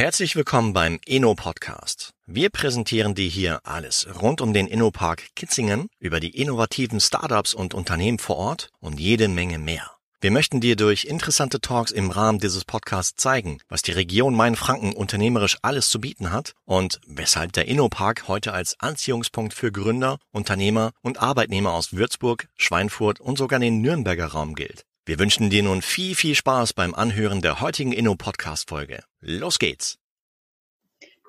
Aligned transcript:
Herzlich 0.00 0.34
willkommen 0.34 0.72
beim 0.72 0.98
Inno 1.04 1.34
Podcast. 1.34 2.14
Wir 2.24 2.48
präsentieren 2.48 3.14
dir 3.14 3.28
hier 3.28 3.60
alles 3.64 4.06
rund 4.22 4.40
um 4.40 4.54
den 4.54 4.66
Innopark 4.66 5.28
Kitzingen, 5.36 5.88
über 5.98 6.20
die 6.20 6.40
innovativen 6.40 7.00
Startups 7.00 7.52
und 7.52 7.74
Unternehmen 7.74 8.18
vor 8.18 8.36
Ort 8.36 8.70
und 8.80 8.98
jede 8.98 9.28
Menge 9.28 9.58
mehr. 9.58 9.90
Wir 10.22 10.30
möchten 10.30 10.62
dir 10.62 10.76
durch 10.76 11.04
interessante 11.04 11.60
Talks 11.60 11.90
im 11.90 12.08
Rahmen 12.08 12.38
dieses 12.38 12.64
Podcasts 12.64 13.20
zeigen, 13.20 13.58
was 13.68 13.82
die 13.82 13.92
Region 13.92 14.34
Mainfranken 14.34 14.94
unternehmerisch 14.94 15.58
alles 15.60 15.90
zu 15.90 16.00
bieten 16.00 16.32
hat 16.32 16.54
und 16.64 16.98
weshalb 17.06 17.52
der 17.52 17.68
Innopark 17.68 18.26
heute 18.26 18.54
als 18.54 18.80
Anziehungspunkt 18.80 19.52
für 19.52 19.70
Gründer, 19.70 20.16
Unternehmer 20.32 20.92
und 21.02 21.20
Arbeitnehmer 21.20 21.74
aus 21.74 21.92
Würzburg, 21.92 22.48
Schweinfurt 22.56 23.20
und 23.20 23.36
sogar 23.36 23.60
den 23.60 23.82
Nürnberger 23.82 24.28
Raum 24.28 24.54
gilt. 24.54 24.86
Wir 25.06 25.18
wünschen 25.18 25.48
dir 25.48 25.62
nun 25.62 25.80
viel, 25.80 26.14
viel 26.14 26.34
Spaß 26.34 26.74
beim 26.74 26.94
Anhören 26.94 27.40
der 27.40 27.62
heutigen 27.62 27.92
Inno-Podcast-Folge. 27.92 29.02
Los 29.20 29.58
geht's! 29.58 29.98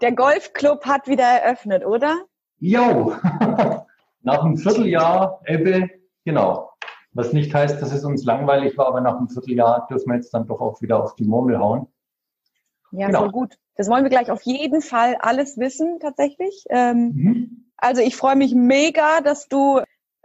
Der 0.01 0.11
Golfclub 0.11 0.85
hat 0.85 1.07
wieder 1.07 1.23
eröffnet, 1.23 1.85
oder? 1.85 2.25
Jo, 2.59 3.15
nach 4.23 4.43
einem 4.43 4.57
Vierteljahr, 4.57 5.41
Ebbe, 5.45 5.89
genau. 6.25 6.71
Was 7.13 7.31
nicht 7.31 7.53
heißt, 7.53 7.81
dass 7.81 7.93
es 7.93 8.03
uns 8.03 8.25
langweilig 8.25 8.77
war, 8.77 8.87
aber 8.87 8.99
nach 8.99 9.17
einem 9.17 9.29
Vierteljahr 9.29 9.87
dürfen 9.89 10.09
wir 10.09 10.15
jetzt 10.15 10.33
dann 10.33 10.47
doch 10.47 10.59
auch 10.59 10.81
wieder 10.81 11.01
auf 11.01 11.15
die 11.15 11.23
Murmel 11.23 11.57
hauen. 11.57 11.87
Ja, 12.91 13.07
genau. 13.07 13.19
voll 13.19 13.31
gut. 13.31 13.57
Das 13.75 13.89
wollen 13.89 14.03
wir 14.03 14.09
gleich 14.09 14.31
auf 14.31 14.41
jeden 14.41 14.81
Fall 14.81 15.15
alles 15.15 15.57
wissen, 15.57 15.99
tatsächlich. 16.01 16.65
Ähm, 16.69 17.11
mhm. 17.15 17.71
Also 17.77 18.01
ich 18.01 18.17
freue 18.17 18.35
mich 18.35 18.53
mega, 18.53 19.21
dass 19.21 19.47
du 19.47 19.81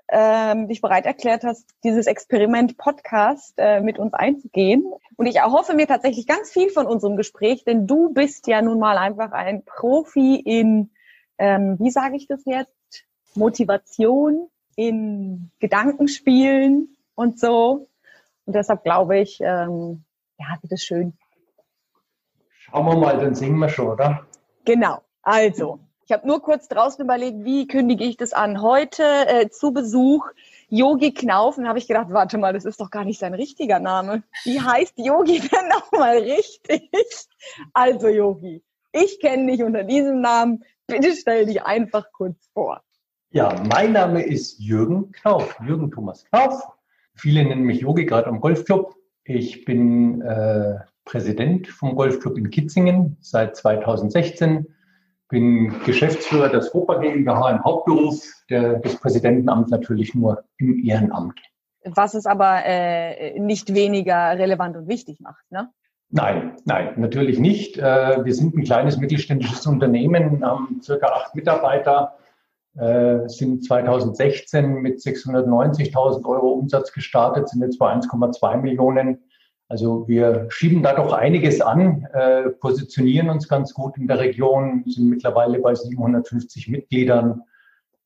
ähm, 0.09 0.69
dich 0.69 0.81
bereit 0.81 1.07
erklärt 1.07 1.45
hast, 1.45 1.69
dieses 1.83 2.07
Experiment 2.07 2.77
Podcast 2.77 3.55
äh, 3.57 3.81
mit 3.81 3.99
uns 3.99 4.15
einzugehen. 4.15 4.85
Und 5.17 5.27
ich 5.27 5.37
erhoffe 5.37 5.75
mir 5.75 5.87
tatsächlich 5.87 6.27
ganz 6.27 6.51
viel 6.51 6.71
von 6.71 6.87
unserem 6.87 7.17
Gespräch, 7.17 7.65
denn 7.65 7.87
du 7.87 8.13
bist 8.13 8.47
ja 8.47 8.63
nun 8.63 8.79
mal 8.79 8.99
einfach 8.99 9.33
ein 9.33 9.65
Profi 9.65 10.37
in, 10.37 10.91
ähm, 11.39 11.77
wie 11.81 11.91
sage 11.91 12.17
ich 12.17 12.27
das 12.29 12.45
jetzt, 12.45 12.73
Motivation, 13.35 14.49
in 14.77 15.51
Gedankenspielen 15.59 16.97
und 17.15 17.41
so. 17.41 17.89
Und 18.45 18.55
deshalb 18.55 18.85
glaube 18.85 19.19
ich, 19.19 19.41
ähm, 19.41 20.05
ja, 20.39 20.59
wird 20.61 20.73
es 20.73 20.83
schön. 20.83 21.15
Schauen 22.59 22.87
wir 22.87 22.97
mal, 22.97 23.19
dann 23.19 23.35
singen 23.35 23.59
wir 23.59 23.69
schon, 23.69 23.89
oder? 23.89 24.27
Genau. 24.65 25.01
Also, 25.23 25.81
ich 26.07 26.13
habe 26.13 26.27
nur 26.27 26.41
kurz 26.41 26.69
draußen 26.69 27.05
überlegt, 27.05 27.45
wie 27.45 27.67
kündige 27.67 28.05
ich 28.05 28.17
das 28.17 28.33
an? 28.33 28.63
Heute 28.63 29.03
äh, 29.03 29.49
zu 29.51 29.73
Besuch 29.73 30.25
Yogi 30.69 31.13
Knaufen. 31.13 31.67
habe 31.67 31.81
ich 31.81 31.89
gedacht, 31.89 32.07
warte 32.11 32.39
mal, 32.39 32.53
das 32.53 32.65
ist 32.65 32.81
doch 32.81 32.91
gar 32.91 33.05
nicht 33.05 33.19
sein 33.19 33.35
richtiger 33.35 33.81
Name. 33.81 34.23
Wie 34.45 34.61
heißt 34.61 34.95
Yogi 34.99 35.41
denn 35.53 35.69
nochmal 35.69 36.19
richtig? 36.19 36.91
Also 37.73 38.07
Yogi, 38.07 38.63
ich 38.93 39.19
kenne 39.19 39.51
dich 39.51 39.65
unter 39.65 39.83
diesem 39.83 40.21
Namen. 40.21 40.63
Bitte 40.87 41.13
stell 41.13 41.47
dich 41.47 41.65
einfach 41.65 42.13
kurz 42.13 42.37
vor. 42.53 42.83
Ja, 43.31 43.61
mein 43.69 43.93
Name 43.93 44.23
ist 44.23 44.61
Jürgen 44.61 45.11
Knauf, 45.11 45.59
Jürgen 45.67 45.91
Thomas 45.91 46.25
Knauf. 46.27 46.63
Viele 47.17 47.45
nennen 47.45 47.65
mich 47.65 47.81
Yogi, 47.81 48.07
gerade 48.07 48.29
am 48.29 48.41
Golfclub. 48.41 48.95
Ich 49.25 49.65
bin 49.65 50.21
äh, 50.23 50.79
Präsident 51.05 51.67
vom 51.67 51.97
Golfclub 51.97 52.39
in 52.39 52.51
Kitzingen 52.51 53.17
seit 53.21 53.57
2016. 53.57 54.73
Bin 55.29 55.75
Geschäftsführer 55.85 56.49
des 56.49 56.69
FOPA 56.69 56.99
GmbH 56.99 57.51
im 57.51 57.65
Hauptberuf, 57.65 58.25
der, 58.49 58.79
das 58.79 58.97
Präsidentenamt 58.97 59.71
natürlich 59.71 60.15
nur 60.15 60.45
im 60.59 60.85
Ehrenamt. 60.85 61.41
Was 61.85 62.15
es 62.15 62.27
aber 62.27 62.65
äh, 62.65 63.39
nicht 63.39 63.75
weniger 63.75 64.39
relevant 64.39 64.77
und 64.77 64.89
wichtig 64.89 65.21
macht, 65.21 65.45
ne? 65.51 65.71
Nein, 66.11 66.57
nein, 66.65 66.95
natürlich 66.97 67.41
nicht. 67.41 67.79
Äh, 67.79 68.25
wir 68.25 68.35
sind 68.35 68.57
ein 68.57 68.63
kleines 68.63 68.97
mittelständisches 68.99 69.67
Unternehmen, 69.67 70.45
haben 70.45 70.81
circa 70.83 71.09
acht 71.09 71.35
Mitarbeiter 71.35 72.17
äh, 72.77 73.29
sind 73.29 73.65
2016 73.65 74.83
mit 74.83 74.99
690.000 74.99 76.25
Euro 76.27 76.53
Umsatz 76.53 76.93
gestartet, 76.93 77.49
sind 77.49 77.63
jetzt 77.63 77.79
bei 77.79 77.93
1,2 77.93 78.59
Millionen. 78.59 79.26
Also 79.69 80.07
wir 80.07 80.47
schieben 80.49 80.83
da 80.83 80.95
doch 80.95 81.13
einiges 81.13 81.61
an, 81.61 82.07
äh, 82.13 82.51
positionieren 82.51 83.31
uns 83.31 83.49
ganz 83.49 83.75
gut 83.75 83.97
in 83.97 84.07
der 84.07 84.21
Region, 84.21 84.85
sind 84.87 85.09
mittlerweile 85.09 85.59
bei 85.59 85.75
750 85.75 86.69
Mitgliedern, 86.69 87.43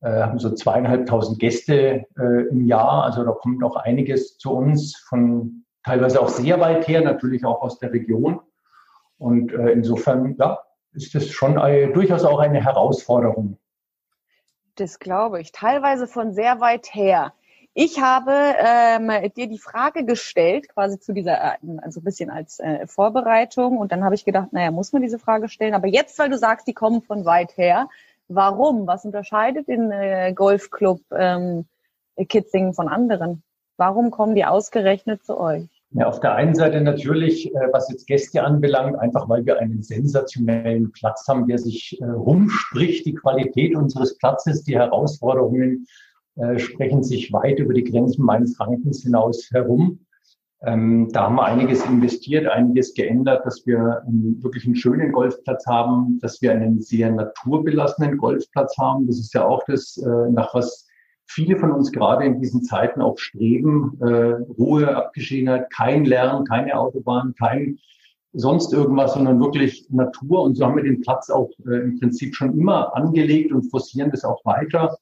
äh, 0.00 0.22
haben 0.22 0.38
so 0.38 0.54
zweieinhalbtausend 0.54 1.38
Gäste 1.38 2.06
äh, 2.18 2.48
im 2.48 2.66
Jahr. 2.66 3.04
Also 3.04 3.24
da 3.24 3.32
kommt 3.32 3.62
auch 3.62 3.76
einiges 3.76 4.38
zu 4.38 4.52
uns 4.52 4.96
von 4.96 5.64
teilweise 5.84 6.20
auch 6.20 6.28
sehr 6.28 6.60
weit 6.60 6.88
her, 6.88 7.02
natürlich 7.02 7.44
auch 7.44 7.60
aus 7.60 7.78
der 7.78 7.92
Region. 7.92 8.40
Und 9.18 9.52
äh, 9.52 9.72
insofern, 9.72 10.36
ja, 10.38 10.58
ist 10.92 11.14
das 11.14 11.28
schon 11.28 11.54
durchaus 11.92 12.24
auch 12.24 12.40
eine 12.40 12.64
Herausforderung, 12.64 13.58
das 14.80 14.98
glaube 14.98 15.40
ich. 15.40 15.52
Teilweise 15.52 16.06
von 16.06 16.32
sehr 16.32 16.60
weit 16.60 16.94
her. 16.94 17.34
Ich 17.72 18.00
habe 18.00 18.32
ähm, 18.32 19.32
dir 19.36 19.46
die 19.46 19.58
Frage 19.58 20.04
gestellt, 20.04 20.68
quasi 20.68 20.98
zu 20.98 21.12
dieser, 21.12 21.54
äh, 21.54 21.56
also 21.82 22.00
ein 22.00 22.04
bisschen 22.04 22.30
als 22.30 22.58
äh, 22.58 22.86
Vorbereitung. 22.86 23.78
Und 23.78 23.92
dann 23.92 24.04
habe 24.04 24.14
ich 24.14 24.24
gedacht, 24.24 24.52
naja, 24.52 24.70
muss 24.70 24.92
man 24.92 25.02
diese 25.02 25.18
Frage 25.18 25.48
stellen? 25.48 25.74
Aber 25.74 25.86
jetzt, 25.86 26.18
weil 26.18 26.30
du 26.30 26.38
sagst, 26.38 26.66
die 26.66 26.74
kommen 26.74 27.02
von 27.02 27.24
weit 27.24 27.56
her, 27.56 27.88
warum? 28.28 28.86
Was 28.86 29.04
unterscheidet 29.04 29.68
den 29.68 29.90
äh, 29.92 30.32
Golfclub 30.34 31.00
ähm, 31.16 31.66
Kitzingen 32.28 32.74
von 32.74 32.88
anderen? 32.88 33.42
Warum 33.76 34.10
kommen 34.10 34.34
die 34.34 34.44
ausgerechnet 34.44 35.24
zu 35.24 35.38
euch? 35.38 35.68
Ja, 35.92 36.06
auf 36.06 36.20
der 36.20 36.34
einen 36.34 36.54
Seite 36.54 36.80
natürlich, 36.80 37.54
äh, 37.54 37.68
was 37.72 37.88
jetzt 37.88 38.06
Gäste 38.06 38.42
anbelangt, 38.42 38.98
einfach 38.98 39.28
weil 39.28 39.46
wir 39.46 39.58
einen 39.58 39.82
sensationellen 39.82 40.90
Platz 40.92 41.26
haben, 41.28 41.46
der 41.46 41.58
sich 41.58 42.00
äh, 42.00 42.04
rumspricht. 42.04 43.06
Die 43.06 43.14
Qualität 43.14 43.76
unseres 43.76 44.18
Platzes, 44.18 44.64
die 44.64 44.76
Herausforderungen 44.76 45.86
äh, 46.36 46.58
sprechen 46.58 47.02
sich 47.02 47.32
weit 47.32 47.58
über 47.58 47.74
die 47.74 47.84
Grenzen 47.84 48.24
meines 48.24 48.56
Frankens 48.56 49.02
hinaus 49.02 49.50
herum. 49.52 50.00
Ähm, 50.62 51.08
da 51.12 51.24
haben 51.24 51.36
wir 51.36 51.44
einiges 51.44 51.84
investiert, 51.86 52.46
einiges 52.46 52.92
geändert, 52.94 53.46
dass 53.46 53.66
wir 53.66 54.02
wirklich 54.40 54.66
einen 54.66 54.76
schönen 54.76 55.10
Golfplatz 55.10 55.66
haben, 55.66 56.18
dass 56.20 56.42
wir 56.42 56.52
einen 56.52 56.80
sehr 56.80 57.10
naturbelassenen 57.10 58.18
Golfplatz 58.18 58.76
haben. 58.76 59.06
Das 59.06 59.18
ist 59.18 59.32
ja 59.32 59.46
auch 59.46 59.62
das, 59.66 59.96
nach 60.30 60.54
was 60.54 60.86
viele 61.30 61.56
von 61.58 61.70
uns 61.70 61.92
gerade 61.92 62.24
in 62.24 62.40
diesen 62.40 62.62
Zeiten 62.64 63.00
auch 63.00 63.16
streben, 63.18 63.96
äh, 64.00 64.32
Ruhe, 64.58 64.96
Abgeschiedenheit, 64.96 65.70
kein 65.70 66.04
Lernen, 66.04 66.44
keine 66.44 66.78
Autobahn, 66.78 67.34
kein 67.38 67.78
sonst 68.32 68.72
irgendwas, 68.72 69.14
sondern 69.14 69.40
wirklich 69.40 69.88
Natur. 69.90 70.42
Und 70.42 70.56
so 70.56 70.66
haben 70.66 70.76
wir 70.76 70.82
den 70.82 71.00
Platz 71.00 71.30
auch 71.30 71.50
äh, 71.66 71.82
im 71.82 72.00
Prinzip 72.00 72.34
schon 72.34 72.58
immer 72.58 72.96
angelegt 72.96 73.52
und 73.52 73.70
forcieren 73.70 74.10
das 74.10 74.24
auch 74.24 74.44
weiter, 74.44 74.98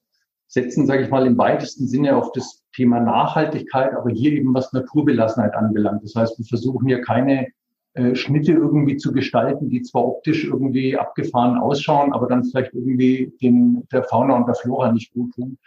setzen, 0.49 0.85
sage 0.85 1.03
ich 1.03 1.09
mal, 1.09 1.25
im 1.25 1.37
weitesten 1.37 1.87
Sinne 1.87 2.17
auf 2.17 2.33
das 2.33 2.63
Thema 2.75 2.99
Nachhaltigkeit, 2.99 3.93
aber 3.93 4.09
hier 4.09 4.33
eben 4.33 4.53
was 4.53 4.73
Naturbelassenheit 4.73 5.53
anbelangt. 5.55 6.03
Das 6.03 6.15
heißt, 6.15 6.37
wir 6.37 6.45
versuchen 6.45 6.87
hier 6.87 7.01
keine 7.01 7.47
äh, 7.93 8.15
Schnitte 8.15 8.51
irgendwie 8.51 8.97
zu 8.97 9.13
gestalten, 9.13 9.69
die 9.69 9.83
zwar 9.83 10.05
optisch 10.05 10.43
irgendwie 10.43 10.97
abgefahren 10.97 11.57
ausschauen, 11.57 12.11
aber 12.11 12.27
dann 12.27 12.43
vielleicht 12.43 12.73
irgendwie 12.73 13.31
den, 13.41 13.87
der 13.91 14.03
Fauna 14.03 14.35
und 14.35 14.47
der 14.47 14.55
Flora 14.55 14.91
nicht 14.91 15.13
gut 15.13 15.33
tun 15.35 15.57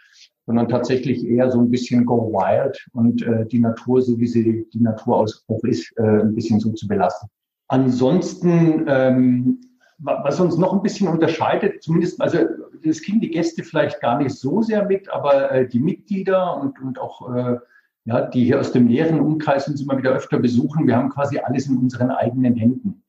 sondern 0.45 0.67
tatsächlich 0.67 1.25
eher 1.25 1.49
so 1.51 1.59
ein 1.59 1.71
bisschen 1.71 2.05
go 2.05 2.31
wild 2.33 2.85
und 2.93 3.21
äh, 3.21 3.45
die 3.45 3.59
Natur, 3.59 4.01
so 4.01 4.19
wie 4.19 4.27
sie 4.27 4.67
die 4.73 4.81
Natur 4.81 5.17
aus, 5.17 5.43
auch 5.47 5.63
ist, 5.63 5.93
äh, 5.97 6.21
ein 6.21 6.35
bisschen 6.35 6.59
so 6.59 6.71
zu 6.73 6.87
belassen. 6.87 7.29
Ansonsten, 7.67 8.85
ähm, 8.87 9.61
was 9.99 10.39
uns 10.39 10.57
noch 10.57 10.73
ein 10.73 10.81
bisschen 10.81 11.07
unterscheidet, 11.07 11.81
zumindest, 11.81 12.21
also 12.21 12.39
das 12.83 13.01
kriegen 13.01 13.21
die 13.21 13.31
Gäste 13.31 13.63
vielleicht 13.63 14.01
gar 14.01 14.17
nicht 14.17 14.35
so 14.35 14.61
sehr 14.61 14.85
mit, 14.85 15.09
aber 15.09 15.51
äh, 15.51 15.67
die 15.67 15.79
Mitglieder 15.79 16.57
und, 16.57 16.79
und 16.81 16.99
auch 16.99 17.33
äh, 17.33 17.57
ja, 18.05 18.21
die 18.21 18.43
hier 18.43 18.59
aus 18.59 18.71
dem 18.71 18.85
näheren 18.85 19.19
Umkreis 19.19 19.67
uns 19.67 19.81
immer 19.81 19.97
wieder 19.97 20.11
öfter 20.11 20.39
besuchen, 20.39 20.87
wir 20.87 20.97
haben 20.97 21.09
quasi 21.09 21.39
alles 21.39 21.67
in 21.67 21.77
unseren 21.77 22.11
eigenen 22.11 22.55
Händen. 22.55 23.03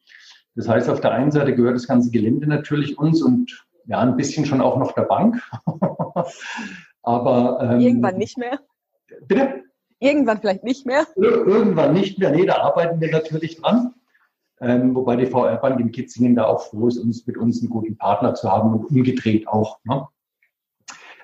Das 0.55 0.69
heißt, 0.69 0.89
auf 0.89 1.01
der 1.01 1.11
einen 1.13 1.33
Seite 1.33 1.55
gehört 1.55 1.75
das 1.75 1.89
ganze 1.89 2.11
Gelände 2.11 2.47
natürlich 2.47 2.97
uns 2.99 3.23
und 3.23 3.67
ja, 3.87 3.99
ein 3.99 4.17
bisschen 4.17 4.47
schon 4.47 4.61
auch 4.61 4.79
noch 4.79 4.93
der 4.93 5.03
Bank. 5.03 5.43
Aber 7.03 7.59
ähm, 7.61 7.81
irgendwann 7.81 8.17
nicht 8.17 8.39
mehr. 8.39 8.61
Bitte? 9.27 9.65
Irgendwann 9.99 10.41
vielleicht 10.41 10.65
nicht 10.65 10.87
mehr. 10.87 11.07
Irgendwann 11.17 11.93
nicht 11.93 12.19
mehr. 12.19 12.31
Nee, 12.31 12.47
da 12.47 12.59
arbeiten 12.59 13.01
wir 13.01 13.11
natürlich 13.11 13.61
dran. 13.61 13.95
Ähm, 14.65 14.95
wobei 14.95 15.17
die 15.17 15.27
VR 15.27 15.57
Bank 15.57 15.79
in 15.79 15.93
Kitzingen 15.93 16.35
da 16.35 16.47
auch 16.47 16.63
froh 16.63 16.89
ist, 16.89 16.97
uns 16.97 17.27
mit 17.27 17.37
uns 17.37 17.61
einen 17.61 17.69
guten 17.69 17.97
Partner 17.97 18.35
zu 18.35 18.51
haben 18.51 18.73
und 18.73 18.87
umgedreht 18.87 19.47
auch. 19.47 19.79
Ne? 19.85 20.07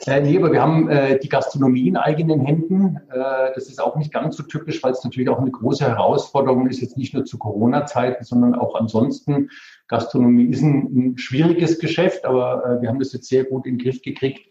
Äh, 0.07 0.21
nee, 0.21 0.37
aber 0.37 0.53
wir 0.53 0.61
haben 0.61 0.91
äh, 0.91 1.19
die 1.19 1.29
Gastronomie 1.29 1.89
in 1.89 1.97
eigenen 1.97 2.41
Händen. 2.41 2.97
Äh, 3.11 3.53
das 3.55 3.69
ist 3.69 3.83
auch 3.83 3.97
nicht 3.97 4.13
ganz 4.13 4.37
so 4.37 4.43
typisch, 4.43 4.83
weil 4.83 4.93
es 4.93 5.05
natürlich 5.05 5.31
auch 5.31 5.39
eine 5.39 5.51
große 5.51 5.85
Herausforderung 5.85 6.67
ist, 6.69 6.81
jetzt 6.81 6.99
nicht 6.99 7.15
nur 7.15 7.25
zu 7.25 7.39
Corona-Zeiten, 7.39 8.25
sondern 8.25 8.55
auch 8.55 8.75
ansonsten. 8.75 9.49
Gastronomie 9.89 10.47
ist 10.47 10.63
ein, 10.63 11.13
ein 11.13 11.19
schwieriges 11.19 11.79
Geschäft, 11.79 12.27
aber 12.27 12.65
äh, 12.65 12.83
wir 12.83 12.91
haben 12.91 12.99
das 12.99 13.13
jetzt 13.13 13.29
sehr 13.29 13.45
gut 13.45 13.67
in 13.67 13.79
den 13.79 13.85
Griff 13.85 14.03
gekriegt 14.03 14.51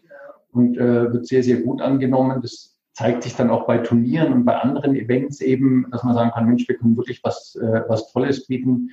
und 0.52 0.76
äh, 0.76 1.12
wird 1.12 1.26
sehr, 1.26 1.44
sehr 1.44 1.60
gut 1.60 1.80
angenommen. 1.80 2.40
Das 2.42 2.79
zeigt 3.00 3.22
sich 3.22 3.34
dann 3.34 3.48
auch 3.48 3.66
bei 3.66 3.78
Turnieren 3.78 4.30
und 4.34 4.44
bei 4.44 4.58
anderen 4.58 4.94
Events 4.94 5.40
eben, 5.40 5.86
dass 5.90 6.04
man 6.04 6.12
sagen 6.12 6.32
kann, 6.32 6.44
Mensch, 6.44 6.68
wir 6.68 6.76
können 6.76 6.98
wirklich 6.98 7.24
was, 7.24 7.56
äh, 7.56 7.82
was 7.88 8.12
Tolles 8.12 8.46
bieten. 8.46 8.90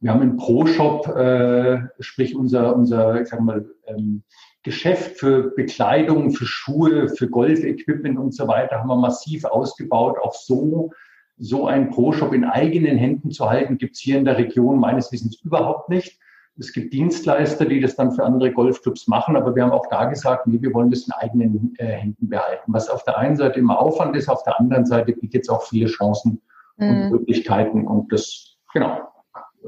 Wir 0.00 0.10
haben 0.10 0.20
einen 0.20 0.36
Pro-Shop, 0.36 1.06
äh, 1.16 1.78
sprich 2.00 2.34
unser, 2.34 2.74
unser 2.74 3.20
ich 3.20 3.28
sag 3.28 3.40
mal, 3.40 3.64
ähm, 3.86 4.24
Geschäft 4.64 5.20
für 5.20 5.54
Bekleidung, 5.54 6.32
für 6.32 6.44
Schuhe, 6.44 7.08
für 7.08 7.30
Golfequipment 7.30 8.18
und 8.18 8.34
so 8.34 8.48
weiter 8.48 8.80
haben 8.80 8.88
wir 8.88 8.96
massiv 8.96 9.44
ausgebaut. 9.44 10.18
Auch 10.20 10.34
so, 10.34 10.90
so 11.38 11.68
ein 11.68 11.90
Pro-Shop 11.90 12.32
in 12.32 12.42
eigenen 12.42 12.96
Händen 12.96 13.30
zu 13.30 13.48
halten, 13.48 13.78
gibt 13.78 13.94
es 13.94 14.00
hier 14.00 14.18
in 14.18 14.24
der 14.24 14.38
Region 14.38 14.80
meines 14.80 15.12
Wissens 15.12 15.40
überhaupt 15.40 15.88
nicht. 15.88 16.18
Es 16.58 16.72
gibt 16.72 16.92
Dienstleister, 16.92 17.66
die 17.66 17.80
das 17.80 17.96
dann 17.96 18.12
für 18.12 18.24
andere 18.24 18.50
Golfclubs 18.50 19.08
machen, 19.08 19.36
aber 19.36 19.54
wir 19.54 19.62
haben 19.62 19.72
auch 19.72 19.88
da 19.88 20.06
gesagt, 20.06 20.46
nee, 20.46 20.60
wir 20.60 20.72
wollen 20.72 20.90
das 20.90 21.06
in 21.06 21.12
eigenen 21.12 21.74
äh, 21.78 21.86
Händen 21.86 22.28
behalten. 22.28 22.72
Was 22.72 22.88
auf 22.88 23.04
der 23.04 23.18
einen 23.18 23.36
Seite 23.36 23.58
immer 23.58 23.78
Aufwand 23.78 24.16
ist, 24.16 24.28
auf 24.28 24.42
der 24.44 24.58
anderen 24.58 24.86
Seite 24.86 25.12
bietet 25.12 25.42
es 25.42 25.48
auch 25.48 25.62
viele 25.62 25.86
Chancen 25.86 26.40
mhm. 26.76 26.88
und 26.88 27.10
Möglichkeiten 27.10 27.86
und 27.86 28.10
das, 28.10 28.56
genau, 28.72 29.00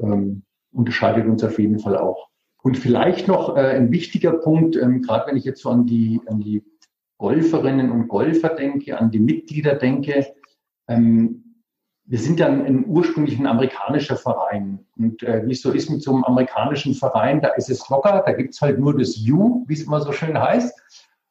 ähm, 0.01 0.43
unterscheidet 0.71 1.27
uns 1.27 1.43
auf 1.43 1.59
jeden 1.59 1.79
Fall 1.79 1.97
auch. 1.97 2.29
Und 2.61 2.77
vielleicht 2.77 3.27
noch 3.27 3.55
äh, 3.55 3.61
ein 3.61 3.91
wichtiger 3.91 4.33
Punkt, 4.33 4.75
ähm, 4.75 5.01
gerade 5.01 5.27
wenn 5.27 5.37
ich 5.37 5.45
jetzt 5.45 5.61
so 5.61 5.69
an 5.69 5.85
die, 5.85 6.19
an 6.25 6.39
die 6.39 6.63
Golferinnen 7.17 7.91
und 7.91 8.07
Golfer 8.07 8.49
denke, 8.49 8.97
an 8.97 9.11
die 9.11 9.19
Mitglieder 9.19 9.75
denke, 9.75 10.27
ähm, 10.87 11.48
wir 12.09 12.17
sind 12.17 12.39
ja 12.39 12.47
ein, 12.47 12.85
ursprünglich 12.87 13.37
ein 13.37 13.45
amerikanischer 13.45 14.17
Verein. 14.17 14.79
Und 14.97 15.21
äh, 15.21 15.45
wie 15.45 15.51
es 15.51 15.61
so 15.61 15.71
ist 15.71 15.91
mit 15.91 16.01
so 16.01 16.11
einem 16.11 16.23
amerikanischen 16.23 16.95
Verein, 16.95 17.39
da 17.39 17.49
ist 17.49 17.69
es 17.69 17.87
locker, 17.87 18.23
da 18.25 18.31
gibt's 18.31 18.59
halt 18.61 18.79
nur 18.79 18.97
das 18.97 19.15
U, 19.29 19.63
wie 19.67 19.73
es 19.73 19.83
immer 19.83 20.01
so 20.01 20.11
schön 20.11 20.37
heißt. 20.37 20.73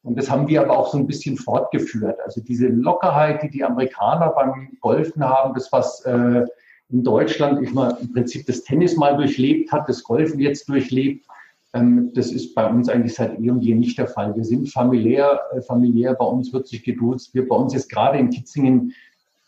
Und 0.05 0.17
das 0.17 0.31
haben 0.31 0.47
wir 0.47 0.63
aber 0.63 0.79
auch 0.79 0.93
so 0.93 0.97
ein 0.97 1.09
bisschen 1.09 1.37
fortgeführt. 1.37 2.21
Also 2.25 2.41
diese 2.41 2.69
Lockerheit, 2.69 3.43
die 3.43 3.51
die 3.51 3.65
Amerikaner 3.65 4.31
beim 4.31 4.79
Golfen 4.81 5.25
haben, 5.25 5.53
das, 5.53 5.73
was 5.73 6.01
äh, 6.05 6.47
in 6.91 7.03
Deutschland 7.03 7.61
ich 7.61 7.75
mal 7.75 7.99
im 8.01 8.13
Prinzip 8.13 8.47
das 8.47 8.63
Tennis 8.63 8.97
mal 8.97 9.17
durchlebt 9.17 9.73
hat, 9.73 9.89
das 9.89 10.05
Golfen 10.05 10.39
jetzt 10.39 10.69
durchlebt, 10.69 11.27
ähm, 11.75 12.13
das 12.15 12.31
ist 12.31 12.55
bei 12.55 12.65
uns 12.71 12.89
eigentlich 12.89 13.15
seit 13.15 13.41
eh 13.41 13.51
und 13.51 13.63
je 13.63 13.75
nicht 13.75 13.99
der 13.99 14.07
Fall. 14.07 14.37
Wir 14.37 14.45
sind 14.45 14.71
familiär, 14.71 15.41
äh, 15.53 15.61
familiär, 15.61 16.15
bei 16.15 16.25
uns 16.25 16.53
wird 16.53 16.69
sich 16.69 16.85
geduzt. 16.85 17.35
Wir, 17.35 17.49
bei 17.49 17.57
uns 17.57 17.75
ist 17.75 17.91
gerade 17.91 18.17
in 18.17 18.31
Kitzingen 18.31 18.95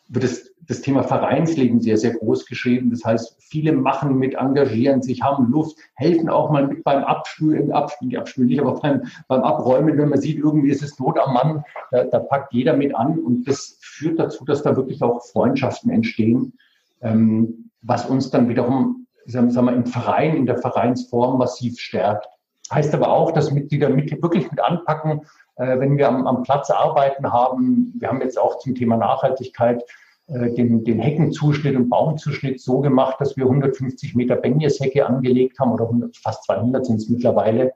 wird 0.08 0.24
das, 0.24 0.50
das 0.70 0.82
Thema 0.82 1.02
Vereinsleben 1.02 1.80
sehr, 1.80 1.98
sehr 1.98 2.12
groß 2.12 2.46
geschrieben. 2.46 2.90
Das 2.90 3.04
heißt, 3.04 3.36
viele 3.40 3.72
machen 3.72 4.16
mit, 4.16 4.34
engagieren 4.34 5.02
sich, 5.02 5.20
haben 5.20 5.50
Luft, 5.50 5.76
helfen 5.94 6.28
auch 6.28 6.48
mal 6.50 6.64
mit 6.64 6.84
beim 6.84 7.02
Abspülen, 7.02 7.72
Abspülen, 7.72 8.16
Abspülen 8.16 8.48
nicht, 8.48 8.60
aber 8.60 8.74
beim, 8.74 9.02
beim 9.26 9.42
Abräumen, 9.42 9.98
wenn 9.98 10.10
man 10.10 10.20
sieht, 10.20 10.38
irgendwie 10.38 10.70
ist 10.70 10.82
es 10.84 10.96
Not 11.00 11.18
am 11.18 11.34
Mann, 11.34 11.64
da, 11.90 12.04
da 12.04 12.20
packt 12.20 12.52
jeder 12.52 12.76
mit 12.76 12.94
an 12.94 13.18
und 13.18 13.48
das 13.48 13.78
führt 13.80 14.20
dazu, 14.20 14.44
dass 14.44 14.62
da 14.62 14.76
wirklich 14.76 15.02
auch 15.02 15.24
Freundschaften 15.24 15.90
entstehen, 15.90 16.52
ähm, 17.00 17.70
was 17.82 18.06
uns 18.06 18.30
dann 18.30 18.48
wiederum, 18.48 19.08
sagen 19.26 19.52
wir 19.52 19.62
mal, 19.62 19.74
im 19.74 19.86
Verein, 19.86 20.36
in 20.36 20.46
der 20.46 20.58
Vereinsform 20.58 21.38
massiv 21.38 21.80
stärkt. 21.80 22.28
Heißt 22.72 22.94
aber 22.94 23.08
auch, 23.08 23.32
dass 23.32 23.50
Mitglieder 23.50 23.88
mit, 23.88 24.22
wirklich 24.22 24.48
mit 24.48 24.60
anpacken, 24.60 25.22
äh, 25.56 25.80
wenn 25.80 25.98
wir 25.98 26.06
am, 26.06 26.28
am 26.28 26.44
Platz 26.44 26.70
arbeiten 26.70 27.32
haben. 27.32 27.92
Wir 27.98 28.06
haben 28.06 28.20
jetzt 28.20 28.38
auch 28.38 28.58
zum 28.58 28.76
Thema 28.76 28.96
Nachhaltigkeit 28.96 29.82
den, 30.30 30.84
den 30.84 31.00
Heckenzuschnitt 31.00 31.76
und 31.76 31.88
Baumzuschnitt 31.88 32.60
so 32.60 32.80
gemacht, 32.80 33.16
dass 33.20 33.36
wir 33.36 33.44
150 33.44 34.14
Meter 34.14 34.36
Benjeshecke 34.36 35.04
angelegt 35.04 35.58
haben 35.58 35.72
oder 35.72 35.84
100, 35.84 36.16
fast 36.16 36.44
200 36.44 36.86
sind 36.86 36.96
es 36.96 37.08
mittlerweile, 37.08 37.72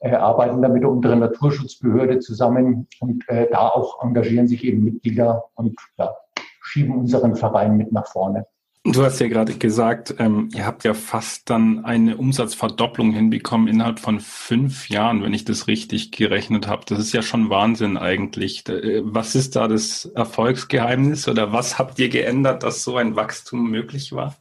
äh, 0.00 0.14
arbeiten 0.14 0.62
da 0.62 0.68
mit 0.68 0.82
der 0.82 0.90
unteren 0.90 1.20
Naturschutzbehörde 1.20 2.20
zusammen 2.20 2.86
und 3.00 3.28
äh, 3.28 3.48
da 3.50 3.68
auch 3.68 4.02
engagieren 4.02 4.46
sich 4.46 4.64
eben 4.64 4.84
Mitglieder 4.84 5.44
und 5.54 5.76
ja, 5.96 6.14
schieben 6.60 6.94
unseren 6.94 7.34
Verein 7.34 7.76
mit 7.76 7.92
nach 7.92 8.06
vorne. 8.06 8.46
Du 8.84 9.04
hast 9.04 9.20
ja 9.20 9.28
gerade 9.28 9.54
gesagt, 9.54 10.14
ähm, 10.18 10.48
ihr 10.54 10.64
habt 10.64 10.84
ja 10.84 10.94
fast 10.94 11.50
dann 11.50 11.84
eine 11.84 12.16
Umsatzverdopplung 12.16 13.12
hinbekommen 13.12 13.68
innerhalb 13.68 14.00
von 14.00 14.18
fünf 14.18 14.88
Jahren, 14.88 15.22
wenn 15.22 15.34
ich 15.34 15.44
das 15.44 15.66
richtig 15.66 16.10
gerechnet 16.10 16.66
habe. 16.68 16.84
Das 16.86 16.98
ist 16.98 17.12
ja 17.12 17.20
schon 17.22 17.50
Wahnsinn 17.50 17.96
eigentlich. 17.98 18.66
Äh, 18.68 19.02
was 19.04 19.34
ist 19.34 19.56
da 19.56 19.68
das 19.68 20.06
Erfolgsgeheimnis 20.06 21.28
oder 21.28 21.52
was 21.52 21.78
habt 21.78 21.98
ihr 21.98 22.08
geändert, 22.08 22.62
dass 22.62 22.82
so 22.82 22.96
ein 22.96 23.14
Wachstum 23.14 23.70
möglich 23.70 24.12
war? 24.12 24.36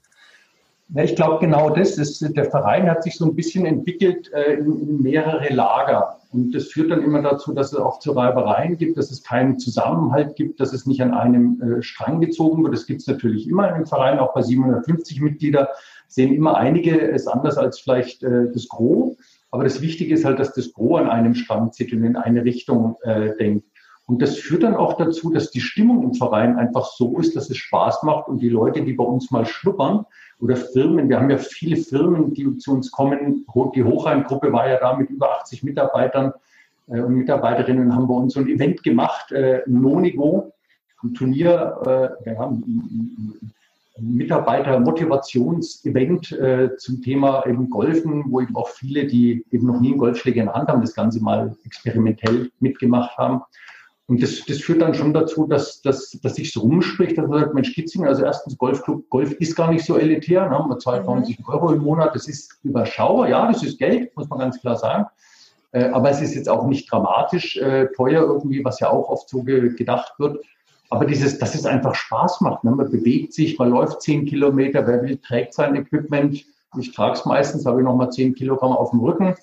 Ja, 0.89 1.03
ich 1.03 1.15
glaube, 1.15 1.39
genau 1.45 1.69
das 1.69 1.97
ist, 1.97 2.21
der 2.35 2.45
Verein 2.45 2.89
hat 2.89 3.03
sich 3.03 3.17
so 3.17 3.25
ein 3.25 3.35
bisschen 3.35 3.65
entwickelt 3.65 4.31
äh, 4.31 4.53
in, 4.53 4.79
in, 4.79 5.01
mehrere 5.01 5.53
Lager. 5.53 6.19
Und 6.31 6.55
das 6.55 6.67
führt 6.67 6.91
dann 6.91 7.03
immer 7.03 7.21
dazu, 7.21 7.53
dass 7.53 7.73
es 7.73 7.79
auch 7.79 7.99
zu 7.99 8.13
Reibereien 8.13 8.77
gibt, 8.77 8.97
dass 8.97 9.11
es 9.11 9.21
keinen 9.21 9.59
Zusammenhalt 9.59 10.37
gibt, 10.37 10.61
dass 10.61 10.71
es 10.71 10.85
nicht 10.85 11.01
an 11.01 11.13
einem 11.13 11.61
äh, 11.61 11.81
Strang 11.81 12.21
gezogen 12.21 12.63
wird. 12.63 12.73
Das 12.73 12.85
gibt 12.85 13.01
es 13.01 13.07
natürlich 13.07 13.49
immer 13.49 13.75
im 13.75 13.85
Verein, 13.85 14.19
auch 14.19 14.33
bei 14.33 14.41
750 14.41 15.19
Mitglieder 15.19 15.69
sehen 16.07 16.33
immer 16.33 16.55
einige 16.55 17.11
es 17.11 17.27
anders 17.27 17.57
als 17.57 17.79
vielleicht 17.79 18.23
äh, 18.23 18.49
das 18.53 18.69
Gros. 18.69 19.17
Aber 19.51 19.65
das 19.65 19.81
Wichtige 19.81 20.13
ist 20.13 20.23
halt, 20.23 20.39
dass 20.39 20.53
das 20.53 20.71
Gros 20.71 21.01
an 21.01 21.09
einem 21.09 21.35
Strang 21.35 21.73
zieht 21.73 21.91
und 21.91 22.03
in 22.03 22.15
eine 22.15 22.45
Richtung 22.45 22.95
äh, 23.03 23.35
denkt. 23.37 23.65
Und 24.05 24.21
das 24.21 24.37
führt 24.37 24.63
dann 24.63 24.75
auch 24.75 24.95
dazu, 24.95 25.33
dass 25.33 25.51
die 25.51 25.59
Stimmung 25.59 26.01
im 26.01 26.13
Verein 26.13 26.57
einfach 26.57 26.85
so 26.85 27.19
ist, 27.19 27.35
dass 27.35 27.49
es 27.49 27.57
Spaß 27.57 28.03
macht 28.03 28.29
und 28.29 28.41
die 28.41 28.47
Leute, 28.47 28.83
die 28.83 28.93
bei 28.93 29.03
uns 29.03 29.31
mal 29.31 29.45
schnuppern 29.45 30.05
oder 30.39 30.55
Firmen, 30.55 31.09
wir 31.09 31.19
haben 31.19 31.29
ja 31.29 31.37
viele 31.37 31.75
Firmen, 31.77 32.33
die 32.33 32.57
zu 32.57 32.71
uns 32.71 32.89
kommen. 32.91 33.45
Die 33.75 33.83
Hochheim-Gruppe 33.83 34.53
war 34.53 34.69
ja 34.69 34.79
da 34.79 34.95
mit 34.95 35.09
über 35.09 35.31
80 35.39 35.63
Mitarbeitern 35.63 36.33
äh, 36.87 36.99
und 36.99 37.15
Mitarbeiterinnen 37.15 37.95
haben 37.95 38.07
bei 38.07 38.13
uns 38.13 38.33
so 38.33 38.39
ein 38.39 38.47
Event 38.47 38.83
gemacht, 38.83 39.31
äh, 39.31 39.61
Nonigo, 39.65 40.53
ein 41.03 41.13
Turnier, 41.13 42.15
äh, 42.25 42.29
ein, 42.29 42.63
ein 43.97 44.15
Mitarbeiter-Motivations-Event 44.15 46.31
äh, 46.33 46.75
zum 46.77 47.01
Thema 47.01 47.45
eben 47.47 47.69
Golfen, 47.69 48.25
wo 48.29 48.41
eben 48.41 48.55
auch 48.55 48.69
viele, 48.69 49.07
die 49.07 49.43
eben 49.51 49.67
noch 49.67 49.81
nie 49.81 49.89
einen 49.89 49.97
Golfschläger 49.97 50.41
in 50.41 50.47
der 50.47 50.55
Hand 50.55 50.69
haben, 50.69 50.81
das 50.81 50.93
Ganze 50.93 51.23
mal 51.23 51.55
experimentell 51.65 52.51
mitgemacht 52.59 53.17
haben. 53.17 53.41
Und 54.07 54.23
das, 54.23 54.45
das 54.45 54.59
führt 54.59 54.81
dann 54.81 54.93
schon 54.93 55.13
dazu, 55.13 55.47
dass, 55.47 55.81
dass, 55.81 56.17
dass 56.21 56.35
sich 56.35 56.53
so 56.53 56.61
rumspricht, 56.61 57.17
dass 57.17 57.27
man 57.27 57.41
sagt, 57.41 57.53
Mensch, 57.53 57.73
Kitzingen, 57.73 58.07
also 58.07 58.23
erstens 58.23 58.57
Golfclub, 58.57 59.09
Golf 59.09 59.33
ist 59.33 59.55
gar 59.55 59.69
nicht 59.69 59.83
so 59.83 59.97
elitär, 59.97 60.49
ne? 60.49 60.65
man 60.67 60.79
zahlt 60.79 61.05
90 61.05 61.39
mhm. 61.39 61.45
Euro 61.45 61.73
im 61.73 61.81
Monat, 61.81 62.15
das 62.15 62.27
ist 62.27 62.57
überschaubar, 62.63 63.27
ja, 63.27 63.51
das 63.51 63.63
ist 63.63 63.77
Geld, 63.77 64.15
muss 64.15 64.29
man 64.29 64.39
ganz 64.39 64.61
klar 64.61 64.77
sagen. 64.77 65.07
Äh, 65.73 65.89
aber 65.89 66.09
es 66.09 66.21
ist 66.21 66.35
jetzt 66.35 66.47
auch 66.47 66.65
nicht 66.67 66.89
dramatisch 66.89 67.57
äh, 67.57 67.87
teuer 67.95 68.23
irgendwie, 68.23 68.63
was 68.63 68.79
ja 68.79 68.89
auch 68.89 69.09
oft 69.09 69.27
so 69.27 69.43
ge 69.43 69.73
gedacht 69.75 70.13
wird. 70.19 70.37
Aber 70.89 71.05
dieses, 71.05 71.37
dass 71.37 71.53
es 71.53 71.65
einfach 71.65 71.93
Spaß 71.93 72.39
macht. 72.39 72.63
Ne? 72.63 72.71
Man 72.71 72.89
bewegt 72.89 73.33
sich, 73.33 73.59
man 73.59 73.71
läuft 73.71 74.01
zehn 74.01 74.25
Kilometer, 74.25 74.87
wer 74.87 75.03
will, 75.03 75.17
trägt 75.17 75.53
sein 75.53 75.75
Equipment. 75.75 76.45
Ich 76.79 76.93
trage 76.93 77.13
es 77.13 77.25
meistens, 77.25 77.65
habe 77.65 77.81
ich 77.81 77.85
nochmal 77.85 78.11
zehn 78.11 78.33
Kilogramm 78.35 78.71
auf 78.71 78.91
dem 78.91 79.01
Rücken. 79.01 79.35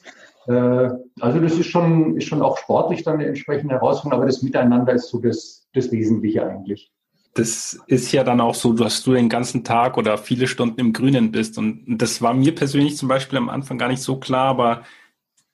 Äh, 0.47 0.91
also 1.21 1.41
das 1.41 1.55
ist 1.55 1.67
schon, 1.67 2.17
ist 2.17 2.29
schon 2.29 2.43
auch 2.43 2.59
sportlich 2.59 3.03
dann 3.03 3.15
eine 3.15 3.27
entsprechende 3.27 3.75
Herausforderung, 3.75 4.23
aber 4.23 4.27
das 4.27 4.43
Miteinander 4.43 4.93
ist 4.93 5.09
so 5.09 5.19
das, 5.21 5.67
das 5.73 5.91
Wesentliche 5.91 6.47
eigentlich. 6.47 6.91
Das 7.35 7.79
ist 7.89 8.13
ja 8.13 8.23
dann 8.23 8.41
auch 8.41 8.55
so, 8.55 8.73
dass 8.73 9.03
du 9.03 9.13
den 9.13 9.29
ganzen 9.29 9.65
Tag 9.65 9.97
oder 9.97 10.19
viele 10.19 10.47
Stunden 10.47 10.79
im 10.79 10.93
Grünen 10.93 11.33
bist. 11.33 11.59
Und 11.59 11.85
das 11.99 12.23
war 12.23 12.33
mir 12.33 12.55
persönlich 12.55 12.97
zum 12.97 13.09
Beispiel 13.09 13.39
am 13.39 13.49
Anfang 13.49 13.77
gar 13.77 13.89
nicht 13.89 14.03
so 14.03 14.19
klar, 14.19 14.47
aber 14.47 14.83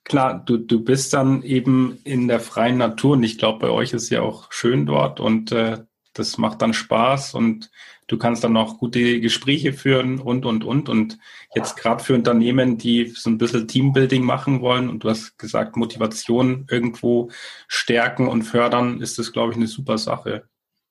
klar, 0.03 0.43
du, 0.45 0.57
du 0.57 0.83
bist 0.83 1.13
dann 1.13 1.41
eben 1.41 1.97
in 2.03 2.27
der 2.27 2.39
freien 2.39 2.77
Natur 2.77 3.13
und 3.13 3.23
ich 3.23 3.37
glaube, 3.37 3.59
bei 3.59 3.69
euch 3.69 3.93
ist 3.93 4.09
ja 4.09 4.21
auch 4.21 4.51
schön 4.51 4.85
dort 4.85 5.19
und 5.19 5.51
äh, 5.51 5.79
das 6.13 6.37
macht 6.37 6.61
dann 6.61 6.73
Spaß 6.73 7.33
und 7.33 7.71
du 8.11 8.17
kannst 8.17 8.43
dann 8.43 8.57
auch 8.57 8.77
gute 8.77 9.21
Gespräche 9.21 9.71
führen 9.71 10.19
und, 10.19 10.45
und, 10.45 10.65
und. 10.65 10.89
Und 10.89 11.17
jetzt 11.55 11.77
gerade 11.77 12.03
für 12.03 12.13
Unternehmen, 12.13 12.77
die 12.77 13.07
so 13.07 13.29
ein 13.29 13.37
bisschen 13.37 13.67
Teambuilding 13.67 14.23
machen 14.23 14.61
wollen 14.61 14.89
und 14.89 15.03
du 15.03 15.09
hast 15.09 15.37
gesagt, 15.39 15.77
Motivation 15.77 16.67
irgendwo 16.69 17.29
stärken 17.67 18.27
und 18.27 18.43
fördern, 18.43 18.99
ist 18.99 19.17
das, 19.17 19.31
glaube 19.31 19.51
ich, 19.51 19.57
eine 19.57 19.67
super 19.67 19.97
Sache. 19.97 20.43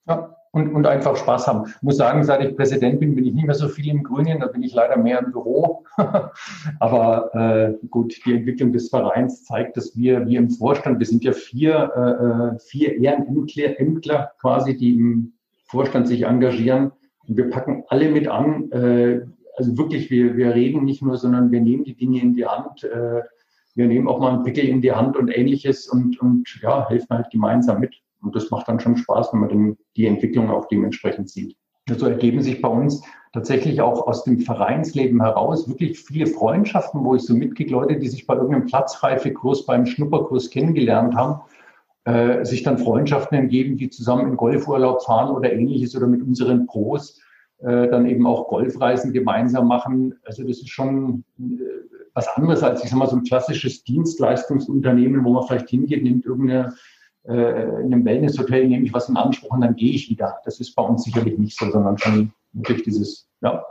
Ja, 0.09 0.35
und, 0.53 0.75
und 0.75 0.87
einfach 0.87 1.15
Spaß 1.15 1.47
haben. 1.47 1.67
Ich 1.69 1.83
muss 1.83 1.99
sagen, 1.99 2.25
seit 2.25 2.43
ich 2.43 2.57
Präsident 2.57 3.01
bin, 3.01 3.15
bin 3.15 3.27
ich 3.27 3.35
nicht 3.35 3.47
mehr 3.47 3.55
so 3.55 3.69
viel 3.69 3.89
im 3.89 4.03
Grünen, 4.03 4.41
da 4.41 4.47
bin 4.47 4.63
ich 4.63 4.73
leider 4.73 4.97
mehr 4.97 5.21
im 5.21 5.31
Büro. 5.31 5.85
Aber 6.81 7.35
äh, 7.35 7.87
gut, 7.89 8.15
die 8.25 8.33
Entwicklung 8.33 8.73
des 8.73 8.89
Vereins 8.89 9.45
zeigt, 9.45 9.77
dass 9.77 9.95
wir, 9.95 10.27
wir 10.27 10.39
im 10.39 10.51
Vorstand, 10.51 10.99
wir 10.99 11.07
sind 11.07 11.23
ja 11.23 11.33
vier, 11.33 11.93
äh, 11.95 12.57
äh 12.57 12.59
vier 12.59 12.99
Ehrenämtler 12.99 14.33
quasi, 14.41 14.77
die 14.77 14.95
im 14.95 15.35
Vorstand 15.67 16.09
sich 16.09 16.23
engagieren. 16.23 16.93
Und 17.31 17.37
wir 17.37 17.49
packen 17.49 17.85
alle 17.87 18.11
mit 18.11 18.27
an. 18.27 18.73
Äh, 18.73 19.21
also 19.57 19.79
wirklich, 19.79 20.11
wir, 20.11 20.37
wir 20.37 20.53
reden 20.53 20.85
nicht 20.85 21.01
nur, 21.01 21.17
sondern 21.17 21.53
wir 21.53 21.61
nehmen 21.61 21.85
die 21.85 21.95
Dinge 21.95 22.21
in 22.21 22.35
die 22.35 22.45
Hand. 22.45 22.83
Äh, 22.83 23.23
wir 23.77 23.87
nehmen 23.87 24.09
auch 24.09 24.19
mal 24.19 24.35
einen 24.35 24.43
Pickel 24.43 24.65
in 24.65 24.83
die 24.83 24.91
Hand 24.91 25.17
und 25.17 25.29
ähnliches 25.29 25.89
und, 25.89 26.21
und 26.21 26.59
ja, 26.61 26.89
helfen 26.89 27.17
halt 27.17 27.31
gemeinsam 27.31 27.79
mit. 27.79 27.95
Und 28.21 28.35
das 28.35 28.51
macht 28.51 28.67
dann 28.67 28.81
schon 28.81 28.97
Spaß, 28.97 29.33
wenn 29.33 29.41
man 29.41 29.49
den, 29.49 29.79
die 29.97 30.07
Entwicklung 30.07 30.51
auch 30.51 30.67
dementsprechend 30.67 31.31
sieht. 31.31 31.57
Also 31.89 32.07
ergeben 32.07 32.43
sich 32.43 32.61
bei 32.61 32.69
uns 32.69 33.03
tatsächlich 33.33 33.81
auch 33.81 34.09
aus 34.09 34.25
dem 34.25 34.41
Vereinsleben 34.41 35.23
heraus 35.23 35.69
wirklich 35.69 36.01
viele 36.01 36.27
Freundschaften, 36.27 37.05
wo 37.05 37.15
ich 37.15 37.23
so 37.23 37.35
mitkriege, 37.35 37.71
Leute, 37.71 37.97
die 37.97 38.09
sich 38.09 38.27
bei 38.27 38.35
irgendeinem 38.35 38.67
Platzreifekurs, 38.67 39.67
beim 39.67 39.87
Schnupperkurs 39.87 40.51
kennengelernt 40.51 41.15
haben, 41.15 41.41
äh, 42.11 42.45
sich 42.45 42.63
dann 42.63 42.79
Freundschaften 42.79 43.39
entgeben, 43.39 43.77
die 43.77 43.91
zusammen 43.91 44.29
in 44.29 44.37
Golfurlaub 44.37 45.03
fahren 45.03 45.35
oder 45.35 45.53
ähnliches 45.53 45.97
oder 45.97 46.07
mit 46.07 46.23
unseren 46.23 46.67
Pros 46.67 47.21
äh, 47.59 47.89
dann 47.89 48.07
eben 48.07 48.27
auch 48.27 48.49
Golfreisen 48.49 49.13
gemeinsam 49.13 49.69
machen. 49.69 50.19
Also 50.25 50.43
das 50.43 50.59
ist 50.59 50.71
schon 50.71 51.25
äh, 51.39 51.43
was 52.15 52.29
anderes 52.29 52.63
als, 52.63 52.83
ich 52.83 52.91
sag 52.91 52.99
mal, 52.99 53.07
so 53.07 53.17
ein 53.17 53.25
klassisches 53.25 53.85
Dienstleistungsunternehmen, 53.85 55.25
wo 55.25 55.33
man 55.33 55.47
vielleicht 55.47 55.71
hingeht, 55.71 56.03
nimmt 56.03 56.25
irgendeine 56.25 56.75
äh, 57.29 57.83
in 57.83 57.93
einem 57.93 58.05
Wellnesshotel 58.05 58.67
nehme 58.67 58.87
ich 58.87 58.93
was 58.93 59.09
in 59.09 59.17
Anspruch 59.17 59.51
und 59.51 59.61
dann 59.61 59.77
gehe 59.77 59.93
ich 59.93 60.09
wieder. 60.09 60.39
Das 60.45 60.59
ist 60.59 60.75
bei 60.75 60.83
uns 60.83 61.05
sicherlich 61.05 61.39
nicht 61.39 61.59
so, 61.59 61.71
sondern 61.71 61.99
schon 61.99 62.33
wirklich 62.53 62.83
dieses, 62.83 63.29
ja, 63.43 63.65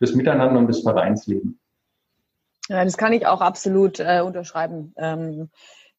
das 0.00 0.14
Miteinander 0.14 0.58
und 0.58 0.66
das 0.66 0.80
Vereinsleben. 0.80 1.58
Ja, 2.68 2.84
das 2.84 2.96
kann 2.96 3.12
ich 3.12 3.26
auch 3.26 3.40
absolut 3.40 4.00
äh, 4.00 4.20
unterschreiben. 4.20 4.92
Ähm, 4.96 5.48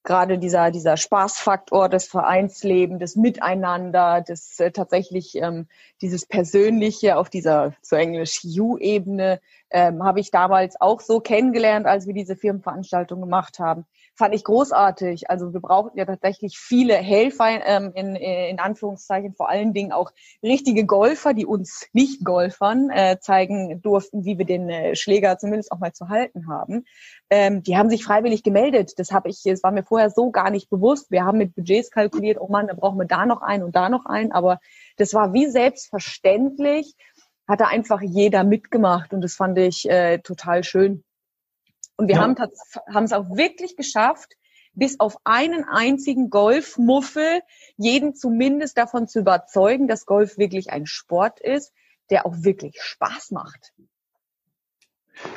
gerade 0.03 0.38
dieser, 0.38 0.72
dieser 0.72 0.98
Spaßfaktor, 0.98 1.89
das 1.89 2.08
Vereinsleben, 2.08 3.00
das 3.00 3.15
Miteinander, 3.15 4.24
das 4.25 4.60
äh, 4.60 4.72
tatsächlich 4.72 5.36
ähm, 5.36 5.68
dieses 6.01 6.25
Persönliche 6.25 7.18
auf 7.18 7.29
dieser 7.29 7.74
zu 7.82 7.96
Englisch 7.96 8.41
U-Ebene 8.44 9.41
ähm, 9.70 10.03
habe 10.03 10.20
ich 10.20 10.32
damals 10.32 10.79
auch 10.79 11.01
so 11.01 11.20
kennengelernt, 11.20 11.86
als 11.86 12.08
wir 12.08 12.13
diese 12.13 12.36
Firmenveranstaltung 12.36 13.20
gemacht 13.20 13.60
haben 13.60 13.86
fand 14.19 14.35
ich 14.35 14.43
großartig. 14.43 15.29
Also 15.29 15.53
wir 15.53 15.61
brauchten 15.61 15.97
ja 15.97 16.03
tatsächlich 16.03 16.59
viele 16.59 16.93
Helfer 16.93 17.65
ähm, 17.65 17.93
in, 17.95 18.17
in 18.17 18.59
Anführungszeichen, 18.59 19.33
vor 19.33 19.49
allen 19.49 19.73
Dingen 19.73 19.93
auch 19.93 20.11
richtige 20.43 20.85
Golfer, 20.85 21.33
die 21.33 21.45
uns 21.45 21.88
nicht 21.93 22.25
Golfern 22.25 22.89
äh, 22.89 23.17
zeigen 23.21 23.81
durften, 23.81 24.25
wie 24.25 24.38
wir 24.38 24.45
den 24.45 24.69
äh, 24.69 24.97
Schläger 24.97 25.38
zumindest 25.38 25.71
auch 25.71 25.79
mal 25.79 25.93
zu 25.93 26.09
halten 26.09 26.49
haben. 26.49 26.83
Ähm, 27.29 27.63
die 27.63 27.77
haben 27.77 27.89
sich 27.89 28.03
freiwillig 28.03 28.43
gemeldet. 28.43 28.99
Das 28.99 29.11
habe 29.11 29.29
ich, 29.29 29.41
das 29.43 29.63
war 29.63 29.71
mir 29.71 29.83
vorher 29.83 30.09
so 30.09 30.31
gar 30.31 30.51
nicht 30.51 30.69
bewusst. 30.69 31.09
Wir 31.11 31.23
haben 31.23 31.38
mit 31.38 31.55
Budgets 31.55 31.89
kalkuliert, 31.89 32.41
oh 32.41 32.49
Mann, 32.49 32.67
da 32.67 32.73
brauchen 32.73 32.99
wir 32.99 33.07
da 33.07 33.25
noch 33.25 33.41
einen 33.41 33.63
und 33.63 33.75
da 33.77 33.88
noch 33.88 34.05
einen. 34.05 34.33
Aber 34.33 34.59
das 34.97 35.13
war 35.13 35.31
wie 35.31 35.47
selbstverständlich, 35.47 36.93
hat 37.47 37.61
da 37.61 37.67
einfach 37.67 38.01
jeder 38.01 38.43
mitgemacht 38.43 39.13
und 39.13 39.21
das 39.21 39.35
fand 39.35 39.57
ich 39.57 39.89
äh, 39.89 40.19
total 40.19 40.65
schön. 40.65 41.05
Und 42.00 42.08
wir 42.08 42.15
ja. 42.15 42.22
haben 42.22 42.36
haben 42.38 43.03
es 43.03 43.12
auch 43.12 43.36
wirklich 43.36 43.75
geschafft, 43.75 44.38
bis 44.72 45.01
auf 45.01 45.18
einen 45.25 45.65
einzigen 45.65 46.29
Golfmuffel 46.29 47.41
jeden 47.75 48.15
zumindest 48.15 48.77
davon 48.77 49.10
zu 49.10 49.20
überzeugen, 49.20 49.89
dass 49.89 50.06
Golf 50.06 50.38
wirklich 50.38 50.70
ein 50.70 50.86
Sport 50.86 51.41
ist, 51.41 51.74
der 52.10 52.25
auch 52.25 52.36
wirklich 52.38 52.82
Spaß 52.82 53.32
macht. 53.32 53.74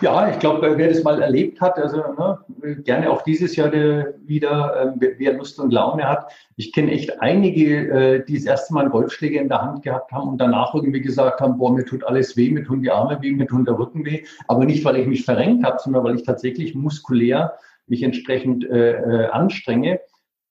Ja, 0.00 0.30
ich 0.30 0.38
glaube, 0.38 0.78
wer 0.78 0.88
das 0.88 1.02
mal 1.02 1.20
erlebt 1.20 1.60
hat, 1.60 1.76
also 1.76 1.96
ne, 1.96 2.38
gerne 2.84 3.10
auch 3.10 3.22
dieses 3.22 3.56
Jahr 3.56 3.72
wieder, 3.72 4.96
äh, 5.00 5.14
wer 5.18 5.32
Lust 5.34 5.58
und 5.58 5.72
Laune 5.72 6.08
hat. 6.08 6.30
Ich 6.56 6.72
kenne 6.72 6.92
echt 6.92 7.20
einige, 7.20 7.88
äh, 7.88 8.24
die 8.24 8.34
das 8.34 8.44
erste 8.44 8.74
Mal 8.74 8.90
Golfschläge 8.90 9.40
in 9.40 9.48
der 9.48 9.60
Hand 9.60 9.82
gehabt 9.82 10.12
haben 10.12 10.28
und 10.28 10.38
danach 10.38 10.74
irgendwie 10.74 11.00
gesagt 11.00 11.40
haben, 11.40 11.58
boah, 11.58 11.72
mir 11.72 11.84
tut 11.84 12.04
alles 12.04 12.36
weh, 12.36 12.50
mir 12.50 12.64
tun 12.64 12.82
die 12.82 12.90
Arme 12.90 13.18
weh, 13.22 13.32
mir 13.32 13.46
tun 13.46 13.64
der 13.64 13.78
Rücken 13.78 14.04
weh. 14.04 14.24
Aber 14.46 14.64
nicht, 14.64 14.84
weil 14.84 14.96
ich 14.96 15.06
mich 15.06 15.24
verrenkt 15.24 15.64
habe, 15.64 15.78
sondern 15.80 16.04
weil 16.04 16.14
ich 16.14 16.22
tatsächlich 16.22 16.74
muskulär 16.74 17.54
mich 17.88 18.04
entsprechend 18.04 18.64
äh, 18.64 18.92
äh 18.92 19.26
anstrenge. 19.30 20.00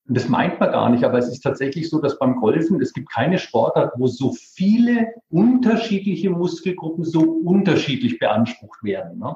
Und 0.07 0.17
das 0.17 0.27
meint 0.27 0.59
man 0.59 0.71
gar 0.71 0.89
nicht, 0.89 1.03
aber 1.03 1.19
es 1.19 1.27
ist 1.27 1.41
tatsächlich 1.41 1.89
so, 1.89 2.01
dass 2.01 2.19
beim 2.19 2.37
Golfen, 2.37 2.81
es 2.81 2.93
gibt 2.93 3.11
keine 3.11 3.37
Sportart, 3.37 3.93
wo 3.97 4.07
so 4.07 4.33
viele 4.33 5.13
unterschiedliche 5.29 6.29
Muskelgruppen 6.29 7.03
so 7.03 7.21
unterschiedlich 7.21 8.19
beansprucht 8.19 8.83
werden. 8.83 9.19
Ne? 9.19 9.35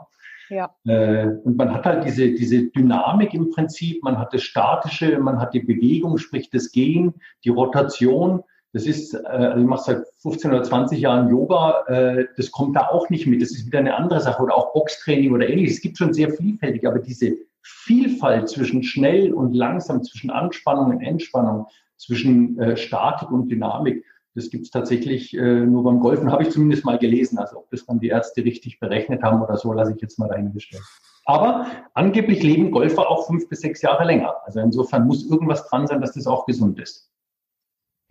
Ja. 0.50 0.75
Äh, 0.86 1.27
und 1.43 1.57
man 1.57 1.74
hat 1.74 1.86
halt 1.86 2.05
diese, 2.05 2.31
diese 2.31 2.65
Dynamik 2.69 3.34
im 3.34 3.51
Prinzip, 3.51 4.03
man 4.03 4.17
hat 4.17 4.34
das 4.34 4.43
Statische, 4.43 5.17
man 5.19 5.39
hat 5.39 5.53
die 5.53 5.62
Bewegung, 5.62 6.17
sprich 6.17 6.50
das 6.50 6.72
Gehen, 6.72 7.13
die 7.43 7.50
Rotation. 7.50 8.43
Das 8.74 8.86
ist, 8.86 9.13
äh, 9.13 9.27
also 9.27 9.62
ich 9.62 9.67
mache 9.67 9.84
seit 9.84 10.07
15 10.22 10.51
oder 10.51 10.63
20 10.63 11.00
Jahren 11.00 11.29
Yoga, 11.29 11.86
äh, 11.88 12.25
das 12.38 12.51
kommt 12.51 12.75
da 12.75 12.88
auch 12.89 13.10
nicht 13.10 13.27
mit. 13.27 13.41
Das 13.41 13.51
ist 13.51 13.65
wieder 13.65 13.79
eine 13.79 13.95
andere 13.95 14.19
Sache 14.19 14.43
oder 14.43 14.55
auch 14.55 14.74
Boxtraining 14.74 15.31
oder 15.34 15.48
ähnliches. 15.48 15.77
Es 15.77 15.81
gibt 15.81 15.98
schon 15.98 16.13
sehr 16.13 16.31
vielfältig, 16.31 16.88
aber 16.88 17.00
diese 17.00 17.38
Vielfalt 17.67 18.48
zwischen 18.48 18.84
schnell 18.84 19.34
und 19.34 19.53
langsam, 19.53 20.03
zwischen 20.03 20.29
Anspannung 20.29 20.91
und 20.91 21.01
Entspannung, 21.01 21.67
zwischen 21.98 22.60
äh, 22.60 22.77
Statik 22.77 23.31
und 23.31 23.50
Dynamik, 23.50 24.05
das 24.36 24.50
gibt 24.50 24.65
es 24.65 24.72
tatsächlich 24.72 25.34
äh, 25.34 25.65
nur 25.65 25.84
beim 25.84 26.01
Golfen, 26.01 26.31
habe 26.31 26.43
ich 26.43 26.50
zumindest 26.50 26.84
mal 26.84 27.00
gelesen. 27.00 27.39
Also 27.39 27.57
ob 27.57 27.69
das 27.72 27.86
dann 27.86 28.00
die 28.00 28.10
Ärzte 28.10 28.43
richtig 28.43 28.79
berechnet 28.79 29.24
haben 29.24 29.41
oder 29.41 29.55
so, 29.55 29.72
lasse 29.72 29.93
ich 29.95 30.01
jetzt 30.01 30.19
mal 30.19 30.27
dahingestellt. 30.27 30.84
Aber 31.24 31.67
angeblich 31.93 32.43
leben 32.43 32.69
Golfer 32.69 33.10
auch 33.10 33.27
fünf 33.27 33.48
bis 33.48 33.62
sechs 33.62 33.81
Jahre 33.81 34.03
länger. 34.03 34.36
Also 34.45 34.60
insofern 34.60 35.07
muss 35.07 35.25
irgendwas 35.25 35.67
dran 35.67 35.88
sein, 35.88 36.01
dass 36.01 36.13
das 36.13 36.27
auch 36.27 36.45
gesund 36.45 36.79
ist. 36.79 37.10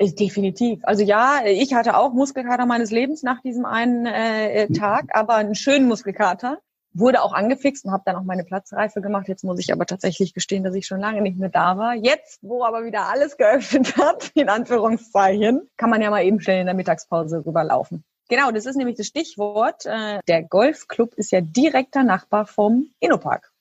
Definitiv. 0.01 0.81
Also 0.83 1.05
ja, 1.05 1.43
ich 1.47 1.75
hatte 1.75 1.97
auch 1.97 2.13
Muskelkater 2.13 2.67
meines 2.67 2.91
Lebens 2.91 3.23
nach 3.23 3.41
diesem 3.43 3.65
einen 3.65 4.07
äh, 4.07 4.67
Tag, 4.73 5.11
aber 5.13 5.35
einen 5.37 5.55
schönen 5.55 5.87
Muskelkater 5.87 6.59
wurde 6.95 7.23
auch 7.23 7.33
angefixt 7.33 7.85
und 7.85 7.93
habe 7.93 8.05
dann 8.07 8.17
auch 8.17 8.23
meine 8.23 8.45
Platzreife 8.45 9.01
gemacht. 9.01 9.29
Jetzt 9.29 9.45
muss 9.45 9.59
ich 9.59 9.73
aber 9.73 9.85
tatsächlich 9.85 10.33
gestehen, 10.33 10.65
dass 10.65 10.75
ich 10.75 10.87
schon 10.87 11.01
lange 11.01 11.21
nicht 11.21 11.39
mehr 11.39 11.49
da 11.49 11.77
war. 11.77 11.95
Jetzt, 11.95 12.39
wo 12.43 12.65
aber 12.65 12.85
wieder 12.85 13.09
alles 13.09 13.37
geöffnet 13.37 13.97
hat, 13.99 14.31
in 14.35 14.49
Anführungszeichen, 14.49 15.69
kann 15.77 15.91
man 15.91 16.01
ja 16.01 16.11
mal 16.11 16.25
eben 16.25 16.41
schnell 16.41 16.61
in 16.61 16.67
der 16.67 16.75
Mittagspause 16.75 17.45
rüberlaufen. 17.45 18.05
Genau, 18.29 18.51
das 18.53 18.65
ist 18.65 18.77
nämlich 18.77 18.97
das 18.97 19.07
Stichwort. 19.07 19.85
Äh, 19.85 20.21
der 20.29 20.43
Golfclub 20.45 21.15
ist 21.15 21.31
ja 21.31 21.41
direkter 21.43 22.05
Nachbar 22.05 22.47
vom 22.47 22.87
Innopark. 23.01 23.53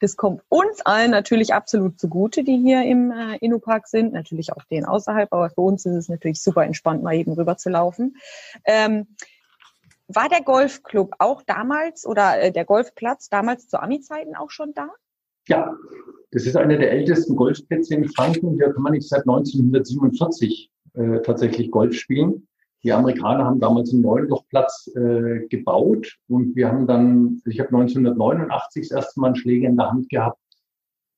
Das 0.00 0.16
kommt 0.16 0.42
uns 0.48 0.80
allen 0.80 1.10
natürlich 1.10 1.52
absolut 1.52 2.00
zugute, 2.00 2.42
die 2.42 2.56
hier 2.56 2.82
im 2.84 3.10
äh, 3.10 3.36
Innopark 3.36 3.86
sind, 3.86 4.12
natürlich 4.12 4.52
auch 4.52 4.64
denen 4.64 4.86
außerhalb, 4.86 5.30
aber 5.32 5.50
für 5.50 5.60
uns 5.60 5.84
ist 5.84 5.94
es 5.94 6.08
natürlich 6.08 6.42
super 6.42 6.64
entspannt, 6.64 7.02
mal 7.02 7.14
eben 7.14 7.32
rüber 7.32 7.58
zu 7.58 7.68
laufen. 7.68 8.16
Ähm, 8.64 9.08
war 10.14 10.28
der 10.28 10.42
Golfclub 10.42 11.14
auch 11.18 11.42
damals 11.42 12.06
oder 12.06 12.40
äh, 12.40 12.52
der 12.52 12.64
Golfplatz 12.64 13.28
damals 13.28 13.68
zu 13.68 13.80
Ami-Zeiten 13.80 14.34
auch 14.34 14.50
schon 14.50 14.72
da? 14.74 14.88
Ja, 15.48 15.74
das 16.30 16.46
ist 16.46 16.56
einer 16.56 16.78
der 16.78 16.92
ältesten 16.92 17.36
Golfplätze 17.36 17.94
in 17.94 18.08
Franken. 18.08 18.54
Hier 18.54 18.72
kann 18.72 18.82
man 18.82 18.92
nicht 18.92 19.08
seit 19.08 19.22
1947 19.22 20.70
äh, 20.94 21.20
tatsächlich 21.22 21.70
Golf 21.70 21.94
spielen. 21.94 22.46
Die 22.82 22.92
Amerikaner 22.92 23.44
haben 23.44 23.60
damals 23.60 23.92
einen 23.92 24.02
neuen 24.02 24.28
Lochplatz 24.28 24.90
äh, 24.94 25.46
gebaut 25.48 26.16
und 26.28 26.56
wir 26.56 26.68
haben 26.68 26.86
dann, 26.86 27.42
ich 27.44 27.60
habe 27.60 27.68
1989 27.68 28.88
das 28.88 28.96
erste 28.96 29.20
Mal 29.20 29.28
einen 29.28 29.36
Schläger 29.36 29.68
in 29.68 29.76
der 29.76 29.90
Hand 29.90 30.08
gehabt 30.08 30.40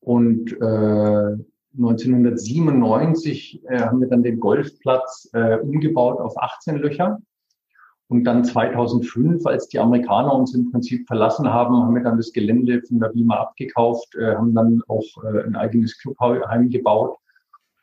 und 0.00 0.52
äh, 0.60 1.36
1997 1.74 3.62
äh, 3.64 3.80
haben 3.80 4.00
wir 4.00 4.08
dann 4.08 4.22
den 4.22 4.40
Golfplatz 4.40 5.30
äh, 5.32 5.58
umgebaut 5.58 6.18
auf 6.20 6.36
18 6.36 6.78
Löcher 6.78 7.20
und 8.12 8.24
dann 8.24 8.44
2005, 8.44 9.46
als 9.46 9.68
die 9.68 9.78
Amerikaner 9.78 10.34
uns 10.34 10.54
im 10.54 10.70
Prinzip 10.70 11.06
verlassen 11.06 11.50
haben, 11.50 11.74
haben 11.74 11.94
wir 11.94 12.02
dann 12.02 12.18
das 12.18 12.30
Gelände 12.30 12.82
von 12.82 13.00
der 13.00 13.08
BIMA 13.08 13.36
abgekauft, 13.36 14.14
äh, 14.16 14.34
haben 14.34 14.54
dann 14.54 14.82
auch 14.86 15.02
äh, 15.24 15.44
ein 15.44 15.56
eigenes 15.56 15.98
Clubheim 15.98 16.68
gebaut. 16.68 17.16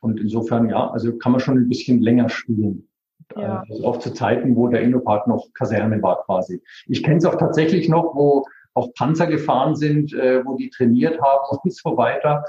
Und 0.01 0.19
insofern, 0.19 0.69
ja, 0.69 0.91
also 0.91 1.17
kann 1.17 1.31
man 1.31 1.41
schon 1.41 1.57
ein 1.57 1.67
bisschen 1.67 1.99
länger 2.01 2.29
spielen. 2.29 2.87
Ja. 3.35 3.63
Also 3.67 3.85
auch 3.85 3.97
zu 3.97 4.13
Zeiten, 4.13 4.55
wo 4.55 4.67
der 4.67 4.81
Innopark 4.81 5.25
noch 5.25 5.47
Kaserne 5.55 5.99
war 6.03 6.23
quasi. 6.25 6.61
Ich 6.85 7.01
kenne 7.01 7.17
es 7.17 7.25
auch 7.25 7.35
tatsächlich 7.35 7.89
noch, 7.89 8.13
wo 8.15 8.45
auch 8.79 8.93
Panzer 8.93 9.27
gefahren 9.27 9.75
sind, 9.75 10.13
äh, 10.13 10.43
wo 10.45 10.55
die 10.55 10.69
trainiert 10.69 11.19
haben 11.21 11.59
und 11.63 11.73
so 11.73 11.97
weiter. 11.97 12.43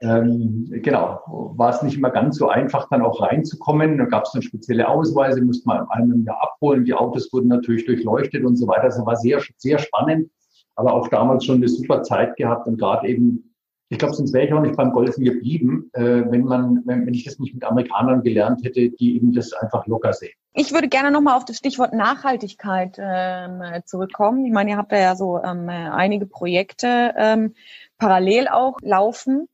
Ähm, 0.00 0.68
genau, 0.82 1.20
war 1.56 1.70
es 1.70 1.82
nicht 1.82 1.96
immer 1.96 2.10
ganz 2.10 2.36
so 2.36 2.48
einfach, 2.48 2.88
dann 2.90 3.02
auch 3.02 3.22
reinzukommen. 3.22 3.98
Da 3.98 4.04
gab 4.04 4.24
es 4.24 4.32
dann 4.32 4.42
spezielle 4.42 4.88
Ausweise, 4.88 5.42
musste 5.42 5.68
man 5.68 5.88
einmal 5.90 6.16
im 6.16 6.24
Jahr 6.24 6.42
abholen. 6.42 6.84
Die 6.84 6.94
Autos 6.94 7.32
wurden 7.32 7.48
natürlich 7.48 7.86
durchleuchtet 7.86 8.44
und 8.44 8.56
so 8.56 8.66
weiter. 8.66 8.84
Das 8.84 9.04
war 9.04 9.16
sehr, 9.16 9.40
sehr 9.56 9.78
spannend, 9.78 10.30
aber 10.76 10.92
auch 10.92 11.08
damals 11.08 11.44
schon 11.44 11.56
eine 11.56 11.68
super 11.68 12.02
Zeit 12.02 12.36
gehabt 12.36 12.66
und 12.66 12.78
gerade 12.78 13.08
eben 13.08 13.49
ich 13.90 13.98
glaube, 13.98 14.14
sonst 14.14 14.32
wäre 14.32 14.46
ich 14.46 14.52
auch 14.52 14.62
nicht 14.62 14.76
beim 14.76 14.92
Golfen 14.92 15.24
geblieben, 15.24 15.90
äh, 15.94 16.22
wenn 16.30 16.44
man, 16.44 16.82
wenn, 16.86 17.06
wenn 17.06 17.14
ich 17.14 17.24
das 17.24 17.40
nicht 17.40 17.54
mit 17.54 17.64
Amerikanern 17.64 18.22
gelernt 18.22 18.64
hätte, 18.64 18.88
die 18.88 19.16
eben 19.16 19.32
das 19.32 19.52
einfach 19.52 19.84
locker 19.88 20.12
sehen. 20.12 20.32
Ich 20.52 20.72
würde 20.72 20.88
gerne 20.88 21.10
nochmal 21.10 21.36
auf 21.36 21.44
das 21.44 21.56
Stichwort 21.56 21.92
Nachhaltigkeit 21.92 22.98
ähm, 23.00 23.62
zurückkommen. 23.84 24.46
Ich 24.46 24.52
meine, 24.52 24.70
ihr 24.70 24.76
habt 24.76 24.92
da 24.92 24.96
ja 24.96 25.16
so 25.16 25.42
ähm, 25.42 25.68
einige 25.68 26.26
Projekte 26.26 27.14
ähm, 27.16 27.54
parallel 27.98 28.46
auch 28.46 28.78
laufen. 28.80 29.48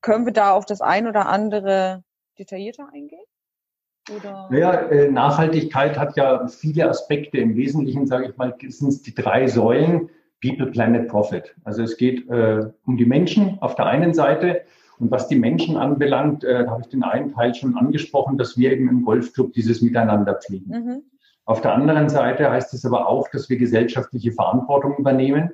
Können 0.00 0.24
wir 0.24 0.32
da 0.32 0.52
auf 0.52 0.64
das 0.64 0.80
ein 0.80 1.06
oder 1.06 1.26
andere 1.28 2.02
detaillierter 2.38 2.88
eingehen? 2.92 3.24
Oder? 4.10 4.48
Naja, 4.50 4.72
äh, 4.88 5.10
Nachhaltigkeit 5.10 5.98
hat 5.98 6.16
ja 6.16 6.48
viele 6.48 6.88
Aspekte. 6.88 7.36
Im 7.36 7.56
Wesentlichen, 7.56 8.06
sage 8.06 8.30
ich 8.30 8.36
mal, 8.38 8.56
sind 8.68 8.88
es 8.88 9.02
die 9.02 9.14
drei 9.14 9.48
Säulen 9.48 10.08
People, 10.42 10.66
Planet, 10.66 11.08
Profit. 11.08 11.54
Also 11.64 11.82
es 11.82 11.96
geht 11.96 12.28
äh, 12.28 12.66
um 12.84 12.96
die 12.96 13.06
Menschen 13.06 13.58
auf 13.60 13.74
der 13.76 13.86
einen 13.86 14.12
Seite. 14.12 14.62
Und 14.98 15.10
was 15.10 15.28
die 15.28 15.36
Menschen 15.36 15.76
anbelangt, 15.76 16.44
äh, 16.44 16.66
habe 16.66 16.82
ich 16.82 16.88
den 16.88 17.02
einen 17.02 17.32
Teil 17.32 17.54
schon 17.54 17.76
angesprochen, 17.76 18.36
dass 18.36 18.58
wir 18.58 18.72
eben 18.72 18.88
im 18.88 19.04
Golfclub 19.04 19.52
dieses 19.52 19.80
Miteinander 19.80 20.34
pflegen. 20.34 20.70
Mhm. 20.70 21.02
Auf 21.44 21.60
der 21.60 21.74
anderen 21.74 22.08
Seite 22.08 22.50
heißt 22.50 22.72
es 22.74 22.84
aber 22.84 23.08
auch, 23.08 23.28
dass 23.30 23.48
wir 23.48 23.56
gesellschaftliche 23.56 24.32
Verantwortung 24.32 24.96
übernehmen. 24.96 25.50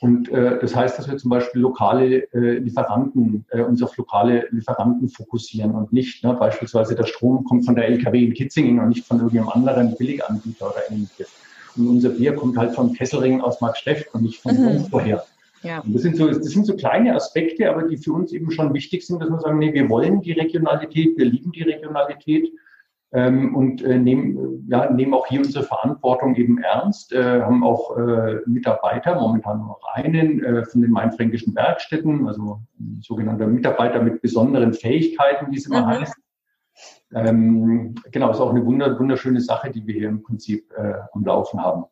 Und 0.00 0.28
äh, 0.28 0.58
das 0.58 0.76
heißt, 0.76 0.98
dass 0.98 1.08
wir 1.08 1.16
zum 1.16 1.30
Beispiel 1.30 1.62
lokale 1.62 2.30
äh, 2.34 2.58
Lieferanten, 2.58 3.46
äh, 3.50 3.62
uns 3.62 3.82
auf 3.82 3.96
lokale 3.96 4.48
Lieferanten 4.50 5.08
fokussieren 5.08 5.70
und 5.70 5.92
nicht, 5.92 6.22
ne, 6.24 6.34
beispielsweise 6.34 6.94
der 6.94 7.04
Strom 7.04 7.44
kommt 7.44 7.64
von 7.64 7.74
der 7.74 7.86
LKW 7.86 8.22
in 8.22 8.34
Kitzingen 8.34 8.80
und 8.80 8.90
nicht 8.90 9.06
von 9.06 9.18
irgendeinem 9.18 9.48
anderen 9.48 9.96
Billiganbieter 9.96 10.66
oder 10.66 10.90
ähnliches. 10.90 11.32
Und 11.76 11.88
unser 11.88 12.10
Bier 12.10 12.34
kommt 12.34 12.56
halt 12.56 12.74
vom 12.74 12.92
Kesselring 12.92 13.40
aus 13.40 13.60
Mark 13.60 13.76
Steff 13.76 14.06
und 14.12 14.22
nicht 14.22 14.40
von 14.40 14.56
mhm. 14.56 14.84
vorher. 14.86 15.24
Ja. 15.62 15.80
Und 15.80 15.94
das 15.94 16.02
sind, 16.02 16.16
so, 16.16 16.28
das 16.28 16.42
sind 16.42 16.66
so 16.66 16.76
kleine 16.76 17.14
Aspekte, 17.14 17.70
aber 17.70 17.88
die 17.88 17.96
für 17.96 18.12
uns 18.12 18.32
eben 18.32 18.50
schon 18.50 18.74
wichtig 18.74 19.06
sind, 19.06 19.22
dass 19.22 19.30
wir 19.30 19.40
sagen, 19.40 19.58
nee, 19.58 19.72
wir 19.72 19.88
wollen 19.88 20.20
die 20.20 20.32
Regionalität, 20.32 21.16
wir 21.16 21.24
lieben 21.24 21.52
die 21.52 21.62
Regionalität 21.62 22.52
ähm, 23.12 23.54
und 23.56 23.82
äh, 23.82 23.98
nehmen, 23.98 24.66
ja, 24.68 24.90
nehmen 24.90 25.14
auch 25.14 25.26
hier 25.26 25.38
unsere 25.38 25.64
Verantwortung 25.64 26.34
eben 26.34 26.58
ernst, 26.58 27.14
äh, 27.14 27.40
haben 27.40 27.64
auch 27.64 27.96
äh, 27.96 28.40
Mitarbeiter, 28.44 29.18
momentan 29.18 29.58
noch 29.58 29.80
einen 29.94 30.44
äh, 30.44 30.64
von 30.66 30.82
den 30.82 30.90
mainfränkischen 30.90 31.54
Werkstätten, 31.54 32.28
also 32.28 32.60
ein 32.78 33.00
sogenannter 33.02 33.46
Mitarbeiter 33.46 34.02
mit 34.02 34.20
besonderen 34.20 34.74
Fähigkeiten, 34.74 35.50
wie 35.50 35.56
es 35.56 35.66
immer 35.66 35.82
mhm. 35.82 35.86
heißt. 35.86 36.14
Ähm, 37.14 37.94
genau, 38.10 38.30
ist 38.30 38.40
auch 38.40 38.50
eine 38.50 38.64
wunderschöne 38.64 39.40
Sache, 39.40 39.70
die 39.70 39.86
wir 39.86 39.94
hier 39.94 40.08
im 40.08 40.22
Prinzip 40.22 40.72
äh, 40.76 40.94
am 41.12 41.24
Laufen 41.24 41.60
haben. 41.62 41.84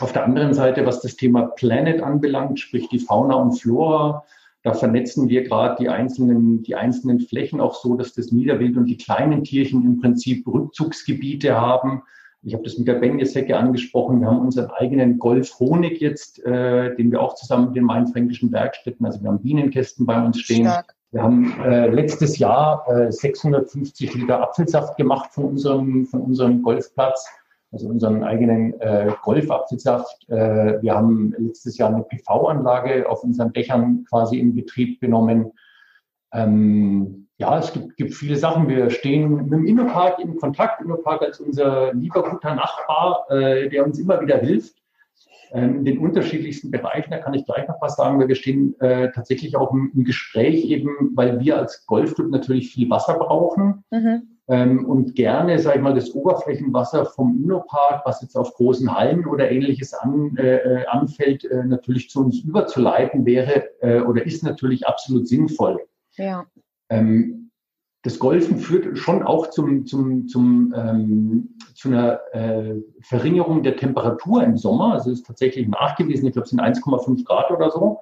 Auf 0.00 0.12
der 0.12 0.24
anderen 0.24 0.54
Seite, 0.54 0.86
was 0.86 1.00
das 1.00 1.16
Thema 1.16 1.48
Planet 1.48 2.02
anbelangt, 2.02 2.60
sprich 2.60 2.88
die 2.88 2.98
Fauna 2.98 3.34
und 3.34 3.52
Flora, 3.52 4.24
da 4.62 4.74
vernetzen 4.74 5.28
wir 5.28 5.44
gerade 5.44 5.76
die 5.80 5.88
einzelnen, 5.88 6.62
die 6.62 6.74
einzelnen 6.74 7.20
Flächen 7.20 7.60
auch 7.60 7.74
so, 7.74 7.96
dass 7.96 8.12
das 8.12 8.30
Niederwild 8.30 8.76
und 8.76 8.86
die 8.86 8.98
kleinen 8.98 9.44
Tierchen 9.44 9.82
im 9.84 10.00
Prinzip 10.00 10.46
Rückzugsgebiete 10.46 11.58
haben. 11.58 12.02
Ich 12.42 12.54
habe 12.54 12.62
das 12.62 12.78
mit 12.78 12.88
der 12.88 12.94
Benjeshecke 12.94 13.56
angesprochen. 13.56 14.20
Wir 14.20 14.28
haben 14.28 14.40
unseren 14.40 14.70
eigenen 14.70 15.18
Golf 15.18 15.58
Honig 15.58 16.00
jetzt, 16.00 16.44
äh, 16.44 16.94
den 16.96 17.10
wir 17.10 17.22
auch 17.22 17.34
zusammen 17.34 17.66
mit 17.66 17.76
den 17.76 17.84
mainfränkischen 17.84 18.52
Werkstätten, 18.52 19.04
also 19.04 19.22
wir 19.22 19.28
haben 19.28 19.42
Bienenkästen 19.42 20.06
bei 20.06 20.22
uns 20.22 20.40
stehen. 20.40 20.64
Stark. 20.64 20.94
Wir 21.12 21.22
haben 21.22 21.60
äh, 21.60 21.88
letztes 21.88 22.38
Jahr 22.38 22.86
äh, 22.88 23.10
650 23.10 24.14
Liter 24.14 24.42
Apfelsaft 24.42 24.96
gemacht 24.96 25.32
von 25.32 25.44
unserem, 25.44 26.06
von 26.06 26.20
unserem 26.20 26.62
Golfplatz 26.62 27.28
also 27.72 27.88
unseren 27.88 28.24
eigenen 28.24 28.78
äh, 28.80 29.12
Golfapfelsaft. 29.22 30.28
Äh, 30.28 30.82
wir 30.82 30.94
haben 30.94 31.34
letztes 31.38 31.78
Jahr 31.78 31.90
eine 31.90 32.02
PV-Anlage 32.02 33.08
auf 33.08 33.22
unseren 33.22 33.52
Dächern 33.52 34.04
quasi 34.08 34.38
in 34.38 34.54
Betrieb 34.54 35.00
genommen. 35.00 35.52
Ähm, 36.32 37.28
ja, 37.38 37.58
es 37.58 37.72
gibt, 37.72 37.96
gibt 37.96 38.14
viele 38.14 38.36
Sachen. 38.36 38.68
Wir 38.68 38.90
stehen 38.90 39.36
mit 39.36 39.52
dem 39.52 39.66
Innopark 39.66 40.18
in 40.18 40.36
Kontakt. 40.36 40.82
Innopark 40.82 41.22
als 41.22 41.40
unser 41.40 41.94
lieber 41.94 42.28
guter 42.28 42.54
Nachbar, 42.54 43.26
äh, 43.30 43.68
der 43.68 43.84
uns 43.84 43.98
immer 43.98 44.20
wieder 44.20 44.38
hilft 44.38 44.79
in 45.52 45.84
den 45.84 45.98
unterschiedlichsten 45.98 46.70
Bereichen. 46.70 47.10
Da 47.10 47.18
kann 47.18 47.34
ich 47.34 47.44
gleich 47.44 47.66
noch 47.68 47.80
was 47.80 47.96
sagen, 47.96 48.18
weil 48.18 48.28
wir 48.28 48.36
stehen 48.36 48.78
äh, 48.80 49.10
tatsächlich 49.12 49.56
auch 49.56 49.72
im, 49.72 49.90
im, 49.94 50.04
Gespräch 50.04 50.64
eben, 50.64 51.12
weil 51.14 51.40
wir 51.40 51.58
als 51.58 51.86
Golfclub 51.86 52.30
natürlich 52.30 52.72
viel 52.72 52.88
Wasser 52.90 53.14
brauchen. 53.14 53.84
Mhm 53.90 54.30
ähm, 54.50 54.84
und 54.84 55.14
gerne, 55.14 55.60
sage 55.60 55.76
ich 55.76 55.82
mal, 55.82 55.94
das 55.94 56.12
Oberflächenwasser 56.12 57.06
vom 57.06 57.40
Innopark, 57.40 58.04
was 58.04 58.20
jetzt 58.20 58.36
auf 58.36 58.52
großen 58.54 58.92
Hallen 58.92 59.24
oder 59.24 59.48
ähnliches 59.48 59.94
an, 59.94 60.36
äh, 60.38 60.56
äh, 60.56 60.86
anfällt, 60.86 61.44
äh, 61.44 61.62
natürlich 61.62 62.10
zu 62.10 62.24
uns 62.24 62.40
überzuleiten 62.40 63.24
wäre 63.24 63.68
äh, 63.80 64.00
oder 64.00 64.26
ist 64.26 64.42
natürlich 64.42 64.88
absolut 64.88 65.28
sinnvoll. 65.28 65.78
Ja. 66.16 66.46
Ähm, 66.88 67.49
das 68.02 68.18
Golfen 68.18 68.58
führt 68.58 68.96
schon 68.96 69.22
auch 69.22 69.50
zum, 69.50 69.86
zum, 69.86 70.26
zum, 70.26 70.74
ähm, 70.74 71.50
zu 71.74 71.88
einer 71.88 72.20
äh, 72.32 72.76
Verringerung 73.02 73.62
der 73.62 73.76
Temperatur 73.76 74.42
im 74.42 74.56
Sommer. 74.56 74.94
Also 74.94 75.10
ist 75.10 75.26
tatsächlich 75.26 75.68
nachgewiesen, 75.68 76.26
ich 76.26 76.32
glaube, 76.32 76.44
es 76.44 76.50
sind 76.50 76.62
1,5 76.62 77.24
Grad 77.24 77.50
oder 77.50 77.70
so. 77.70 78.00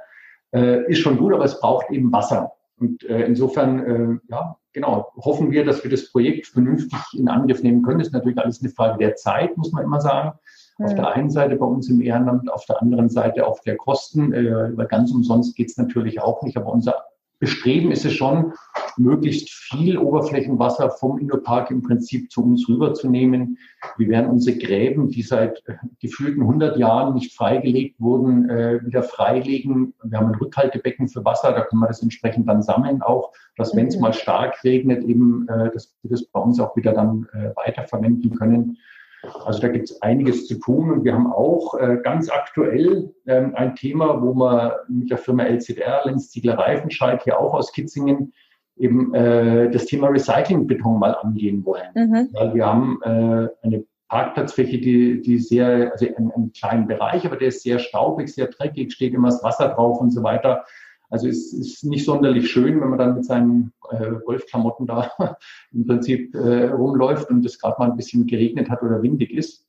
Äh, 0.53 0.89
ist 0.91 0.99
schon 1.01 1.19
gut, 1.19 1.35
aber 1.35 1.45
es 1.45 1.61
braucht 1.61 1.91
eben 1.91 2.13
Wasser. 2.13 2.53
Und 2.79 3.05
äh, 3.05 3.25
insofern, 3.25 3.79
äh, 3.85 4.19
ja, 4.31 4.57
genau, 4.73 5.09
hoffen 5.17 5.51
wir, 5.51 5.65
dass 5.65 5.83
wir 5.83 5.91
das 5.91 6.13
Projekt 6.13 6.47
vernünftig 6.47 6.99
in 7.15 7.29
Angriff 7.29 7.63
nehmen 7.65 7.83
können. 7.83 7.99
Das 7.99 8.09
ist 8.09 8.15
natürlich 8.15 8.39
alles 8.39 8.63
eine 8.63 8.71
Frage 8.71 8.99
der 8.99 9.17
Zeit, 9.17 9.57
muss 9.57 9.73
man 9.73 9.83
immer 9.83 10.01
sagen. 10.01 10.39
Mhm. 10.79 10.87
Auf 10.87 10.95
der 10.95 11.09
einen 11.09 11.31
Seite 11.31 11.57
bei 11.57 11.67
uns 11.67 11.91
im 11.91 12.01
Ehrenamt, 12.01 12.51
auf 12.53 12.65
der 12.67 12.81
anderen 12.81 13.09
Seite 13.09 13.47
auch 13.47 13.59
der 13.61 13.77
Kosten. 13.77 14.33
Äh, 14.33 14.77
weil 14.77 14.87
ganz 14.87 15.11
umsonst 15.11 15.57
geht 15.57 15.71
es 15.71 15.77
natürlich 15.77 16.21
auch 16.21 16.43
nicht. 16.43 16.57
Aber 16.57 16.73
unser 16.73 16.95
Bestreben 17.39 17.93
ist 17.93 18.05
es 18.05 18.15
schon, 18.15 18.53
möglichst 18.97 19.51
viel 19.51 19.97
Oberflächenwasser 19.97 20.91
vom 20.91 21.19
Innopark 21.19 21.71
im 21.71 21.83
Prinzip 21.83 22.31
zu 22.33 22.45
uns 22.45 22.69
rüberzunehmen. 22.69 23.59
Wir 23.97 24.09
werden 24.09 24.31
unsere 24.31 24.59
Gräben, 24.59 25.09
die 25.09 25.23
seit 25.23 25.63
äh, 25.67 25.75
gefühlten 26.01 26.43
100 26.43 26.77
Jahren 26.77 27.15
nicht 27.15 27.35
freigelegt 27.35 28.01
wurden, 28.01 28.51
äh, 28.51 28.85
wieder 28.85 29.05
freilegen. 29.05 29.95
Wir 30.03 30.19
haben 30.19 30.33
ein 30.33 30.35
Rückhaltebecken 30.35 31.09
für 31.09 31.25
Wasser, 31.25 31.53
da 31.53 31.63
können 31.63 31.81
wir 31.81 31.89
das 31.89 32.03
entsprechend 32.03 32.49
dann 32.49 32.63
sammeln 32.63 33.03
auch, 33.03 33.33
dass 33.57 33.75
wenn 33.77 33.87
es 33.87 33.97
mhm. 33.97 34.03
mal 34.03 34.13
stark 34.13 34.63
regnet, 34.65 35.05
eben, 35.05 35.47
äh, 35.49 35.71
dass 35.71 35.95
wir 36.03 36.11
das 36.11 36.25
bei 36.25 36.41
uns 36.41 36.59
auch 36.59 36.77
wieder 36.77 36.93
dann 36.93 37.27
weiterverwenden 37.55 38.35
können. 38.35 38.79
Also 39.23 39.61
da 39.61 39.69
gibt 39.69 39.91
es 39.91 40.01
einiges 40.03 40.47
zu 40.47 40.59
tun 40.59 40.91
und 40.91 41.05
wir 41.05 41.15
haben 41.15 41.33
auch 41.33 41.75
äh, 41.75 41.99
ganz 42.03 42.31
aktuell 42.31 43.13
ähm, 43.27 43.55
ein 43.55 43.75
Thema, 43.75 44.23
wo 44.23 44.35
wir 44.35 44.81
mit 44.89 45.11
der 45.11 45.19
Firma 45.19 45.45
LZR, 45.45 46.03
Lenz 46.05 46.31
Ziegler 46.31 46.59
Reifenscheid, 46.59 47.23
hier 47.25 47.41
auch 47.41 47.55
aus 47.55 47.73
Kitzingen, 47.73 48.33
eben 48.77 49.13
äh, 49.15 49.71
das 49.71 49.87
Thema 49.87 50.09
Recyclingbeton 50.09 50.99
mal 50.99 51.15
angehen 51.15 51.65
wollen. 51.65 51.91
Mhm. 51.95 52.29
Weil 52.33 52.55
wir 52.55 52.67
haben 52.67 53.01
äh, 53.03 53.49
eine 53.63 53.85
Parkplatzfläche, 54.09 54.79
die, 54.79 55.21
die 55.21 55.39
sehr, 55.39 55.93
also 55.93 56.07
einen, 56.17 56.31
einen 56.31 56.53
kleinen 56.53 56.87
Bereich, 56.87 57.27
aber 57.27 57.37
der 57.37 57.49
ist 57.49 57.63
sehr 57.63 57.79
staubig, 57.79 58.29
sehr 58.33 58.47
dreckig, 58.47 58.93
steht 58.93 59.15
immer 59.15 59.29
das 59.29 59.43
Wasser 59.43 59.69
drauf 59.71 60.01
und 60.01 60.13
so 60.13 60.23
weiter. 60.23 60.65
Also 61.11 61.27
es 61.29 61.53
ist 61.53 61.85
nicht 61.85 62.05
sonderlich 62.05 62.51
schön, 62.51 62.81
wenn 62.81 62.91
man 62.91 62.99
dann 62.99 63.15
mit 63.15 63.25
seinen 63.25 63.73
äh, 63.91 64.11
Golfklamotten 64.25 64.87
da 64.87 65.11
im 65.73 65.87
Prinzip 65.87 66.35
äh, 66.35 66.67
rumläuft 66.69 67.31
und 67.31 67.45
es 67.45 67.59
gerade 67.59 67.77
mal 67.79 67.91
ein 67.91 67.97
bisschen 67.97 68.27
geregnet 68.27 68.69
hat 68.69 68.83
oder 68.83 69.03
windig 69.03 69.33
ist. 69.33 69.65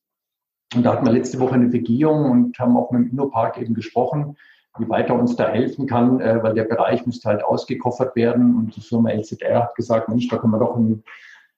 Und 0.75 0.83
da 0.83 0.93
hatten 0.93 1.05
wir 1.05 1.13
letzte 1.13 1.39
Woche 1.39 1.55
eine 1.55 1.69
Begehung 1.69 2.29
und 2.29 2.59
haben 2.59 2.77
auch 2.77 2.91
mit 2.91 3.03
dem 3.03 3.11
Innopark 3.11 3.57
eben 3.57 3.73
gesprochen, 3.73 4.35
wie 4.77 4.87
weit 4.89 5.09
er 5.09 5.19
uns 5.19 5.35
da 5.35 5.47
helfen 5.47 5.87
kann, 5.87 6.19
äh, 6.19 6.43
weil 6.43 6.53
der 6.53 6.65
Bereich 6.65 7.05
müsste 7.05 7.29
halt 7.29 7.43
ausgekoffert 7.43 8.15
werden. 8.15 8.55
Und 8.55 8.75
die 8.75 8.81
Firma 8.81 9.11
LZR 9.11 9.63
hat 9.63 9.75
gesagt, 9.75 10.09
Mensch, 10.09 10.27
da 10.27 10.37
können 10.37 10.53
wir 10.53 10.59
doch 10.59 10.75
ein, 10.75 11.03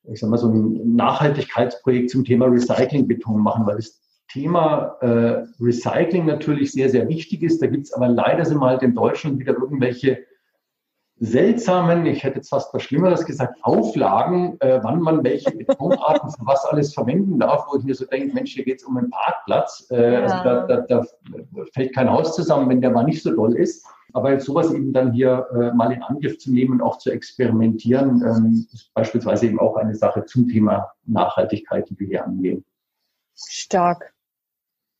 ich 0.03 0.19
sag 0.19 0.29
mal, 0.29 0.37
so 0.37 0.47
ein 0.47 0.95
Nachhaltigkeitsprojekt 0.95 2.11
zum 2.11 2.23
Thema 2.23 2.45
Recyclingbeton 2.45 3.41
machen, 3.41 3.65
weil 3.65 3.77
das 3.77 3.99
Thema 4.31 4.97
äh, 5.01 5.45
Recycling 5.59 6.25
natürlich 6.25 6.71
sehr, 6.71 6.89
sehr 6.89 7.07
wichtig 7.07 7.43
ist. 7.43 7.61
Da 7.61 7.67
gibt 7.67 7.85
es 7.85 7.93
aber 7.93 8.07
leider 8.07 8.45
sind 8.45 8.61
halt 8.61 8.81
in 8.81 8.95
Deutschland 8.95 9.39
wieder 9.39 9.53
irgendwelche 9.53 10.19
seltsamen, 11.21 12.07
ich 12.07 12.23
hätte 12.23 12.37
jetzt 12.37 12.49
fast 12.49 12.73
was 12.73 12.81
Schlimmeres 12.81 13.23
gesagt, 13.25 13.59
Auflagen, 13.61 14.59
äh, 14.59 14.79
wann 14.81 15.01
man 15.01 15.23
welche 15.23 15.51
Betonarten 15.51 16.31
für 16.31 16.45
was 16.47 16.65
alles 16.65 16.95
verwenden 16.95 17.37
darf, 17.39 17.67
wo 17.69 17.77
ich 17.77 17.83
mir 17.83 17.93
so 17.93 18.05
denke, 18.05 18.33
Mensch, 18.33 18.53
hier 18.53 18.65
geht 18.65 18.79
es 18.79 18.87
um 18.87 18.97
einen 18.97 19.11
Parkplatz. 19.11 19.87
Äh, 19.91 20.13
ja. 20.13 20.21
Also 20.21 20.35
da, 20.43 20.65
da, 20.65 20.77
da, 20.87 21.05
fällt 21.73 21.93
kein 21.93 22.09
Haus 22.09 22.35
zusammen, 22.35 22.67
wenn 22.69 22.81
der 22.81 22.89
mal 22.89 23.03
nicht 23.03 23.21
so 23.21 23.35
doll 23.35 23.55
ist. 23.55 23.85
Aber 24.13 24.31
jetzt 24.31 24.45
sowas 24.45 24.73
eben 24.73 24.93
dann 24.93 25.13
hier 25.13 25.47
äh, 25.53 25.71
mal 25.75 25.91
in 25.91 26.01
Angriff 26.01 26.39
zu 26.39 26.51
nehmen 26.51 26.73
und 26.73 26.81
auch 26.81 26.97
zu 26.97 27.11
experimentieren, 27.11 28.23
ähm, 28.25 28.67
ist 28.73 28.91
beispielsweise 28.95 29.45
eben 29.45 29.59
auch 29.59 29.75
eine 29.75 29.93
Sache 29.93 30.25
zum 30.25 30.47
Thema 30.47 30.91
Nachhaltigkeit, 31.05 31.87
die 31.87 31.99
wir 31.99 32.07
hier 32.07 32.25
angehen. 32.25 32.65
Stark. 33.35 34.13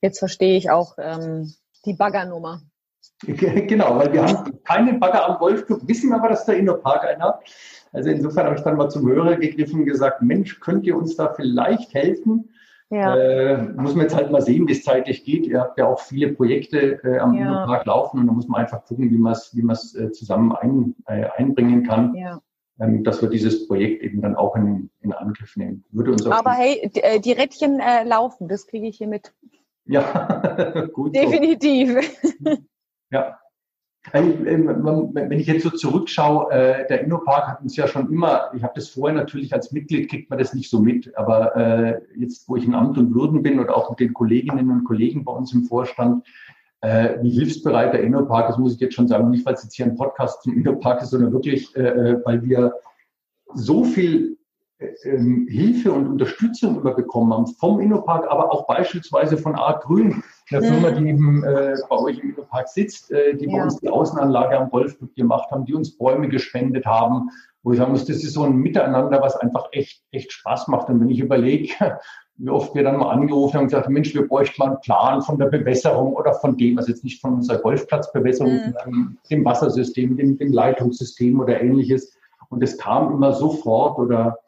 Jetzt 0.02 0.20
verstehe 0.20 0.58
ich 0.58 0.70
auch 0.70 0.96
ähm, 0.98 1.54
die 1.86 1.94
Baggernummer. 1.94 2.62
Genau, 3.24 3.98
weil 3.98 4.14
wir 4.14 4.26
haben 4.26 4.64
keinen 4.64 5.00
Bagger 5.00 5.28
am 5.30 5.38
Golfclub, 5.38 5.88
wissen 5.88 6.12
aber, 6.14 6.30
dass 6.30 6.46
der 6.46 6.58
Innopark 6.58 7.04
einen 7.04 7.22
hat. 7.22 7.42
Also 7.94 8.10
insofern 8.10 8.46
habe 8.46 8.56
ich 8.56 8.64
dann 8.64 8.78
mal 8.78 8.90
zum 8.90 9.08
Hörer 9.08 9.36
gegriffen 9.36 9.82
und 9.82 9.86
gesagt, 9.86 10.22
Mensch, 10.22 10.60
könnt 10.60 10.86
ihr 10.86 10.96
uns 10.96 11.16
da 11.16 11.34
vielleicht 11.34 11.94
helfen? 11.94 12.50
Ja. 12.90 13.16
Äh, 13.16 13.58
muss 13.76 13.96
man 13.96 14.04
jetzt 14.04 14.16
halt 14.16 14.32
mal 14.32 14.42
sehen, 14.42 14.68
wie 14.68 14.74
es 14.74 14.84
zeitlich 14.84 15.24
geht. 15.24 15.46
Ihr 15.46 15.62
habt 15.62 15.78
ja 15.78 15.86
auch 15.86 16.00
viele 16.00 16.34
Projekte 16.34 17.00
äh, 17.04 17.20
am 17.20 17.36
ja. 17.36 17.44
Innopark 17.44 17.86
laufen 17.86 18.20
und 18.20 18.28
da 18.28 18.34
muss 18.34 18.48
man 18.48 18.62
einfach 18.62 18.84
gucken, 18.86 19.10
wie 19.12 19.18
man 19.18 19.34
es 19.34 19.56
wie 19.56 19.62
äh, 19.62 20.12
zusammen 20.12 20.52
ein, 20.52 20.96
äh, 21.06 21.28
einbringen 21.38 21.84
kann. 21.84 22.16
Ja. 22.16 22.42
Ähm, 22.80 23.04
dass 23.04 23.22
wir 23.22 23.30
dieses 23.30 23.68
Projekt 23.68 24.02
eben 24.02 24.22
dann 24.22 24.36
auch 24.36 24.56
in, 24.56 24.90
in 25.02 25.14
Angriff 25.14 25.56
nehmen. 25.56 25.86
Würde 25.92 26.12
uns 26.12 26.26
aber 26.26 26.52
hey, 26.52 26.90
äh, 26.96 27.20
die 27.20 27.32
Rädchen 27.32 27.80
äh, 27.80 28.04
laufen, 28.04 28.48
das 28.48 28.66
kriege 28.66 28.88
ich 28.88 28.98
hier 28.98 29.08
mit. 29.08 29.34
Ja, 29.86 30.88
gut. 30.94 31.16
Definitiv. 31.16 32.20
So. 32.40 32.58
Ja. 33.12 33.38
Wenn 34.14 35.40
ich 35.40 35.46
jetzt 35.46 35.64
so 35.64 35.70
zurückschaue, 35.70 36.52
äh, 36.52 36.88
der 36.88 37.02
Innopark 37.02 37.48
hat 37.48 37.62
uns 37.62 37.76
ja 37.76 37.88
schon 37.88 38.12
immer, 38.12 38.50
ich 38.56 38.64
habe 38.64 38.74
das 38.76 38.90
vorher 38.90 39.16
natürlich 39.16 39.54
als 39.54 39.72
Mitglied, 39.72 40.10
kriegt 40.10 40.30
man 40.30 40.40
das 40.40 40.56
nicht 40.56 40.72
so 40.72 40.80
mit, 40.80 41.16
aber 41.16 41.56
äh, 41.56 42.02
jetzt, 42.18 42.50
wo 42.50 42.56
ich 42.56 42.66
in 42.66 42.74
Amt 42.74 42.98
und 42.98 43.14
Würden 43.14 43.44
bin 43.44 43.60
und 43.60 43.70
auch 43.70 43.92
mit 43.92 44.00
den 44.00 44.14
Kolleginnen 44.14 44.72
und 44.72 44.86
Kollegen 44.86 45.24
bei 45.24 45.32
uns 45.32 45.54
im 45.54 45.66
Vorstand, 45.66 46.26
äh, 46.82 47.22
wie 47.22 47.30
hilfsbereit 47.30 47.94
der 47.94 48.02
Innopark 48.02 48.50
ist, 48.50 48.58
muss 48.58 48.74
ich 48.74 48.80
jetzt 48.80 48.96
schon 48.96 49.08
sagen, 49.08 49.30
nicht 49.30 49.46
weil 49.46 49.54
es 49.54 49.64
jetzt 49.64 49.76
hier 49.76 49.86
ein 49.86 49.96
Podcast 49.96 50.42
zum 50.42 50.58
Innopark 50.58 51.04
ist, 51.04 51.12
sondern 51.12 51.32
wirklich, 51.32 51.72
weil 51.76 52.42
wir 52.44 52.74
so 53.54 53.84
viel 53.84 54.32
ähm, 54.32 54.38
Hilfe 55.48 55.92
und 55.92 56.08
Unterstützung 56.08 56.78
überbekommen 56.78 57.34
haben 57.34 57.48
vom 57.48 57.80
Innopark, 57.80 58.30
aber 58.30 58.52
auch 58.52 58.66
beispielsweise 58.66 59.38
von 59.38 59.56
Art 59.56 59.84
Grün, 59.84 60.24
der 60.50 60.62
Firma, 60.62 60.92
die 60.92 61.10
eben 61.10 61.44
äh, 61.44 61.76
bei 61.90 61.98
euch 61.98 62.20
im 62.20 62.32
Innopark 62.32 62.68
sitzt, 62.68 63.12
äh, 63.12 63.36
die 63.36 63.46
ja. 63.46 63.58
bei 63.58 63.64
uns 63.64 63.80
die 63.80 63.90
Außenanlage 63.90 64.58
am 64.58 64.70
Golfclub 64.70 65.14
gemacht 65.16 65.52
haben, 65.52 65.66
die 65.66 65.74
uns 65.74 65.98
Bäume 65.98 66.30
gespendet 66.30 66.86
haben, 66.86 67.30
wo 67.64 67.72
ich 67.74 67.78
sagen 67.78 67.92
muss, 67.92 68.06
das 68.06 68.24
ist 68.24 68.34
so 68.34 68.44
ein 68.44 68.58
Miteinander, 68.58 69.22
was 69.22 69.36
einfach 69.36 69.68
echt, 69.72 70.02
echt 70.12 70.32
Spaß 70.32 70.68
macht. 70.68 70.90
Und 70.90 71.00
wenn 71.00 71.10
ich 71.10 71.20
überlege, 71.20 72.00
wie 72.38 72.50
oft 72.50 72.74
wir 72.74 72.84
dann 72.84 72.98
mal 72.98 73.12
angerufen 73.12 73.54
haben 73.54 73.62
und 73.64 73.68
gesagt, 73.68 73.90
Mensch, 73.90 74.16
wir 74.16 74.28
bräuchten 74.28 74.56
mal 74.60 74.72
einen 74.72 74.82
Plan 74.82 75.22
von 75.22 75.38
der 75.38 75.46
Bewässerung 75.46 76.14
oder 76.14 76.34
von 76.34 76.58
dem, 76.58 76.80
also 76.80 76.92
jetzt 76.92 77.04
nicht 77.04 77.22
von 77.22 77.36
unserer 77.36 77.60
Golfplatzbewässerung, 77.60 78.54
mhm. 78.54 78.74
sondern 78.84 79.18
dem 79.30 79.46
Wassersystem, 79.46 80.18
dem, 80.18 80.38
dem 80.38 80.52
Leitungssystem 80.52 81.40
oder 81.40 81.62
ähnliches. 81.62 82.18
Und 82.50 82.64
es 82.64 82.78
kam 82.78 83.14
immer 83.14 83.32
sofort 83.34 84.00
oder 84.00 84.40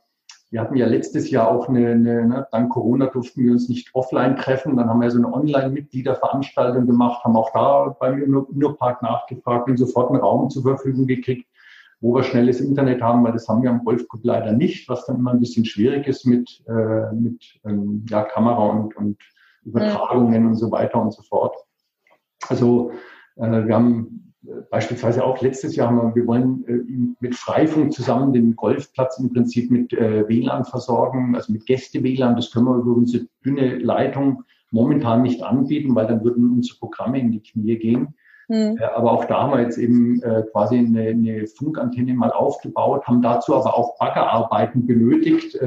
wir 0.53 0.61
hatten 0.61 0.75
ja 0.75 0.85
letztes 0.85 1.31
Jahr 1.31 1.49
auch 1.49 1.67
eine, 1.67 1.93
eine 1.93 2.27
ne, 2.27 2.47
dank 2.51 2.71
Corona 2.71 3.07
durften 3.07 3.43
wir 3.43 3.53
uns 3.53 3.69
nicht 3.69 3.89
offline 3.95 4.35
treffen. 4.35 4.77
Dann 4.77 4.87
haben 4.87 5.01
wir 5.01 5.09
so 5.09 5.17
eine 5.17 5.33
Online-Mitgliederveranstaltung 5.33 6.85
gemacht, 6.85 7.23
haben 7.23 7.35
auch 7.35 7.51
da 7.53 7.95
beim 7.99 8.21
Innopark 8.21 9.01
nachgefragt 9.01 9.67
und 9.67 9.77
sofort 9.77 10.11
einen 10.11 10.19
Raum 10.19 10.51
zur 10.51 10.61
Verfügung 10.61 11.07
gekriegt, 11.07 11.49
wo 12.01 12.13
wir 12.13 12.21
schnelles 12.21 12.61
Internet 12.61 13.01
haben, 13.01 13.23
weil 13.23 13.31
das 13.31 13.49
haben 13.49 13.63
wir 13.63 13.71
am 13.71 13.83
Golfclub 13.83 14.23
leider 14.23 14.51
nicht, 14.51 14.87
was 14.87 15.07
dann 15.07 15.15
immer 15.15 15.31
ein 15.31 15.39
bisschen 15.39 15.65
schwierig 15.65 16.07
ist 16.07 16.23
mit, 16.27 16.63
äh, 16.67 17.11
mit 17.15 17.43
ähm, 17.65 18.05
ja, 18.07 18.21
Kamera 18.21 18.63
und, 18.63 18.95
und 18.95 19.17
Übertragungen 19.63 20.43
mhm. 20.43 20.49
und 20.49 20.55
so 20.55 20.71
weiter 20.71 21.01
und 21.01 21.13
so 21.15 21.23
fort. 21.23 21.55
Also 22.47 22.91
äh, 23.37 23.65
wir 23.65 23.73
haben 23.73 24.33
Beispielsweise 24.69 25.23
auch 25.23 25.41
letztes 25.41 25.75
Jahr 25.75 25.88
haben 25.88 25.97
wir, 25.97 26.15
wir 26.15 26.27
wollen 26.27 26.65
äh, 26.67 27.15
mit 27.21 27.34
Freifunk 27.34 27.93
zusammen 27.93 28.34
den 28.34 28.58
Golfplatz 28.58 29.17
im 29.17 29.32
Prinzip 29.32 29.71
mit 29.71 29.93
äh, 29.93 30.27
WLAN 30.27 30.65
versorgen, 30.65 31.36
also 31.36 31.53
mit 31.53 31.65
Gäste-WLAN. 31.65 32.36
Das 32.36 32.51
können 32.51 32.65
wir 32.65 32.75
über 32.75 32.93
unsere 32.93 33.25
dünne 33.45 33.77
Leitung 33.77 34.43
momentan 34.69 35.21
nicht 35.21 35.41
anbieten, 35.43 35.95
weil 35.95 36.08
dann 36.08 36.25
würden 36.25 36.51
unsere 36.51 36.77
Programme 36.77 37.19
in 37.19 37.32
die 37.32 37.41
Knie 37.41 37.77
gehen. 37.77 38.15
Mhm. 38.49 38.77
Äh, 38.79 38.84
aber 38.84 39.13
auch 39.13 39.23
da 39.25 39.43
haben 39.43 39.53
wir 39.53 39.62
jetzt 39.62 39.77
eben 39.77 40.19
quasi 40.51 40.77
eine, 40.77 41.10
eine 41.10 41.47
Funkantenne 41.47 42.13
mal 42.13 42.32
aufgebaut, 42.32 43.06
haben 43.06 43.21
dazu 43.21 43.56
aber 43.56 43.77
auch 43.77 43.97
Baggerarbeiten 43.97 44.86
benötigt. 44.86 45.58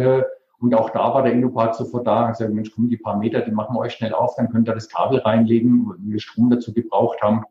Und 0.59 0.75
auch 0.75 0.91
da 0.91 1.15
war 1.15 1.23
der 1.23 1.33
Innopark 1.33 1.75
sofort 1.75 2.07
da 2.07 2.27
und 2.27 2.33
gesagt, 2.33 2.53
Mensch, 2.53 2.73
komm, 2.75 2.89
die 2.89 2.97
paar 2.97 3.19
Meter, 3.19 3.41
die 3.41 3.51
machen 3.51 3.75
wir 3.75 3.81
euch 3.81 3.93
schnell 3.93 4.12
auf, 4.12 4.35
dann 4.37 4.51
könnt 4.51 4.69
ihr 4.69 4.75
das 4.75 4.89
Kabel 4.89 5.19
reinlegen, 5.19 5.87
wo 5.87 5.95
wir 5.99 6.19
Strom 6.19 6.51
dazu 6.51 6.73
gebraucht 6.73 7.21
haben 7.23 7.45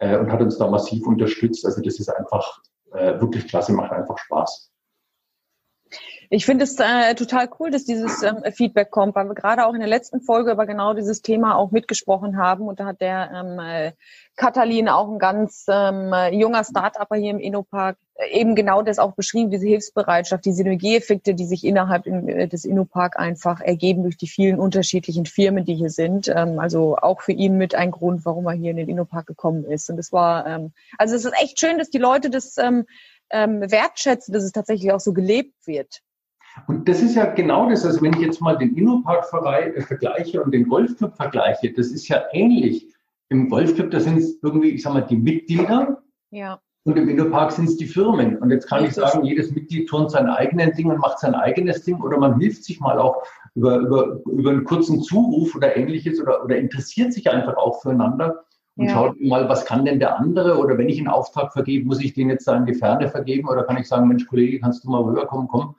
äh, 0.00 0.18
und 0.18 0.30
hat 0.32 0.40
uns 0.40 0.58
da 0.58 0.68
massiv 0.68 1.06
unterstützt. 1.06 1.64
Also 1.64 1.80
das 1.80 2.00
ist 2.00 2.08
einfach 2.08 2.60
äh, 2.92 3.20
wirklich 3.20 3.46
klasse, 3.46 3.72
macht 3.72 3.92
einfach 3.92 4.18
Spaß. 4.18 4.69
Ich 6.32 6.46
finde 6.46 6.62
es 6.62 6.78
äh, 6.78 7.16
total 7.16 7.50
cool, 7.58 7.72
dass 7.72 7.84
dieses 7.84 8.22
ähm, 8.22 8.44
Feedback 8.52 8.92
kommt, 8.92 9.16
weil 9.16 9.26
wir 9.26 9.34
gerade 9.34 9.66
auch 9.66 9.74
in 9.74 9.80
der 9.80 9.88
letzten 9.88 10.20
Folge 10.20 10.52
über 10.52 10.64
genau 10.64 10.94
dieses 10.94 11.22
Thema 11.22 11.56
auch 11.56 11.72
mitgesprochen 11.72 12.36
haben. 12.38 12.68
Und 12.68 12.78
da 12.78 12.86
hat 12.86 13.00
der 13.00 13.32
ähm, 13.34 13.58
äh, 13.58 13.92
Katalin, 14.36 14.88
auch 14.88 15.10
ein 15.10 15.18
ganz 15.18 15.64
ähm, 15.68 16.14
junger 16.30 16.62
Start-Upper 16.62 17.16
hier 17.16 17.32
im 17.32 17.40
Innopark, 17.40 17.96
äh, 18.14 18.38
eben 18.38 18.54
genau 18.54 18.82
das 18.82 19.00
auch 19.00 19.16
beschrieben, 19.16 19.50
diese 19.50 19.66
Hilfsbereitschaft, 19.66 20.44
die 20.44 20.52
Synergieeffekte, 20.52 21.34
die 21.34 21.46
sich 21.46 21.64
innerhalb 21.64 22.06
in, 22.06 22.28
äh, 22.28 22.46
des 22.46 22.64
Innopark 22.64 23.18
einfach 23.18 23.60
ergeben 23.60 24.04
durch 24.04 24.16
die 24.16 24.28
vielen 24.28 24.60
unterschiedlichen 24.60 25.26
Firmen, 25.26 25.64
die 25.64 25.74
hier 25.74 25.90
sind. 25.90 26.28
Ähm, 26.28 26.60
also 26.60 26.94
auch 26.96 27.22
für 27.22 27.32
ihn 27.32 27.56
mit 27.56 27.74
ein 27.74 27.90
Grund, 27.90 28.24
warum 28.24 28.46
er 28.46 28.52
hier 28.52 28.70
in 28.70 28.76
den 28.76 28.88
Innopark 28.88 29.26
gekommen 29.26 29.64
ist. 29.64 29.90
Und 29.90 29.96
das 29.96 30.12
war, 30.12 30.46
ähm, 30.46 30.72
also 30.96 31.16
es 31.16 31.24
ist 31.24 31.34
echt 31.42 31.58
schön, 31.58 31.78
dass 31.78 31.90
die 31.90 31.98
Leute 31.98 32.30
das 32.30 32.56
ähm, 32.56 32.86
ähm, 33.30 33.68
wertschätzen, 33.68 34.32
dass 34.32 34.44
es 34.44 34.52
tatsächlich 34.52 34.92
auch 34.92 35.00
so 35.00 35.12
gelebt 35.12 35.66
wird. 35.66 36.02
Und 36.66 36.88
das 36.88 37.02
ist 37.02 37.14
ja 37.14 37.26
genau 37.26 37.68
das, 37.68 37.84
also 37.84 38.02
wenn 38.02 38.12
ich 38.14 38.20
jetzt 38.20 38.40
mal 38.40 38.56
den 38.56 38.76
Innopark 38.76 39.24
äh, 39.32 39.80
vergleiche 39.80 40.42
und 40.42 40.52
den 40.52 40.68
Golfclub 40.68 41.16
vergleiche, 41.16 41.72
das 41.72 41.88
ist 41.88 42.08
ja 42.08 42.22
ähnlich. 42.32 42.86
Im 43.28 43.48
Golfclub, 43.48 43.90
da 43.90 44.00
sind 44.00 44.18
es 44.18 44.38
irgendwie, 44.42 44.70
ich 44.70 44.82
sag 44.82 44.92
mal, 44.92 45.02
die 45.02 45.16
Mitglieder. 45.16 46.02
Ja. 46.30 46.60
Und 46.84 46.96
im 46.96 47.08
Innopark 47.08 47.52
sind 47.52 47.68
es 47.68 47.76
die 47.76 47.86
Firmen. 47.86 48.38
Und 48.38 48.50
jetzt 48.50 48.68
kann 48.68 48.84
ich 48.84 48.94
sagen, 48.94 49.24
jedes 49.24 49.52
Mitglied 49.52 49.88
turnt 49.88 50.10
sein 50.10 50.28
eigenes 50.28 50.74
Ding 50.76 50.90
und 50.90 50.98
macht 50.98 51.18
sein 51.18 51.34
eigenes 51.34 51.82
Ding 51.84 52.00
oder 52.00 52.18
man 52.18 52.40
hilft 52.40 52.64
sich 52.64 52.80
mal 52.80 52.98
auch 52.98 53.22
über, 53.54 53.78
über, 53.78 54.20
über 54.26 54.50
einen 54.50 54.64
kurzen 54.64 55.02
Zuruf 55.02 55.54
oder 55.54 55.76
ähnliches 55.76 56.20
oder, 56.20 56.44
oder 56.44 56.56
interessiert 56.56 57.12
sich 57.12 57.30
einfach 57.30 57.56
auch 57.56 57.82
füreinander 57.82 58.44
und 58.76 58.86
ja. 58.86 58.92
schaut 58.92 59.20
mal, 59.20 59.48
was 59.48 59.66
kann 59.66 59.84
denn 59.84 59.98
der 59.98 60.18
andere 60.18 60.56
oder 60.56 60.78
wenn 60.78 60.88
ich 60.88 60.98
einen 60.98 61.08
Auftrag 61.08 61.52
vergebe, 61.52 61.86
muss 61.86 62.00
ich 62.00 62.14
den 62.14 62.30
jetzt 62.30 62.48
da 62.48 62.56
in 62.56 62.64
die 62.64 62.74
Ferne 62.74 63.08
vergeben 63.08 63.48
oder 63.48 63.64
kann 63.64 63.76
ich 63.76 63.86
sagen, 63.86 64.08
Mensch, 64.08 64.26
Kollege, 64.26 64.60
kannst 64.60 64.84
du 64.84 64.90
mal 64.90 65.02
rüberkommen, 65.02 65.48
komm, 65.48 65.74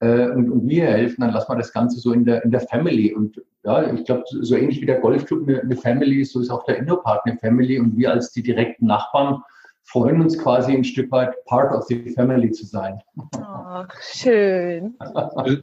äh, 0.00 0.28
und, 0.30 0.50
und 0.50 0.68
wir 0.68 0.86
helfen, 0.86 1.22
dann 1.22 1.32
lassen 1.32 1.50
wir 1.50 1.56
das 1.56 1.72
Ganze 1.72 1.98
so 1.98 2.12
in 2.12 2.24
der, 2.24 2.44
in 2.44 2.50
der 2.50 2.60
Family. 2.60 3.12
Und 3.12 3.42
ja, 3.64 3.92
ich 3.92 4.04
glaube, 4.04 4.24
so 4.28 4.56
ähnlich 4.56 4.80
wie 4.80 4.86
der 4.86 5.00
Golfclub 5.00 5.48
eine, 5.48 5.60
eine 5.60 5.76
Family 5.76 6.20
ist, 6.20 6.32
so 6.32 6.40
ist 6.40 6.50
auch 6.50 6.64
der 6.64 6.78
Innopark 6.78 7.22
eine 7.26 7.38
Family. 7.38 7.78
Und 7.78 7.96
wir 7.96 8.12
als 8.12 8.32
die 8.32 8.42
direkten 8.42 8.86
Nachbarn 8.86 9.42
freuen 9.84 10.20
uns 10.20 10.38
quasi 10.38 10.72
ein 10.72 10.84
Stück 10.84 11.10
weit 11.10 11.44
part 11.46 11.74
of 11.74 11.84
the 11.86 12.10
family 12.10 12.50
zu 12.52 12.66
sein. 12.66 13.00
Oh, 13.36 13.84
schön. 14.00 14.94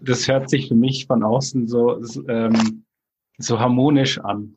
Das 0.03 0.27
hört 0.27 0.49
sich 0.49 0.67
für 0.67 0.75
mich 0.75 1.05
von 1.05 1.23
außen 1.23 1.67
so, 1.67 2.01
ähm, 2.27 2.83
so 3.37 3.59
harmonisch 3.59 4.19
an. 4.19 4.55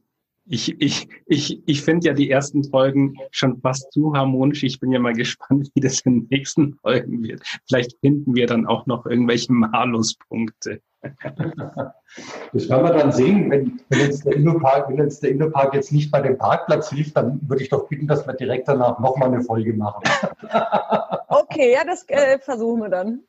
Ich, 0.50 0.80
ich, 0.80 1.08
ich, 1.26 1.62
ich 1.66 1.82
finde 1.82 2.06
ja 2.08 2.14
die 2.14 2.30
ersten 2.30 2.64
Folgen 2.64 3.16
schon 3.30 3.60
fast 3.60 3.92
zu 3.92 4.14
harmonisch. 4.14 4.62
Ich 4.62 4.80
bin 4.80 4.92
ja 4.92 4.98
mal 4.98 5.12
gespannt, 5.14 5.70
wie 5.74 5.80
das 5.80 6.00
in 6.00 6.20
den 6.20 6.28
nächsten 6.30 6.74
Folgen 6.74 7.22
wird. 7.22 7.42
Vielleicht 7.68 7.98
finden 8.00 8.34
wir 8.34 8.46
dann 8.46 8.66
auch 8.66 8.86
noch 8.86 9.06
irgendwelche 9.06 9.52
Maluspunkte. 9.52 10.80
Das 12.52 12.68
werden 12.68 12.84
wir 12.84 12.92
dann 12.92 13.12
sehen. 13.12 13.50
Wenn, 13.50 13.80
wenn, 13.90 14.00
jetzt 14.00 14.24
der 14.24 14.34
Innopark, 14.34 14.88
wenn 14.88 14.96
jetzt 14.96 15.22
der 15.22 15.30
Innopark 15.30 15.74
jetzt 15.74 15.92
nicht 15.92 16.10
bei 16.10 16.20
dem 16.22 16.38
Parkplatz 16.38 16.90
lief, 16.90 17.12
dann 17.12 17.38
würde 17.46 17.62
ich 17.62 17.68
doch 17.68 17.86
bitten, 17.86 18.08
dass 18.08 18.26
wir 18.26 18.32
direkt 18.32 18.66
danach 18.66 18.98
nochmal 18.98 19.28
eine 19.28 19.42
Folge 19.42 19.74
machen. 19.74 20.02
Okay, 21.30 21.74
ja, 21.74 21.84
das 21.84 22.08
äh, 22.08 22.38
versuchen 22.38 22.80
wir 22.80 22.88
dann. 22.88 23.22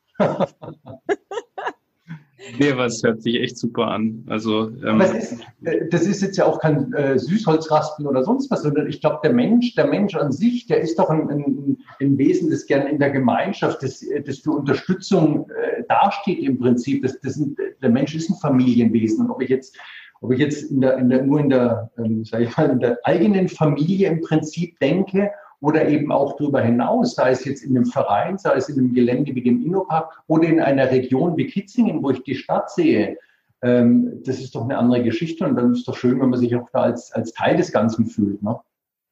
Nee, 2.58 2.76
was 2.76 3.02
hört 3.02 3.22
sich 3.22 3.36
echt 3.36 3.58
super 3.58 3.88
an. 3.88 4.24
Also, 4.28 4.70
ähm, 4.84 4.98
das, 4.98 5.12
ist, 5.12 5.40
äh, 5.62 5.88
das 5.90 6.06
ist 6.06 6.22
jetzt 6.22 6.38
ja 6.38 6.46
auch 6.46 6.58
kein 6.58 6.92
äh, 6.94 7.18
Süßholzraspeln 7.18 8.08
oder 8.08 8.24
sonst 8.24 8.50
was, 8.50 8.62
sondern 8.62 8.88
ich 8.88 9.00
glaube, 9.00 9.18
der 9.22 9.32
Mensch, 9.32 9.74
der 9.74 9.86
Mensch 9.86 10.14
an 10.14 10.32
sich, 10.32 10.66
der 10.66 10.80
ist 10.80 10.98
doch 10.98 11.10
ein, 11.10 11.28
ein, 11.28 11.78
ein 12.00 12.18
Wesen, 12.18 12.50
das 12.50 12.66
gern 12.66 12.86
in 12.86 12.98
der 12.98 13.10
Gemeinschaft, 13.10 13.82
das, 13.82 14.04
das 14.24 14.38
für 14.38 14.52
Unterstützung 14.52 15.50
äh, 15.50 15.82
dasteht 15.88 16.38
im 16.40 16.58
Prinzip. 16.58 17.02
Das, 17.02 17.20
das 17.20 17.34
sind, 17.34 17.58
der 17.82 17.90
Mensch 17.90 18.14
ist 18.14 18.30
ein 18.30 18.36
Familienwesen. 18.36 19.26
Und 19.26 19.30
ob 19.30 19.42
ich 19.42 19.50
jetzt, 19.50 19.76
ob 20.22 20.32
ich 20.32 20.38
jetzt 20.38 20.70
in 20.70 20.80
der, 20.80 20.96
in 20.96 21.10
der, 21.10 21.22
nur 21.22 21.40
in 21.40 21.50
der, 21.50 21.90
ähm, 21.98 22.24
sag 22.24 22.40
ich 22.40 22.56
mal, 22.56 22.70
in 22.70 22.80
der 22.80 22.98
eigenen 23.04 23.48
Familie 23.48 24.08
im 24.08 24.20
Prinzip 24.22 24.78
denke 24.80 25.30
oder 25.60 25.88
eben 25.88 26.10
auch 26.10 26.36
darüber 26.36 26.60
hinaus, 26.62 27.14
sei 27.14 27.30
es 27.30 27.44
jetzt 27.44 27.62
in 27.62 27.76
einem 27.76 27.86
Verein, 27.86 28.38
sei 28.38 28.54
es 28.54 28.68
in 28.68 28.78
einem 28.78 28.94
Gelände 28.94 29.34
wie 29.34 29.42
dem 29.42 29.64
Innopark 29.64 30.22
oder 30.26 30.48
in 30.48 30.60
einer 30.60 30.90
Region 30.90 31.36
wie 31.36 31.46
Kitzingen, 31.46 32.02
wo 32.02 32.10
ich 32.10 32.22
die 32.22 32.34
Stadt 32.34 32.70
sehe, 32.70 33.18
ähm, 33.62 34.22
das 34.24 34.38
ist 34.38 34.54
doch 34.54 34.64
eine 34.64 34.78
andere 34.78 35.02
Geschichte 35.02 35.44
und 35.44 35.56
dann 35.56 35.72
ist 35.72 35.80
es 35.80 35.84
doch 35.84 35.96
schön, 35.96 36.20
wenn 36.20 36.30
man 36.30 36.38
sich 36.38 36.54
auch 36.56 36.68
da 36.72 36.82
als, 36.82 37.12
als 37.12 37.32
Teil 37.32 37.56
des 37.56 37.72
Ganzen 37.72 38.06
fühlt. 38.06 38.42
Ne? 38.42 38.58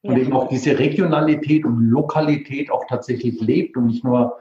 Und 0.03 0.17
ja. 0.17 0.23
eben 0.23 0.33
auch 0.33 0.49
diese 0.49 0.79
Regionalität 0.79 1.65
und 1.65 1.91
Lokalität 1.91 2.71
auch 2.71 2.85
tatsächlich 2.89 3.41
lebt 3.41 3.77
und 3.77 3.87
nicht 3.87 4.05
nur 4.05 4.39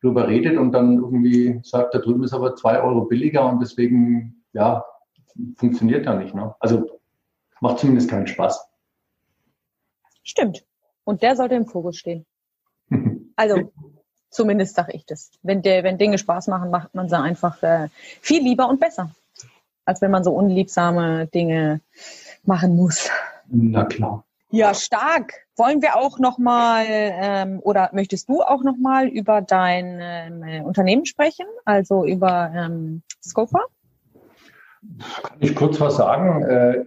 darüber 0.00 0.28
redet 0.28 0.58
und 0.58 0.70
dann 0.72 0.98
irgendwie 0.98 1.58
sagt, 1.64 1.94
da 1.94 1.98
drüben 1.98 2.22
ist 2.22 2.32
aber 2.32 2.54
zwei 2.54 2.80
Euro 2.80 3.06
billiger 3.06 3.50
und 3.50 3.60
deswegen, 3.60 4.44
ja, 4.52 4.84
funktioniert 5.56 6.06
da 6.06 6.14
nicht. 6.14 6.34
Ne? 6.34 6.54
Also 6.60 7.00
macht 7.60 7.80
zumindest 7.80 8.10
keinen 8.10 8.26
Spaß. 8.28 8.64
Stimmt. 10.22 10.64
Und 11.08 11.22
der 11.22 11.36
sollte 11.36 11.54
im 11.54 11.64
Fokus 11.64 11.96
stehen. 11.96 12.26
Also 13.34 13.72
zumindest 14.30 14.74
sage 14.74 14.92
ich 14.94 15.06
das. 15.06 15.30
Wenn, 15.42 15.62
der, 15.62 15.84
wenn 15.84 15.96
Dinge 15.96 16.18
Spaß 16.18 16.48
machen, 16.48 16.70
macht 16.70 16.92
man 16.96 17.08
sie 17.08 17.16
einfach 17.16 17.62
äh, 17.62 17.86
viel 18.20 18.42
lieber 18.42 18.68
und 18.68 18.80
besser, 18.80 19.12
als 19.84 20.02
wenn 20.02 20.10
man 20.10 20.24
so 20.24 20.32
unliebsame 20.32 21.28
Dinge 21.28 21.80
machen 22.42 22.74
muss. 22.74 23.10
Na 23.46 23.84
klar. 23.84 24.24
Ja, 24.50 24.74
stark. 24.74 25.46
Wollen 25.56 25.82
wir 25.82 25.96
auch 25.96 26.18
noch 26.18 26.36
mal 26.36 26.84
ähm, 26.88 27.60
oder 27.62 27.90
möchtest 27.92 28.28
du 28.28 28.42
auch 28.42 28.64
noch 28.64 28.76
mal 28.76 29.06
über 29.06 29.40
dein 29.40 30.00
ähm, 30.02 30.64
Unternehmen 30.64 31.06
sprechen, 31.06 31.46
also 31.64 32.04
über 32.04 32.52
ähm, 32.56 33.02
Scopa? 33.24 33.60
Kann 35.22 35.38
ich 35.38 35.54
kurz 35.54 35.80
was 35.80 35.96
sagen? 35.96 36.42
Äh, 36.42 36.86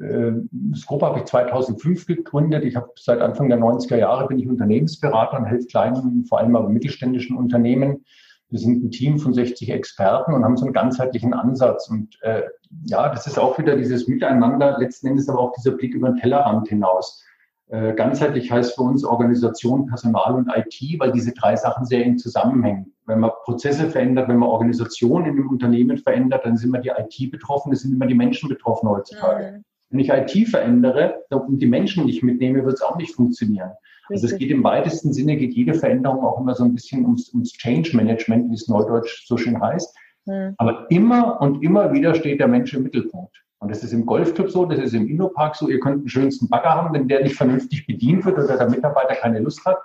äh, 0.00 0.32
Scope 0.74 1.06
habe 1.06 1.20
ich 1.20 1.24
2005 1.26 2.06
gegründet. 2.06 2.64
Ich 2.64 2.76
habe 2.76 2.90
seit 2.96 3.20
Anfang 3.20 3.48
der 3.48 3.58
90er 3.58 3.96
Jahre 3.96 4.28
bin 4.28 4.38
ich 4.38 4.48
Unternehmensberater 4.48 5.38
und 5.38 5.46
helfe 5.46 5.66
kleinen, 5.66 6.24
vor 6.24 6.38
allem 6.38 6.56
aber 6.56 6.68
mittelständischen 6.68 7.36
Unternehmen. 7.36 8.04
Wir 8.50 8.58
sind 8.58 8.82
ein 8.82 8.90
Team 8.90 9.18
von 9.18 9.32
60 9.32 9.70
Experten 9.70 10.34
und 10.34 10.44
haben 10.44 10.56
so 10.56 10.64
einen 10.64 10.74
ganzheitlichen 10.74 11.34
Ansatz. 11.34 11.88
Und 11.88 12.18
äh, 12.22 12.42
ja, 12.86 13.08
das 13.08 13.26
ist 13.26 13.38
auch 13.38 13.58
wieder 13.58 13.76
dieses 13.76 14.08
Miteinander, 14.08 14.78
letzten 14.78 15.08
Endes 15.08 15.28
aber 15.28 15.38
auch 15.38 15.52
dieser 15.52 15.72
Blick 15.72 15.94
über 15.94 16.08
den 16.08 16.16
Tellerrand 16.16 16.68
hinaus. 16.68 17.24
Äh, 17.68 17.94
ganzheitlich 17.94 18.50
heißt 18.50 18.74
für 18.74 18.82
uns 18.82 19.04
Organisation, 19.04 19.86
Personal 19.86 20.34
und 20.34 20.50
IT, 20.52 20.98
weil 20.98 21.12
diese 21.12 21.32
drei 21.32 21.54
Sachen 21.54 21.86
sehr 21.86 22.04
eng 22.04 22.18
zusammenhängen. 22.18 22.92
Wenn 23.06 23.20
man 23.20 23.30
Prozesse 23.44 23.88
verändert, 23.88 24.28
wenn 24.28 24.38
man 24.38 24.48
Organisationen 24.48 25.26
in 25.26 25.32
einem 25.38 25.50
Unternehmen 25.50 25.98
verändert, 25.98 26.44
dann 26.44 26.56
sind 26.56 26.70
immer 26.70 26.80
die 26.80 26.90
IT 26.90 27.30
betroffen, 27.30 27.72
es 27.72 27.82
sind 27.82 27.92
immer 27.92 28.06
die 28.06 28.16
Menschen 28.16 28.48
betroffen 28.48 28.88
heutzutage. 28.88 29.58
Mhm. 29.58 29.64
Wenn 29.90 30.00
ich 30.00 30.08
IT 30.08 30.48
verändere 30.48 31.24
und 31.30 31.60
die 31.60 31.66
Menschen 31.66 32.06
nicht 32.06 32.22
mitnehme, 32.22 32.64
wird 32.64 32.74
es 32.74 32.82
auch 32.82 32.96
nicht 32.96 33.14
funktionieren. 33.14 33.72
Also 34.08 34.26
es 34.26 34.36
geht 34.36 34.50
im 34.50 34.64
weitesten 34.64 35.12
Sinne, 35.12 35.36
geht 35.36 35.54
jede 35.54 35.74
Veränderung 35.74 36.24
auch 36.24 36.40
immer 36.40 36.54
so 36.54 36.64
ein 36.64 36.74
bisschen 36.74 37.04
ums, 37.04 37.32
ums 37.32 37.52
Change 37.52 37.96
Management, 37.96 38.50
wie 38.50 38.54
es 38.54 38.68
neudeutsch 38.68 39.26
so 39.26 39.36
schön 39.36 39.60
heißt. 39.60 39.96
Hm. 40.26 40.54
Aber 40.58 40.86
immer 40.90 41.40
und 41.40 41.62
immer 41.62 41.92
wieder 41.92 42.14
steht 42.14 42.40
der 42.40 42.48
Mensch 42.48 42.74
im 42.74 42.82
Mittelpunkt. 42.82 43.36
Und 43.58 43.70
das 43.70 43.84
ist 43.84 43.92
im 43.92 44.06
Golfclub 44.06 44.50
so, 44.50 44.64
das 44.64 44.78
ist 44.78 44.94
im 44.94 45.06
Innopark 45.06 45.54
so. 45.54 45.68
Ihr 45.68 45.80
könnt 45.80 46.02
den 46.02 46.08
schönsten 46.08 46.48
Bagger 46.48 46.70
haben, 46.70 46.94
wenn 46.94 47.08
der 47.08 47.22
nicht 47.22 47.36
vernünftig 47.36 47.86
bedient 47.86 48.24
wird 48.24 48.38
oder 48.38 48.56
der 48.56 48.70
Mitarbeiter 48.70 49.14
keine 49.14 49.38
Lust 49.40 49.64
hat, 49.66 49.76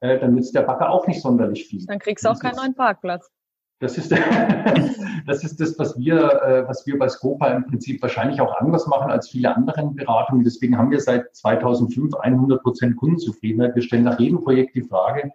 äh, 0.00 0.18
dann 0.18 0.34
nützt 0.34 0.54
der 0.54 0.62
Bagger 0.62 0.90
auch 0.90 1.06
nicht 1.06 1.20
sonderlich 1.20 1.66
viel. 1.66 1.84
Dann 1.86 2.00
kriegst 2.00 2.24
du 2.24 2.28
auch 2.28 2.40
keinen 2.40 2.56
neuen 2.56 2.74
Parkplatz. 2.74 3.30
Das 3.80 3.96
ist, 3.96 4.12
das 5.26 5.42
ist 5.42 5.58
das, 5.58 5.78
was 5.78 5.98
wir, 5.98 6.42
äh, 6.42 6.68
was 6.68 6.86
wir 6.86 6.98
bei 6.98 7.08
Scopa 7.08 7.48
im 7.48 7.64
Prinzip 7.64 8.00
wahrscheinlich 8.02 8.40
auch 8.40 8.54
anders 8.60 8.86
machen 8.86 9.10
als 9.10 9.30
viele 9.30 9.56
anderen 9.56 9.94
Beratungen. 9.96 10.44
Deswegen 10.44 10.76
haben 10.76 10.90
wir 10.90 11.00
seit 11.00 11.34
2005 11.34 12.14
100 12.14 12.62
Prozent 12.62 12.96
Kundenzufriedenheit. 12.96 13.74
Wir 13.74 13.82
stellen 13.82 14.04
nach 14.04 14.20
jedem 14.20 14.42
Projekt 14.42 14.74
die 14.74 14.82
Frage, 14.82 15.32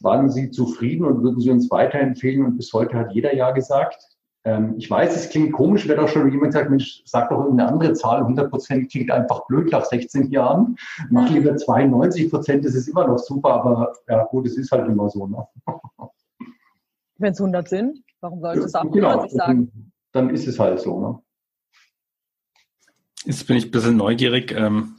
waren 0.00 0.30
Sie 0.30 0.50
zufrieden 0.50 1.04
und 1.04 1.22
würden 1.22 1.40
Sie 1.40 1.50
uns 1.50 1.70
weiterempfehlen? 1.70 2.44
Und 2.44 2.56
bis 2.56 2.72
heute 2.72 2.96
hat 2.96 3.12
jeder 3.12 3.34
Ja 3.34 3.50
gesagt. 3.50 3.98
Ähm, 4.44 4.74
ich 4.76 4.88
weiß, 4.88 5.16
es 5.16 5.30
klingt 5.30 5.52
komisch, 5.52 5.88
wenn 5.88 5.98
auch 5.98 6.08
schon 6.08 6.30
jemand 6.30 6.52
sagt, 6.52 6.70
Mensch, 6.70 7.02
sag 7.04 7.30
doch 7.30 7.40
irgendeine 7.40 7.68
andere 7.68 7.92
Zahl. 7.94 8.18
100 8.20 8.48
Prozent 8.48 8.90
klingt 8.92 9.10
einfach 9.10 9.46
blöd 9.46 9.72
nach 9.72 9.84
16 9.84 10.30
Jahren. 10.30 10.76
Mach 11.10 11.28
lieber 11.30 11.56
92 11.56 12.30
Prozent, 12.30 12.64
das 12.64 12.74
ist 12.74 12.88
immer 12.88 13.08
noch 13.08 13.18
super, 13.18 13.54
aber 13.54 13.92
ja 14.08 14.24
gut, 14.24 14.46
es 14.46 14.56
ist 14.56 14.70
halt 14.70 14.88
immer 14.88 15.10
so. 15.10 15.26
Ne? 15.26 15.46
Wenn 17.22 17.32
es 17.32 17.40
100 17.40 17.68
sind, 17.68 18.02
warum 18.20 18.40
sollte 18.40 18.62
es 18.62 18.74
98 18.74 19.30
genau, 19.30 19.44
sagen? 19.44 19.92
Dann 20.10 20.30
ist 20.30 20.48
es 20.48 20.58
halt 20.58 20.80
so. 20.80 21.00
Ne? 21.00 21.22
Jetzt 23.24 23.46
bin 23.46 23.56
ich 23.56 23.66
ein 23.66 23.70
bisschen 23.70 23.96
neugierig. 23.96 24.52
Ähm, 24.52 24.96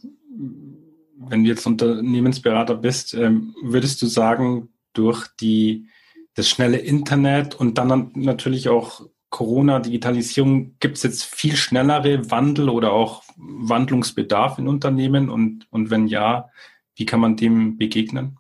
wenn 1.17 1.43
du 1.43 1.49
jetzt 1.49 1.67
Unternehmensberater 1.67 2.75
bist, 2.75 3.13
ähm, 3.13 3.53
würdest 3.61 4.01
du 4.01 4.05
sagen, 4.05 4.69
durch 4.93 5.27
die, 5.39 5.89
das 6.35 6.47
schnelle 6.47 6.77
Internet 6.77 7.55
und 7.55 7.77
dann 7.77 8.11
natürlich 8.15 8.69
auch 8.69 9.05
Corona, 9.29 9.79
Digitalisierung, 9.79 10.77
gibt 10.79 10.97
es 10.97 11.03
jetzt 11.03 11.23
viel 11.23 11.57
schnellere 11.57 12.31
Wandel 12.31 12.69
oder 12.69 12.93
auch 12.93 13.23
Wandlungsbedarf 13.35 14.59
in 14.59 14.67
Unternehmen? 14.69 15.29
Und, 15.29 15.67
und 15.71 15.89
wenn 15.89 16.07
ja, 16.07 16.49
wie 16.95 17.05
kann 17.05 17.19
man 17.19 17.35
dem 17.35 17.77
begegnen? 17.77 18.37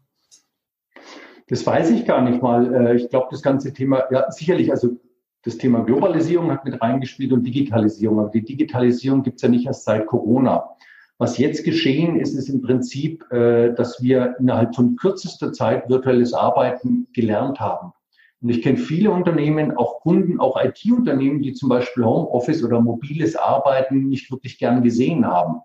Das 1.53 1.67
weiß 1.67 1.91
ich 1.91 2.07
gar 2.07 2.27
nicht 2.27 2.41
mal. 2.41 2.73
Äh, 2.73 2.95
ich 2.95 3.09
glaube, 3.09 3.27
das 3.29 3.43
ganze 3.43 3.71
Thema, 3.71 4.05
ja, 4.09 4.31
sicherlich, 4.31 4.71
also 4.71 4.97
das 5.43 5.59
Thema 5.59 5.83
Globalisierung 5.83 6.49
hat 6.49 6.65
mit 6.65 6.81
reingespielt 6.81 7.31
und 7.31 7.43
Digitalisierung. 7.43 8.21
Aber 8.21 8.29
die 8.29 8.43
Digitalisierung 8.43 9.21
gibt 9.21 9.35
es 9.35 9.43
ja 9.43 9.49
nicht 9.49 9.67
erst 9.67 9.83
seit 9.83 10.07
Corona. 10.07 10.71
Was 11.19 11.37
jetzt 11.37 11.63
geschehen 11.63 12.19
ist, 12.19 12.33
ist 12.33 12.49
im 12.49 12.63
Prinzip, 12.63 13.31
äh, 13.31 13.71
dass 13.75 14.01
wir 14.01 14.35
innerhalb 14.39 14.73
von 14.73 14.95
kürzester 14.95 15.53
Zeit 15.53 15.87
virtuelles 15.89 16.33
Arbeiten 16.33 17.05
gelernt 17.13 17.59
haben. 17.59 17.93
Und 18.41 18.49
ich 18.49 18.63
kenne 18.63 18.77
viele 18.77 19.11
Unternehmen, 19.11 19.77
auch 19.77 20.01
Kunden, 20.01 20.39
auch 20.39 20.59
IT-Unternehmen, 20.59 21.43
die 21.43 21.53
zum 21.53 21.69
Beispiel 21.69 22.03
Homeoffice 22.03 22.63
oder 22.63 22.81
mobiles 22.81 23.35
Arbeiten 23.35 24.07
nicht 24.09 24.31
wirklich 24.31 24.57
gern 24.57 24.81
gesehen 24.81 25.27
haben. 25.27 25.61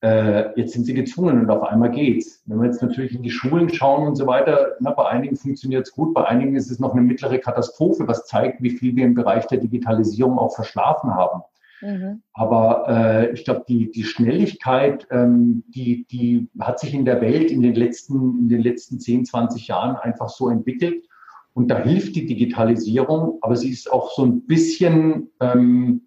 Äh, 0.00 0.56
jetzt 0.56 0.74
sind 0.74 0.84
sie 0.84 0.94
gezwungen 0.94 1.40
und 1.40 1.50
auf 1.50 1.62
einmal 1.64 1.90
geht's. 1.90 2.42
Wenn 2.46 2.58
wir 2.58 2.66
jetzt 2.66 2.82
natürlich 2.82 3.14
in 3.14 3.22
die 3.22 3.30
Schulen 3.30 3.68
schauen 3.68 4.06
und 4.06 4.14
so 4.14 4.26
weiter, 4.28 4.76
na, 4.78 4.92
bei 4.92 5.08
einigen 5.08 5.36
funktioniert 5.36 5.86
es 5.86 5.92
gut, 5.92 6.14
bei 6.14 6.24
einigen 6.24 6.54
ist 6.54 6.70
es 6.70 6.78
noch 6.78 6.92
eine 6.92 7.02
mittlere 7.02 7.38
Katastrophe, 7.38 8.06
was 8.06 8.26
zeigt, 8.26 8.62
wie 8.62 8.70
viel 8.70 8.94
wir 8.94 9.04
im 9.04 9.14
Bereich 9.14 9.46
der 9.48 9.58
Digitalisierung 9.58 10.38
auch 10.38 10.54
verschlafen 10.54 11.14
haben. 11.14 11.42
Mhm. 11.80 12.22
Aber 12.32 12.84
äh, 12.88 13.32
ich 13.32 13.44
glaube, 13.44 13.64
die, 13.68 13.90
die 13.90 14.04
Schnelligkeit, 14.04 15.06
ähm, 15.10 15.64
die, 15.68 16.06
die 16.10 16.48
hat 16.60 16.78
sich 16.78 16.94
in 16.94 17.04
der 17.04 17.20
Welt 17.20 17.50
in 17.50 17.62
den 17.62 17.74
letzten, 17.74 18.38
in 18.38 18.48
den 18.48 18.60
letzten 18.60 19.00
10, 19.00 19.24
20 19.26 19.66
Jahren 19.66 19.96
einfach 19.96 20.28
so 20.28 20.48
entwickelt. 20.48 21.04
Und 21.54 21.68
da 21.68 21.78
hilft 21.78 22.14
die 22.14 22.26
Digitalisierung, 22.26 23.38
aber 23.40 23.56
sie 23.56 23.70
ist 23.70 23.90
auch 23.90 24.12
so 24.12 24.24
ein 24.24 24.42
bisschen 24.46 25.30
ähm, 25.40 26.02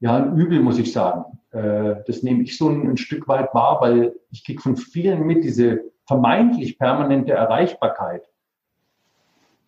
ja, 0.00 0.16
ein 0.16 0.36
Übel, 0.36 0.60
muss 0.60 0.78
ich 0.78 0.92
sagen. 0.92 1.35
Äh, 1.50 1.96
das 2.06 2.22
nehme 2.22 2.42
ich 2.42 2.56
so 2.56 2.68
ein, 2.68 2.88
ein 2.88 2.96
Stück 2.96 3.28
weit 3.28 3.54
wahr, 3.54 3.80
weil 3.80 4.14
ich 4.30 4.44
kriege 4.44 4.60
von 4.60 4.76
vielen 4.76 5.26
mit, 5.26 5.44
diese 5.44 5.80
vermeintlich 6.06 6.78
permanente 6.78 7.32
Erreichbarkeit 7.32 8.22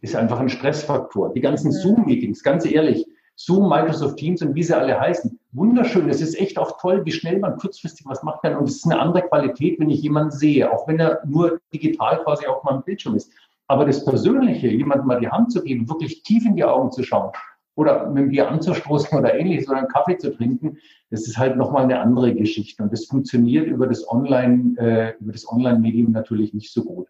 ist 0.01 0.15
einfach 0.15 0.39
ein 0.39 0.49
Stressfaktor. 0.49 1.33
Die 1.33 1.41
ganzen 1.41 1.73
Zoom-Meetings, 1.73 2.43
ganz 2.43 2.65
ehrlich, 2.65 3.05
Zoom, 3.35 3.69
Microsoft 3.69 4.17
Teams 4.17 4.43
und 4.43 4.55
wie 4.55 4.63
sie 4.63 4.77
alle 4.77 4.99
heißen, 4.99 5.39
wunderschön. 5.53 6.09
Es 6.09 6.21
ist 6.21 6.39
echt 6.39 6.59
auch 6.59 6.81
toll, 6.81 7.05
wie 7.05 7.13
schnell 7.13 7.39
man 7.39 7.57
kurzfristig 7.57 8.05
was 8.07 8.23
machen 8.23 8.41
kann. 8.43 8.57
Und 8.57 8.69
es 8.69 8.77
ist 8.77 8.85
eine 8.85 8.99
andere 8.99 9.23
Qualität, 9.23 9.79
wenn 9.79 9.91
ich 9.91 10.03
jemanden 10.03 10.33
sehe, 10.33 10.71
auch 10.73 10.89
wenn 10.89 10.99
er 10.99 11.21
nur 11.25 11.61
digital 11.73 12.23
quasi 12.25 12.47
auf 12.47 12.65
meinem 12.65 12.83
Bildschirm 12.83 13.15
ist. 13.15 13.33
Aber 13.69 13.85
das 13.85 14.05
Persönliche, 14.05 14.69
jemandem 14.69 15.07
mal 15.07 15.21
die 15.21 15.29
Hand 15.29 15.53
zu 15.53 15.63
geben, 15.63 15.89
wirklich 15.89 16.23
tief 16.23 16.45
in 16.47 16.57
die 16.57 16.65
Augen 16.65 16.91
zu 16.91 17.03
schauen, 17.03 17.33
oder 17.79 18.09
mit 18.11 18.25
dem 18.25 18.31
Bier 18.31 18.51
anzustoßen 18.51 19.17
oder 19.17 19.39
ähnliches 19.39 19.69
oder 19.69 19.79
einen 19.79 19.89
Kaffee 19.89 20.19
zu 20.19 20.35
trinken, 20.35 20.79
das 21.11 21.29
ist 21.29 21.39
halt 21.39 21.57
nochmal 21.57 21.85
eine 21.85 22.01
andere 22.01 22.35
Geschichte. 22.35 22.83
Und 22.83 22.93
das 22.93 23.05
funktioniert 23.05 23.69
über 23.69 23.87
das 23.87 24.07
Online, 24.11 24.77
äh, 24.79 25.15
über 25.21 25.31
das 25.31 25.49
Online-Medium 25.49 26.11
natürlich 26.11 26.53
nicht 26.53 26.73
so 26.73 26.83
gut. 26.83 27.07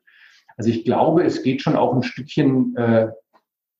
Also 0.59 0.69
ich 0.69 0.85
glaube, 0.85 1.25
es 1.25 1.43
geht 1.43 1.63
schon 1.63 1.75
auch 1.75 1.95
ein 1.95 2.03
Stückchen, 2.03 2.77
äh, 2.77 3.09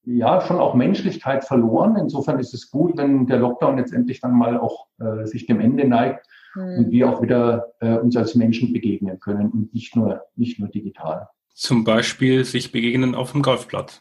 ja, 0.05 0.41
schon 0.41 0.57
auch 0.57 0.75
Menschlichkeit 0.75 1.45
verloren. 1.45 1.97
Insofern 1.97 2.39
ist 2.39 2.55
es 2.55 2.71
gut, 2.71 2.97
wenn 2.97 3.27
der 3.27 3.39
Lockdown 3.39 3.77
jetzt 3.77 3.93
endlich 3.93 4.23
dann 4.23 4.33
mal 4.33 4.59
auch 4.59 4.87
äh, 4.99 5.27
sich 5.27 5.45
dem 5.45 5.61
Ende 5.61 5.87
neigt 5.87 6.27
mhm. 6.55 6.79
und 6.79 6.91
wir 6.91 7.11
auch 7.11 7.21
wieder 7.21 7.67
äh, 7.81 7.99
uns 7.99 8.17
als 8.17 8.35
Menschen 8.35 8.73
begegnen 8.73 9.21
können 9.21 9.51
und 9.51 9.75
nicht 9.75 9.95
nur, 9.95 10.23
nicht 10.37 10.59
nur 10.59 10.71
digital. 10.71 11.29
Zum 11.53 11.85
Beispiel 11.85 12.47
sich 12.47 12.73
begegnen 12.73 13.15
auf 13.15 13.33
dem 13.33 13.43
Golfplatz. 13.43 14.01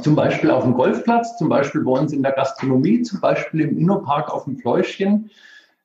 Zum 0.00 0.14
Beispiel 0.14 0.50
auf 0.50 0.62
dem 0.62 0.74
Golfplatz, 0.74 1.36
zum 1.38 1.48
Beispiel 1.48 1.82
bei 1.82 1.90
uns 1.90 2.12
in 2.12 2.22
der 2.22 2.32
Gastronomie, 2.32 3.02
zum 3.02 3.20
Beispiel 3.20 3.62
im 3.62 3.78
Innopark 3.78 4.32
auf 4.32 4.44
dem 4.44 4.56
Pläuschchen 4.56 5.30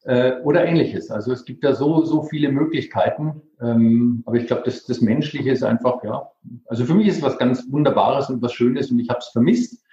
äh, 0.04 0.34
oder 0.44 0.66
ähnliches. 0.66 1.10
Also 1.10 1.32
es 1.32 1.46
gibt 1.46 1.64
da 1.64 1.74
so, 1.74 2.06
so 2.06 2.24
viele 2.24 2.52
Möglichkeiten. 2.52 3.42
Ähm, 3.60 4.24
aber 4.26 4.38
ich 4.38 4.48
glaube, 4.48 4.64
das, 4.66 4.86
das 4.86 5.02
Menschliche 5.02 5.52
ist 5.52 5.64
einfach, 5.64 6.04
ja, 6.04 6.30
also 6.68 6.86
für 6.86 6.94
mich 6.94 7.08
ist 7.08 7.24
was 7.24 7.40
ganz 7.40 7.66
Wunderbares 7.72 8.30
und 8.30 8.42
was 8.42 8.54
Schönes 8.54 8.92
und 8.92 9.00
ich 9.00 9.10
habe 9.10 9.20
es 9.20 9.30
vermisst. 9.30 9.84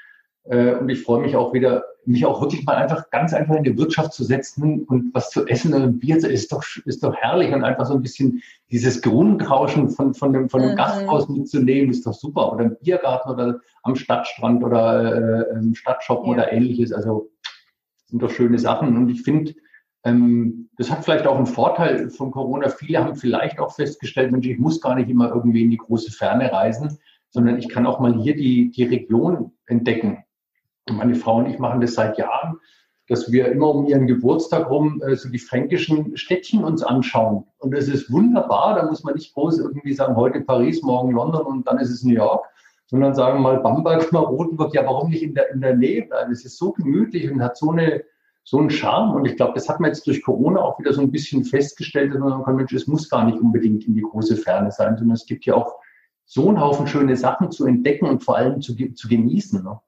Äh, 0.45 0.75
und 0.75 0.89
ich 0.89 1.03
freue 1.03 1.23
mich 1.23 1.37
auch 1.37 1.53
wieder, 1.53 1.85
mich 2.05 2.27
auch 2.27 2.41
wirklich 2.41 2.65
mal 2.65 2.77
einfach 2.77 3.11
ganz 3.11 3.33
einfach 3.33 3.57
in 3.57 3.65
die 3.65 3.79
Wirtschaft 3.79 4.13
zu 4.13 4.25
setzen 4.25 4.85
und 4.85 5.15
was 5.15 5.31
zu 5.31 5.47
essen 5.47 5.73
und 5.73 5.83
ein 5.83 5.99
Bier 5.99 6.19
zu 6.19 6.29
ist 6.29 6.53
doch, 6.53 6.63
ist 6.85 7.03
doch 7.03 7.15
herrlich 7.15 7.53
und 7.53 7.65
einfach 7.65 7.87
so 7.87 7.95
ein 7.95 8.03
bisschen 8.03 8.43
dieses 8.71 9.01
Grundrauschen 9.01 9.89
von, 9.89 10.13
von 10.13 10.33
dem, 10.33 10.49
von 10.51 10.61
dem 10.61 10.73
mhm. 10.73 10.77
Gasthaus 10.77 11.29
mitzunehmen, 11.29 11.91
ist 11.91 12.07
doch 12.07 12.13
super. 12.13 12.53
Oder 12.53 12.65
im 12.65 12.77
Biergarten 12.83 13.31
oder 13.31 13.61
am 13.83 13.97
Stadtstrand 13.97 14.63
oder 14.63 15.51
äh, 15.51 15.59
im 15.59 15.75
Stadtshoppen 15.75 16.27
ja. 16.27 16.35
oder 16.35 16.53
ähnliches. 16.53 16.93
Also 16.93 17.31
sind 18.07 18.23
doch 18.23 18.31
schöne 18.31 18.59
Sachen. 18.59 18.97
Und 18.97 19.09
ich 19.09 19.23
finde, 19.23 19.55
ähm, 20.05 20.69
das 20.77 20.91
hat 20.91 21.05
vielleicht 21.05 21.27
auch 21.27 21.37
einen 21.37 21.47
Vorteil 21.47 22.11
von 22.11 22.31
Corona. 22.31 22.69
Viele 22.69 23.03
haben 23.03 23.17
vielleicht 23.17 23.59
auch 23.59 23.75
festgestellt, 23.75 24.31
Mensch, 24.31 24.47
ich 24.47 24.59
muss 24.59 24.81
gar 24.81 24.95
nicht 24.95 25.09
immer 25.09 25.31
irgendwie 25.31 25.63
in 25.63 25.71
die 25.71 25.79
große 25.79 26.13
Ferne 26.13 26.53
reisen, 26.53 26.99
sondern 27.31 27.59
ich 27.59 27.69
kann 27.69 27.87
auch 27.87 28.01
mal 28.01 28.15
hier 28.15 28.37
die, 28.37 28.71
die 28.71 28.85
Region 28.85 29.53
entdecken. 29.67 30.24
Meine 30.91 31.15
Frau 31.15 31.39
und 31.39 31.47
ich 31.47 31.59
machen 31.59 31.81
das 31.81 31.95
seit 31.95 32.19
Jahren, 32.19 32.59
dass 33.09 33.31
wir 33.31 33.49
immer 33.49 33.75
um 33.75 33.87
ihren 33.87 34.07
Geburtstag 34.07 34.71
rum 34.71 35.03
äh, 35.07 35.15
so 35.17 35.29
die 35.29 35.39
fränkischen 35.39 36.17
Städtchen 36.17 36.65
uns 36.65 36.83
anschauen. 36.83 37.45
Und 37.59 37.73
das 37.73 37.89
ist 37.89 38.11
wunderbar. 38.11 38.77
Da 38.77 38.87
muss 38.87 39.05
man 39.05 39.15
nicht 39.15 39.35
groß 39.35 39.59
irgendwie 39.59 39.93
sagen, 39.93 40.17
heute 40.17 40.41
Paris, 40.41 40.83
morgen 40.83 41.13
London 41.13 41.45
und 41.47 41.67
dann 41.67 41.79
ist 41.79 41.91
es 41.91 42.03
New 42.03 42.15
York, 42.15 42.47
sondern 42.87 43.15
sagen 43.15 43.43
mal 43.43 43.61
Bamberg, 43.61 44.11
mal 44.13 44.21
Rotenburg. 44.21 44.75
Ja, 44.75 44.85
warum 44.87 45.11
nicht 45.11 45.23
in 45.23 45.35
der, 45.35 45.51
in 45.51 45.61
der 45.61 45.77
Nähe 45.77 46.07
bleiben? 46.07 46.33
Es 46.33 46.45
ist 46.45 46.59
so 46.59 46.73
gemütlich 46.73 47.31
und 47.31 47.43
hat 47.43 47.57
so 47.57 47.71
eine, 47.71 48.05
so 48.43 48.59
einen 48.59 48.71
Charme. 48.71 49.15
Und 49.15 49.27
ich 49.27 49.37
glaube, 49.37 49.53
das 49.55 49.69
hat 49.69 49.81
man 49.81 49.91
jetzt 49.91 50.07
durch 50.07 50.23
Corona 50.23 50.61
auch 50.61 50.79
wieder 50.79 50.93
so 50.93 51.03
ein 51.03 51.11
bisschen 51.11 51.45
festgestellt, 51.45 52.13
dass 52.13 52.21
man 52.21 52.31
sagen 52.31 52.45
kann, 52.45 52.57
Mensch, 52.57 52.73
es 52.73 52.87
muss 52.87 53.11
gar 53.11 53.25
nicht 53.25 53.39
unbedingt 53.39 53.87
in 53.87 53.95
die 53.95 54.03
große 54.03 54.37
Ferne 54.37 54.71
sein, 54.71 54.97
sondern 54.97 55.15
es 55.15 55.27
gibt 55.27 55.45
ja 55.45 55.55
auch 55.55 55.77
so 56.27 56.49
einen 56.49 56.61
Haufen 56.61 56.87
schöne 56.87 57.17
Sachen 57.17 57.51
zu 57.51 57.67
entdecken 57.67 58.07
und 58.07 58.25
vor 58.25 58.37
allem 58.37 58.63
zu, 58.63 58.75
zu 58.95 59.09
genießen. 59.09 59.63
Ne? 59.63 59.79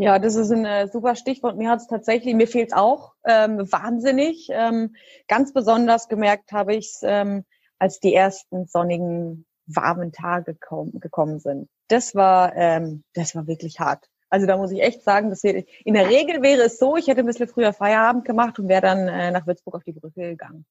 Ja, 0.00 0.18
das 0.18 0.34
ist 0.34 0.50
ein 0.50 0.64
äh, 0.64 0.88
super 0.88 1.14
Stichwort. 1.14 1.58
Mir 1.58 1.68
hat 1.68 1.80
es 1.80 1.86
tatsächlich, 1.86 2.34
mir 2.34 2.48
fehlt 2.48 2.72
auch 2.72 3.12
ähm, 3.22 3.70
wahnsinnig. 3.70 4.48
Ähm, 4.50 4.96
ganz 5.28 5.52
besonders 5.52 6.08
gemerkt 6.08 6.52
habe 6.52 6.74
ich 6.74 6.86
es, 6.86 7.00
ähm, 7.02 7.44
als 7.78 8.00
die 8.00 8.14
ersten 8.14 8.66
sonnigen, 8.66 9.44
warmen 9.66 10.10
Tage 10.10 10.54
gekommen, 10.54 10.98
gekommen 11.00 11.38
sind. 11.38 11.68
Das 11.88 12.14
war, 12.14 12.56
ähm, 12.56 13.04
das 13.12 13.34
war 13.34 13.46
wirklich 13.46 13.78
hart. 13.78 14.08
Also 14.30 14.46
da 14.46 14.56
muss 14.56 14.70
ich 14.70 14.80
echt 14.80 15.02
sagen, 15.02 15.28
dass 15.28 15.42
wir, 15.42 15.64
in 15.84 15.92
der 15.92 16.08
Regel 16.08 16.40
wäre 16.40 16.62
es 16.62 16.78
so, 16.78 16.96
ich 16.96 17.08
hätte 17.08 17.20
ein 17.20 17.26
bisschen 17.26 17.48
früher 17.48 17.74
Feierabend 17.74 18.24
gemacht 18.24 18.58
und 18.58 18.70
wäre 18.70 18.80
dann 18.80 19.06
äh, 19.06 19.30
nach 19.30 19.46
Würzburg 19.46 19.74
auf 19.74 19.84
die 19.84 19.92
Brücke 19.92 20.30
gegangen. 20.30 20.64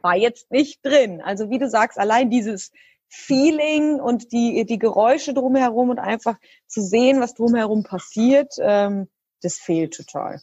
War 0.00 0.16
jetzt 0.16 0.50
nicht 0.50 0.84
drin. 0.84 1.20
Also 1.20 1.50
wie 1.50 1.60
du 1.60 1.68
sagst, 1.68 2.00
allein 2.00 2.30
dieses 2.30 2.72
Feeling 3.14 4.00
und 4.00 4.32
die, 4.32 4.64
die 4.64 4.78
Geräusche 4.78 5.34
drumherum 5.34 5.90
und 5.90 5.98
einfach 5.98 6.38
zu 6.66 6.80
sehen, 6.80 7.20
was 7.20 7.34
drumherum 7.34 7.84
passiert, 7.84 8.54
ähm, 8.58 9.06
das 9.42 9.58
fehlt 9.58 9.94
total. 9.94 10.40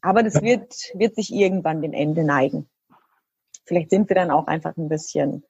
Aber 0.00 0.22
das 0.22 0.40
wird, 0.40 0.72
wird 0.94 1.16
sich 1.16 1.32
irgendwann 1.32 1.82
dem 1.82 1.92
Ende 1.92 2.22
neigen. 2.22 2.70
Vielleicht 3.64 3.90
sind 3.90 4.08
wir 4.08 4.14
dann 4.14 4.30
auch 4.30 4.46
einfach 4.46 4.76
ein 4.76 4.88
bisschen, 4.88 5.44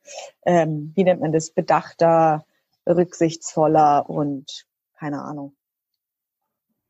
ähm, 0.46 0.92
wie 0.94 1.04
nennt 1.04 1.20
man 1.20 1.32
das, 1.32 1.50
bedachter, 1.50 2.46
rücksichtsvoller 2.86 4.08
und 4.08 4.66
keine 4.98 5.22
Ahnung. 5.22 5.54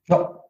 Ja. 0.07 0.45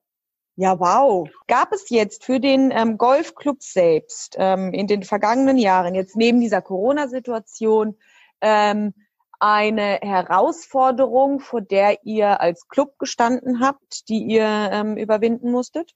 Ja, 0.56 0.78
wow. 0.78 1.26
Gab 1.46 1.72
es 1.72 1.88
jetzt 1.88 2.24
für 2.24 2.38
den 2.38 2.70
ähm, 2.70 2.98
Golfclub 2.98 3.62
selbst 3.62 4.36
ähm, 4.38 4.74
in 4.74 4.86
den 4.86 5.04
vergangenen 5.04 5.56
Jahren, 5.56 5.94
jetzt 5.94 6.16
neben 6.16 6.40
dieser 6.40 6.60
Corona-Situation, 6.60 7.96
ähm, 8.42 8.92
eine 9.40 9.98
Herausforderung, 10.02 11.40
vor 11.40 11.60
der 11.60 12.04
ihr 12.04 12.40
als 12.40 12.68
Club 12.68 12.98
gestanden 12.98 13.60
habt, 13.60 14.08
die 14.08 14.22
ihr 14.22 14.46
ähm, 14.46 14.96
überwinden 14.96 15.50
musstet? 15.50 15.92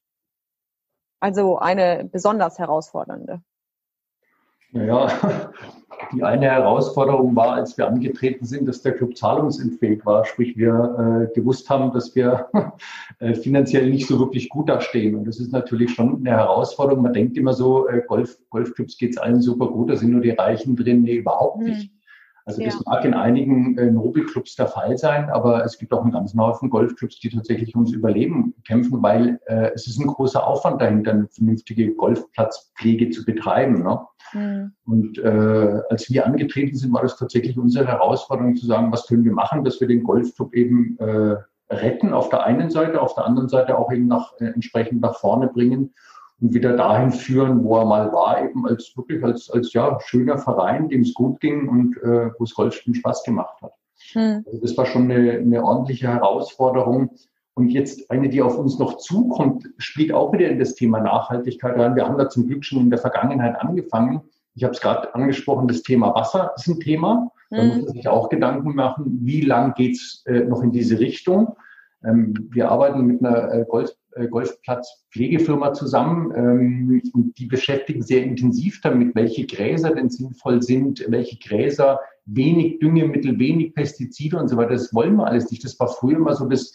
Also 1.21 1.59
eine 1.59 2.09
besonders 2.11 2.59
herausfordernde. 2.59 3.41
Naja, 4.73 5.09
die 6.13 6.25
eine 6.25 6.47
Herausforderung 6.47 7.37
war, 7.37 7.53
als 7.53 7.79
wir 7.79 7.87
angetreten 7.87 8.45
sind, 8.45 8.67
dass 8.67 8.83
der 8.83 8.93
Club 8.97 9.17
zahlungsunfähig 9.17 10.05
war. 10.05 10.25
Sprich, 10.25 10.57
wir 10.57 11.29
äh, 11.31 11.35
gewusst 11.35 11.71
haben, 11.71 11.93
dass 11.93 12.17
wir 12.17 12.49
äh, 13.21 13.35
finanziell 13.35 13.89
nicht 13.89 14.09
so 14.09 14.19
wirklich 14.19 14.49
gut 14.49 14.69
dastehen. 14.69 15.15
Und 15.15 15.25
das 15.25 15.39
ist 15.39 15.53
natürlich 15.53 15.93
schon 15.95 16.17
eine 16.17 16.31
Herausforderung. 16.31 17.03
Man 17.03 17.13
denkt 17.13 17.37
immer 17.37 17.55
so, 17.55 17.89
äh, 17.89 18.03
Golf, 18.07 18.39
Golfclubs 18.51 18.99
geht 18.99 19.13
es 19.13 19.19
allen 19.19 19.41
super 19.41 19.69
gut, 19.69 19.89
da 19.89 19.97
sind 19.97 20.11
nur 20.11 20.21
die 20.21 20.31
Reichen 20.31 20.75
drin. 20.75 21.03
Nee, 21.03 21.17
überhaupt 21.17 21.59
nicht. 21.59 21.93
Also 22.47 22.63
ja. 22.63 22.69
das 22.69 22.81
mag 22.87 23.05
in 23.05 23.13
einigen 23.13 23.77
äh, 23.77 23.91
Nobelclubs 23.91 24.55
der 24.55 24.69
Fall 24.69 24.97
sein, 24.97 25.31
aber 25.31 25.65
es 25.65 25.79
gibt 25.79 25.93
auch 25.93 26.03
einen 26.03 26.13
ganzen 26.13 26.41
Haufen 26.41 26.71
Golfclubs, 26.71 27.19
die 27.19 27.29
tatsächlich 27.29 27.75
ums 27.75 27.93
Überleben 27.93 28.55
kämpfen, 28.65 29.03
weil 29.03 29.41
äh, 29.47 29.73
es 29.75 29.89
ist 29.89 29.99
ein 29.99 30.07
großer 30.07 30.47
Aufwand 30.47 30.81
dahinter, 30.81 31.11
eine 31.11 31.27
vernünftige 31.27 31.93
Golfplatzpflege 31.95 33.11
zu 33.11 33.25
betreiben. 33.25 33.83
Ne? 33.83 34.01
Mhm. 34.33 34.73
Und 34.85 35.19
äh, 35.19 35.81
als 35.91 36.09
wir 36.09 36.25
angetreten 36.25 36.77
sind, 36.77 36.93
war 36.93 37.03
das 37.03 37.17
tatsächlich 37.17 37.59
unsere 37.59 37.89
Herausforderung 37.89 38.55
zu 38.55 38.67
sagen, 38.67 38.93
was 38.93 39.09
können 39.09 39.25
wir 39.25 39.33
machen, 39.33 39.65
dass 39.65 39.81
wir 39.81 39.89
den 39.89 40.05
Golfclub 40.05 40.55
eben 40.55 40.97
äh, 41.01 41.37
retten 41.69 42.13
auf 42.13 42.29
der 42.29 42.45
einen 42.45 42.71
Seite, 42.71 43.03
auf 43.03 43.17
der 43.17 43.27
anderen 43.27 43.49
Seite 43.49 43.77
auch 43.77 43.91
eben 43.91 44.07
nach, 44.07 44.33
äh, 44.39 44.47
entsprechend 44.47 45.01
nach 45.01 45.17
vorne 45.17 45.49
bringen 45.49 45.95
und 46.40 46.53
wieder 46.53 46.77
dahin 46.77 47.12
führen, 47.12 47.64
wo 47.64 47.79
er 47.79 47.87
mal 47.87 48.12
war, 48.12 48.44
eben 48.44 48.66
als 48.66 48.92
wirklich 48.96 49.25
als, 49.25 49.51
als 49.51 49.72
ja, 49.72 49.99
schöner 50.01 50.38
Verein, 50.38 50.88
dem 50.88 51.03
es 51.03 51.14
gut 51.14 51.40
ging 51.40 51.68
und 51.68 51.96
äh, 52.03 52.31
wo 52.38 52.44
es 52.44 52.55
Golfspielen 52.55 52.94
Spaß 52.94 53.25
gemacht 53.25 53.61
hat. 53.62 53.72
Hm. 54.12 54.44
Also 54.46 54.61
das 54.61 54.77
war 54.77 54.87
schon 54.87 55.11
eine, 55.11 55.33
eine 55.33 55.64
ordentliche 55.64 56.09
Herausforderung. 56.09 57.11
Und 57.55 57.70
jetzt 57.70 58.11
eine, 58.11 58.29
die 58.29 58.42
auf 58.42 58.59
uns 58.59 58.79
noch 58.79 58.99
zukommt, 58.99 59.66
spielt 59.79 60.12
auch 60.12 60.31
wieder 60.35 60.46
in 60.51 60.59
das 60.59 60.75
Thema 60.75 61.01
Nachhaltigkeit 61.01 61.79
rein. 61.79 61.96
Wir 61.96 62.07
haben 62.07 62.18
da 62.18 62.29
zum 62.29 62.46
Glück 62.46 62.66
schon 62.66 62.81
in 62.81 62.90
der 62.90 62.99
Vergangenheit 62.99 63.59
angefangen. 63.59 64.20
Ich 64.55 64.62
habe 64.62 64.75
es 64.75 64.81
gerade 64.81 65.14
angesprochen, 65.14 65.66
das 65.66 65.83
Thema 65.83 66.14
Wasser 66.14 66.53
ist 66.57 66.66
ein 66.66 66.81
Thema. 66.81 67.31
Da 67.51 67.62
muss 67.64 67.77
man 67.77 67.92
sich 67.94 68.09
auch 68.09 68.29
Gedanken 68.29 68.75
machen, 68.75 69.20
wie 69.22 69.40
lang 69.40 69.72
geht's 69.75 70.22
äh, 70.27 70.40
noch 70.40 70.62
in 70.62 70.72
diese 70.72 70.99
Richtung. 70.99 71.57
Ähm, 72.05 72.35
wir 72.51 72.71
arbeiten 72.71 73.07
mit 73.07 73.25
einer 73.25 73.53
äh, 73.53 73.65
Golf, 73.69 73.91
äh, 74.15 74.29
Golfplatzpflegefirma 74.29 75.73
zusammen 75.73 76.33
ähm, 76.37 77.03
und 77.15 77.39
die 77.39 77.47
beschäftigen 77.47 78.03
sehr 78.03 78.23
intensiv 78.23 78.81
damit, 78.83 79.15
welche 79.15 79.47
Gräser 79.47 79.95
denn 79.95 80.11
sinnvoll 80.11 80.63
sind, 80.63 81.05
welche 81.09 81.39
Gräser 81.39 82.01
wenig 82.27 82.81
Düngemittel, 82.81 83.39
wenig 83.39 83.75
Pestizide 83.75 84.39
und 84.39 84.49
so 84.49 84.57
weiter. 84.57 84.73
Das 84.73 84.95
wollen 84.95 85.17
wir 85.17 85.27
alles 85.27 85.51
nicht. 85.51 85.65
Das 85.65 85.79
war 85.81 85.89
früher 85.89 86.17
immer 86.17 86.35
so 86.35 86.47
das, 86.47 86.73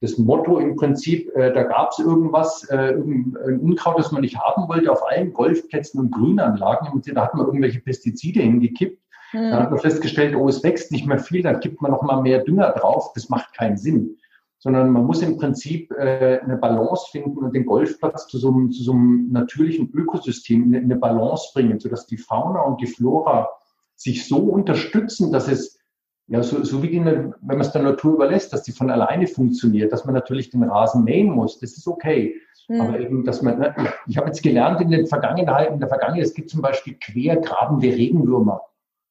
das 0.00 0.18
Motto 0.18 0.58
im 0.58 0.76
Prinzip, 0.76 1.30
äh, 1.36 1.52
da 1.52 1.62
gab 1.62 1.92
es 1.92 1.98
irgendwas, 1.98 2.66
irgendein 2.70 3.60
Unkraut, 3.60 3.98
das 3.98 4.12
man 4.12 4.22
nicht 4.22 4.38
haben 4.38 4.68
wollte, 4.68 4.90
auf 4.90 5.06
allen 5.08 5.32
Golfplätzen 5.32 6.00
und 6.00 6.10
Grünanlagen. 6.10 6.88
Und 6.92 7.06
da 7.14 7.24
hat 7.24 7.34
man 7.34 7.46
irgendwelche 7.46 7.80
Pestizide 7.80 8.40
hingekippt. 8.40 9.00
Mhm. 9.32 9.38
Dann 9.38 9.62
hat 9.62 9.70
man 9.70 9.80
festgestellt, 9.80 10.34
oh, 10.34 10.48
es 10.48 10.62
wächst 10.64 10.90
nicht 10.90 11.06
mehr 11.06 11.18
viel, 11.18 11.42
dann 11.42 11.60
gibt 11.60 11.80
man 11.80 11.92
noch 11.92 12.02
mal 12.02 12.20
mehr 12.22 12.42
Dünger 12.42 12.72
drauf. 12.72 13.12
Das 13.14 13.28
macht 13.28 13.54
keinen 13.54 13.76
Sinn 13.76 14.16
sondern 14.64 14.88
man 14.92 15.04
muss 15.04 15.20
im 15.20 15.36
Prinzip 15.36 15.92
äh, 15.92 16.40
eine 16.42 16.56
Balance 16.56 17.10
finden 17.10 17.36
und 17.36 17.54
den 17.54 17.66
Golfplatz 17.66 18.28
zu 18.28 18.38
so 18.38 18.48
einem, 18.48 18.72
zu 18.72 18.82
so 18.82 18.92
einem 18.92 19.30
natürlichen 19.30 19.92
Ökosystem 19.92 20.72
in 20.72 20.84
eine 20.84 20.96
Balance 20.96 21.50
bringen, 21.52 21.78
sodass 21.78 22.06
die 22.06 22.16
Fauna 22.16 22.62
und 22.62 22.80
die 22.80 22.86
Flora 22.86 23.50
sich 23.94 24.26
so 24.26 24.38
unterstützen, 24.38 25.30
dass 25.30 25.48
es 25.48 25.78
ja, 26.28 26.42
so, 26.42 26.64
so 26.64 26.82
wie 26.82 26.88
die, 26.88 27.04
wenn 27.04 27.34
man 27.42 27.60
es 27.60 27.72
der 27.72 27.82
Natur 27.82 28.14
überlässt, 28.14 28.54
dass 28.54 28.62
die 28.62 28.72
von 28.72 28.88
alleine 28.88 29.26
funktioniert, 29.26 29.92
dass 29.92 30.06
man 30.06 30.14
natürlich 30.14 30.48
den 30.48 30.62
Rasen 30.62 31.04
mähen 31.04 31.28
muss, 31.28 31.58
das 31.58 31.76
ist 31.76 31.86
okay. 31.86 32.34
Mhm. 32.66 32.80
Aber 32.80 32.98
eben, 32.98 33.22
dass 33.22 33.42
man, 33.42 33.58
ne, 33.58 33.74
ich 34.06 34.16
habe 34.16 34.28
jetzt 34.28 34.42
gelernt 34.42 34.80
in 34.80 34.88
den 34.88 35.06
Vergangenheit, 35.06 35.72
in 35.72 35.78
der 35.78 35.90
Vergangenheit, 35.90 36.24
es 36.24 36.32
gibt 36.32 36.48
zum 36.48 36.62
Beispiel 36.62 36.96
quergrabende 36.98 37.88
Regenwürmer. 37.88 38.62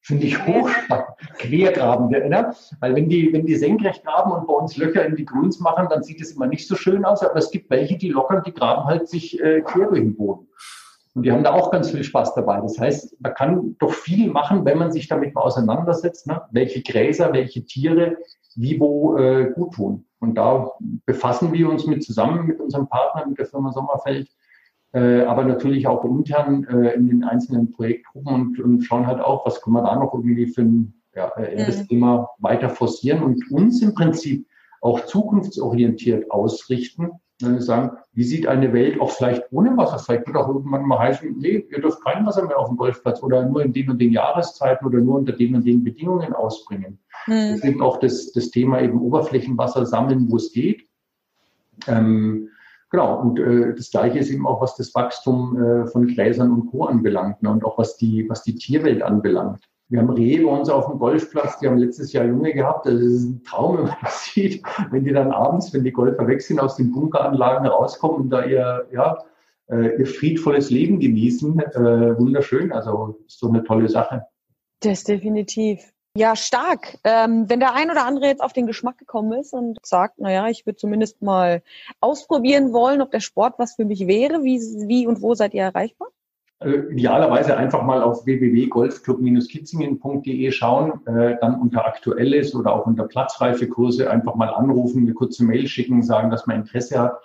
Finde 0.06 0.28
ich 0.28 0.46
hochspannend. 0.46 1.08
Quergraben, 1.38 2.10
ne? 2.10 2.54
Weil 2.82 2.96
wenn 2.96 3.08
die, 3.08 3.32
wenn 3.32 3.46
die 3.46 3.56
senkrecht 3.56 4.04
graben 4.04 4.34
und 4.34 4.48
bei 4.48 4.54
uns 4.54 4.76
Löcher 4.76 5.06
in 5.06 5.16
die 5.16 5.26
Grüns 5.26 5.62
machen, 5.62 5.88
dann 5.90 6.04
sieht 6.04 6.22
es 6.22 6.34
immer 6.34 6.46
nicht 6.46 6.68
so 6.68 6.76
schön 6.76 7.06
aus. 7.06 7.24
Aber 7.24 7.38
es 7.38 7.52
gibt 7.52 7.70
welche, 7.70 7.98
die 7.98 8.10
lockern, 8.10 8.44
die 8.46 8.54
graben 8.54 8.84
halt 8.84 9.08
sich 9.08 9.42
äh, 9.42 9.62
quer 9.62 9.88
durch 9.88 10.02
den 10.02 10.18
Boden. 10.18 10.48
Und 11.16 11.24
die 11.24 11.32
haben 11.32 11.44
da 11.44 11.54
auch 11.54 11.72
ganz 11.72 11.92
viel 11.92 12.04
Spaß 12.04 12.34
dabei. 12.36 12.60
Das 12.60 12.78
heißt, 12.78 13.16
man 13.22 13.34
kann 13.34 13.76
doch 13.80 13.94
viel 13.94 14.30
machen, 14.30 14.66
wenn 14.66 14.78
man 14.78 14.92
sich 14.92 15.08
damit 15.08 15.36
mal 15.36 15.42
auseinandersetzt, 15.42 16.28
ne? 16.28 16.42
welche 16.52 16.82
Gräser, 16.82 17.32
welche 17.32 17.64
Tiere 17.66 18.18
wie 18.56 18.80
wo 18.80 19.18
äh, 19.18 19.52
gut 19.56 19.74
tun. 19.74 20.06
Und 20.20 20.36
da 20.36 20.72
befassen 21.06 21.54
wir 21.54 21.70
uns 21.70 21.88
mit 21.88 22.04
zusammen 22.04 22.46
mit 22.46 22.60
unserem 22.60 22.88
Partner, 22.88 23.26
mit 23.28 23.38
der 23.38 23.46
Firma 23.46 23.72
Sommerfeld, 23.72 24.30
äh, 24.94 25.24
aber 25.24 25.44
natürlich 25.44 25.88
auch 25.88 26.06
intern 26.06 26.66
äh, 26.66 26.94
in 26.94 27.08
den 27.08 27.24
einzelnen 27.24 27.72
Projektgruppen 27.72 28.34
und, 28.34 28.60
und 28.60 28.82
schauen 28.82 29.08
halt 29.08 29.20
auch, 29.20 29.46
was 29.46 29.62
kann 29.62 29.74
man 29.74 29.86
da 29.86 29.96
noch 29.96 30.14
irgendwie 30.14 30.46
für 30.48 30.62
ein, 30.62 30.94
ja, 31.16 31.30
äh, 31.36 31.66
das 31.66 31.88
Thema 31.88 32.30
weiter 32.38 32.70
forcieren 32.70 33.24
und 33.24 33.52
uns 33.52 33.82
im 33.82 33.96
Prinzip 33.96 34.48
auch 34.82 35.06
zukunftsorientiert 35.06 36.30
ausrichten. 36.30 37.12
Wir 37.40 37.62
sagen, 37.62 37.98
wie 38.14 38.24
sieht 38.24 38.48
eine 38.48 38.72
Welt 38.72 39.02
auch 39.02 39.10
vielleicht 39.10 39.44
ohne 39.52 39.76
Wasser? 39.76 39.98
Vielleicht 39.98 40.28
wird 40.28 40.38
auch 40.38 40.48
irgendwann 40.48 40.86
mal 40.86 41.00
heißen, 41.00 41.38
nee, 41.40 41.66
ihr 41.70 41.82
dürft 41.82 42.04
kein 42.06 42.26
Wasser 42.26 42.46
mehr 42.46 42.60
auf 42.60 42.68
dem 42.68 42.78
Golfplatz 42.78 43.24
oder 43.24 43.44
nur 43.44 43.64
in 43.64 43.74
den 43.74 43.90
und 43.90 44.00
den 44.00 44.12
Jahreszeiten 44.12 44.86
oder 44.86 45.00
nur 45.00 45.16
unter 45.16 45.34
den 45.34 45.56
und 45.56 45.66
den 45.66 45.84
Bedingungen 45.84 46.34
ausbringen. 46.34 47.00
Mhm. 47.26 47.54
Deswegen 47.54 47.82
auch 47.82 48.00
das, 48.00 48.32
das 48.32 48.52
Thema 48.52 48.82
eben 48.82 49.02
Oberflächenwasser 49.02 49.86
sammeln, 49.86 50.30
wo 50.30 50.38
es 50.38 50.52
geht. 50.52 50.88
Ähm, 51.88 52.50
Genau, 52.94 53.20
und 53.22 53.40
äh, 53.40 53.74
das 53.74 53.90
Gleiche 53.90 54.20
ist 54.20 54.30
eben 54.30 54.46
auch, 54.46 54.62
was 54.62 54.76
das 54.76 54.94
Wachstum 54.94 55.60
äh, 55.60 55.88
von 55.88 56.06
Gräsern 56.06 56.52
und 56.52 56.70
Co. 56.70 56.84
anbelangt 56.84 57.42
ne, 57.42 57.50
und 57.50 57.66
auch 57.66 57.80
was 57.80 57.98
die, 57.98 58.30
was 58.30 58.44
die 58.44 58.54
Tierwelt 58.54 59.02
anbelangt. 59.02 59.68
Wir 59.90 60.00
haben 60.00 60.12
Rehe 60.12 60.46
bei 60.46 60.52
uns 60.52 60.70
auf 60.70 60.86
dem 60.86 61.00
Golfplatz, 61.00 61.58
die 61.58 61.68
haben 61.68 61.80
letztes 61.80 62.14
Jahr 62.14 62.26
Junge 62.26 62.54
gehabt. 62.54 62.86
Das 62.86 62.94
ist 62.94 63.24
ein 63.24 63.44
Traum, 63.44 63.78
wenn 63.80 63.86
man 63.86 63.96
das 64.04 64.26
sieht, 64.26 64.62
wenn 64.92 65.06
die 65.06 65.12
dann 65.12 65.32
abends, 65.32 65.74
wenn 65.74 65.84
die 65.84 65.92
Golfer 65.92 66.28
weg 66.28 66.44
sind, 66.44 66.60
aus 66.60 66.76
den 66.76 66.92
Bunkeranlagen 66.92 67.66
rauskommen 67.66 68.22
und 68.22 68.30
da 68.30 68.46
ihr, 68.46 68.88
ja, 68.92 69.18
äh, 69.72 69.98
ihr 69.98 70.06
friedvolles 70.06 70.70
Leben 70.70 71.00
genießen. 71.00 71.60
Äh, 71.62 72.20
wunderschön, 72.20 72.72
also 72.72 73.18
ist 73.26 73.42
doch 73.42 73.50
eine 73.50 73.64
tolle 73.64 73.90
Sache. 73.90 74.28
Das 74.82 75.04
definitiv. 75.04 75.93
Ja, 76.16 76.36
stark. 76.36 77.00
Ähm, 77.04 77.50
wenn 77.50 77.60
der 77.60 77.74
ein 77.74 77.90
oder 77.90 78.06
andere 78.06 78.28
jetzt 78.28 78.44
auf 78.44 78.54
den 78.54 78.68
Geschmack 78.68 79.00
gekommen 79.00 79.34
ist 79.34 79.52
und 79.52 79.84
sagt, 79.84 80.20
naja, 80.20 80.48
ich 80.48 80.68
würde 80.68 80.78
zumindest 80.78 81.24
mal 81.24 81.64
ausprobieren 82.02 82.72
wollen, 82.72 83.02
ob 83.02 83.10
der 83.10 83.20
Sport 83.20 83.56
was 83.58 83.74
für 83.76 83.86
mich 83.86 84.06
wäre, 84.06 84.44
wie, 84.44 84.60
wie 84.88 85.08
und 85.08 85.24
wo 85.24 85.34
seid 85.34 85.56
ihr 85.56 85.64
erreichbar? 85.64 86.10
Also 86.60 86.78
idealerweise 86.90 87.58
einfach 87.58 87.82
mal 87.82 88.04
auf 88.04 88.28
www.golfclub-kitzingen.de 88.28 90.52
schauen, 90.52 91.04
äh, 91.08 91.36
dann 91.42 91.60
unter 91.60 91.84
Aktuelles 91.86 92.54
oder 92.54 92.76
auch 92.76 92.86
unter 92.86 93.06
Platzreifekurse 93.06 94.12
einfach 94.12 94.36
mal 94.36 94.50
anrufen, 94.50 95.02
eine 95.02 95.16
kurze 95.16 95.44
Mail 95.44 95.66
schicken, 95.68 96.04
sagen, 96.04 96.30
dass 96.30 96.46
man 96.46 96.58
Interesse 96.58 97.00
hat 97.00 97.20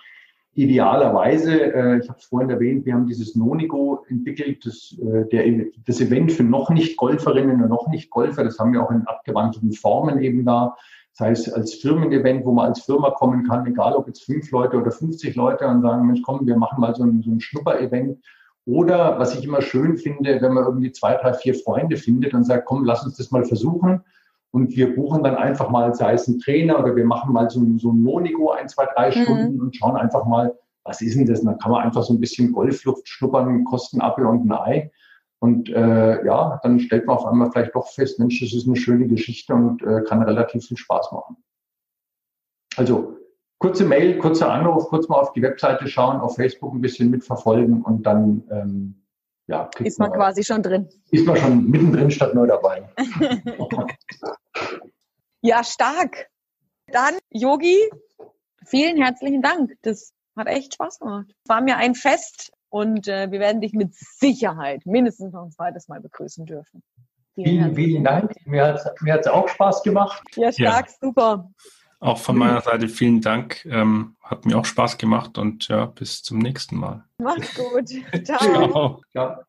idealerweise, 0.58 1.72
äh, 1.72 1.98
ich 1.98 2.08
habe 2.08 2.18
es 2.18 2.24
vorhin 2.24 2.50
erwähnt, 2.50 2.84
wir 2.84 2.94
haben 2.94 3.06
dieses 3.06 3.36
Nonigo 3.36 4.04
entwickelt, 4.08 4.66
das, 4.66 4.96
äh, 5.00 5.24
der, 5.28 5.66
das 5.86 6.00
Event 6.00 6.32
für 6.32 6.42
noch 6.42 6.68
nicht 6.70 6.96
Golferinnen 6.96 7.62
und 7.62 7.68
noch 7.68 7.86
nicht 7.86 8.10
Golfer, 8.10 8.42
das 8.42 8.58
haben 8.58 8.72
wir 8.72 8.82
auch 8.82 8.90
in 8.90 9.06
abgewandelten 9.06 9.72
Formen 9.72 10.20
eben 10.20 10.44
da. 10.44 10.76
Das 11.16 11.28
heißt, 11.28 11.54
als 11.54 11.74
Firmen-Event, 11.74 12.44
wo 12.44 12.52
man 12.52 12.66
als 12.66 12.80
Firma 12.80 13.10
kommen 13.10 13.46
kann, 13.46 13.66
egal 13.66 13.94
ob 13.94 14.08
jetzt 14.08 14.24
fünf 14.24 14.50
Leute 14.50 14.76
oder 14.78 14.90
50 14.90 15.36
Leute 15.36 15.66
und 15.68 15.82
sagen, 15.82 16.06
Mensch, 16.06 16.22
komm, 16.22 16.44
wir 16.44 16.56
machen 16.56 16.80
mal 16.80 16.94
so 16.94 17.04
ein, 17.04 17.22
so 17.22 17.30
ein 17.30 17.40
Schnupper-Event. 17.40 18.18
Oder 18.66 19.18
was 19.18 19.38
ich 19.38 19.44
immer 19.44 19.62
schön 19.62 19.96
finde, 19.96 20.42
wenn 20.42 20.54
man 20.54 20.64
irgendwie 20.64 20.92
zwei, 20.92 21.14
drei, 21.14 21.34
vier 21.34 21.54
Freunde 21.54 21.96
findet 21.96 22.34
und 22.34 22.44
sagt, 22.44 22.66
komm, 22.66 22.84
lass 22.84 23.04
uns 23.04 23.16
das 23.16 23.30
mal 23.30 23.44
versuchen 23.44 24.02
und 24.50 24.74
wir 24.74 24.94
buchen 24.94 25.22
dann 25.22 25.36
einfach 25.36 25.70
mal, 25.70 25.94
sei 25.94 26.14
es 26.14 26.26
ein 26.26 26.38
Trainer 26.38 26.78
oder 26.78 26.96
wir 26.96 27.04
machen 27.04 27.32
mal 27.32 27.50
so, 27.50 27.60
so 27.78 27.92
ein 27.92 28.00
Monigo 28.00 28.50
ein, 28.50 28.68
zwei, 28.68 28.86
drei 28.86 29.08
mhm. 29.08 29.22
Stunden 29.22 29.60
und 29.60 29.76
schauen 29.76 29.96
einfach 29.96 30.24
mal, 30.24 30.54
was 30.84 31.02
ist 31.02 31.16
denn 31.16 31.26
das? 31.26 31.40
Und 31.40 31.46
dann 31.46 31.58
kann 31.58 31.70
man 31.70 31.82
einfach 31.82 32.02
so 32.02 32.14
ein 32.14 32.20
bisschen 32.20 32.52
Golfluft 32.52 33.06
schnuppern, 33.08 33.64
kosten 33.64 34.00
Apfel 34.00 34.26
und 34.26 34.46
ein 34.46 34.52
Ei. 34.52 34.90
Und 35.40 35.68
äh, 35.68 36.24
ja, 36.24 36.58
dann 36.62 36.80
stellt 36.80 37.06
man 37.06 37.16
auf 37.16 37.26
einmal 37.26 37.52
vielleicht 37.52 37.74
doch 37.74 37.86
fest, 37.88 38.18
Mensch, 38.18 38.40
das 38.40 38.54
ist 38.54 38.66
eine 38.66 38.76
schöne 38.76 39.06
Geschichte 39.06 39.54
und 39.54 39.82
äh, 39.82 40.02
kann 40.02 40.22
relativ 40.22 40.64
viel 40.66 40.76
Spaß 40.76 41.12
machen. 41.12 41.36
Also 42.76 43.18
kurze 43.58 43.84
Mail, 43.84 44.18
kurzer 44.18 44.50
Anruf, 44.50 44.88
kurz 44.88 45.08
mal 45.08 45.20
auf 45.20 45.32
die 45.32 45.42
Webseite 45.42 45.86
schauen, 45.86 46.20
auf 46.20 46.36
Facebook 46.36 46.74
ein 46.74 46.80
bisschen 46.80 47.10
mitverfolgen 47.10 47.82
und 47.82 48.04
dann 48.04 48.44
ähm, 48.50 49.04
ja, 49.46 49.70
ist 49.78 49.98
man, 49.98 50.10
man 50.10 50.18
quasi 50.18 50.42
schon 50.42 50.62
drin. 50.62 50.88
Ist 51.10 51.26
man 51.26 51.36
schon 51.36 51.70
mittendrin 51.70 52.10
statt 52.10 52.34
neu 52.34 52.46
dabei. 52.46 52.88
ja, 55.58 55.64
stark. 55.64 56.28
Dann, 56.92 57.14
Yogi, 57.30 57.76
vielen 58.64 59.02
herzlichen 59.02 59.42
Dank. 59.42 59.72
Das 59.82 60.12
hat 60.36 60.46
echt 60.46 60.74
Spaß 60.74 61.00
gemacht. 61.00 61.26
War 61.46 61.60
mir 61.60 61.76
ein 61.76 61.94
Fest 61.94 62.52
und 62.70 63.08
äh, 63.08 63.30
wir 63.30 63.40
werden 63.40 63.60
dich 63.60 63.72
mit 63.72 63.94
Sicherheit 63.94 64.86
mindestens 64.86 65.32
noch 65.32 65.44
ein 65.44 65.50
zweites 65.50 65.88
Mal 65.88 66.00
begrüßen 66.00 66.46
dürfen. 66.46 66.82
Vielen, 67.34 67.74
vielen 67.74 68.04
Dank. 68.04 68.34
Mir 68.46 68.74
hat 68.74 69.20
es 69.20 69.26
auch 69.26 69.48
Spaß 69.48 69.82
gemacht. 69.82 70.22
Ja, 70.34 70.50
stark, 70.52 70.88
ja. 70.88 70.94
super. 71.00 71.50
Auch 72.00 72.18
von 72.18 72.36
meiner 72.36 72.60
Seite 72.60 72.88
vielen 72.88 73.20
Dank. 73.20 73.64
Ähm, 73.64 74.16
hat 74.22 74.44
mir 74.44 74.58
auch 74.58 74.64
Spaß 74.64 74.98
gemacht 74.98 75.38
und 75.38 75.68
ja, 75.68 75.86
bis 75.86 76.22
zum 76.22 76.38
nächsten 76.38 76.76
Mal. 76.76 77.04
Mach's 77.18 77.54
gut. 77.54 77.88
Ciao. 78.24 79.00
Ciao. 79.12 79.44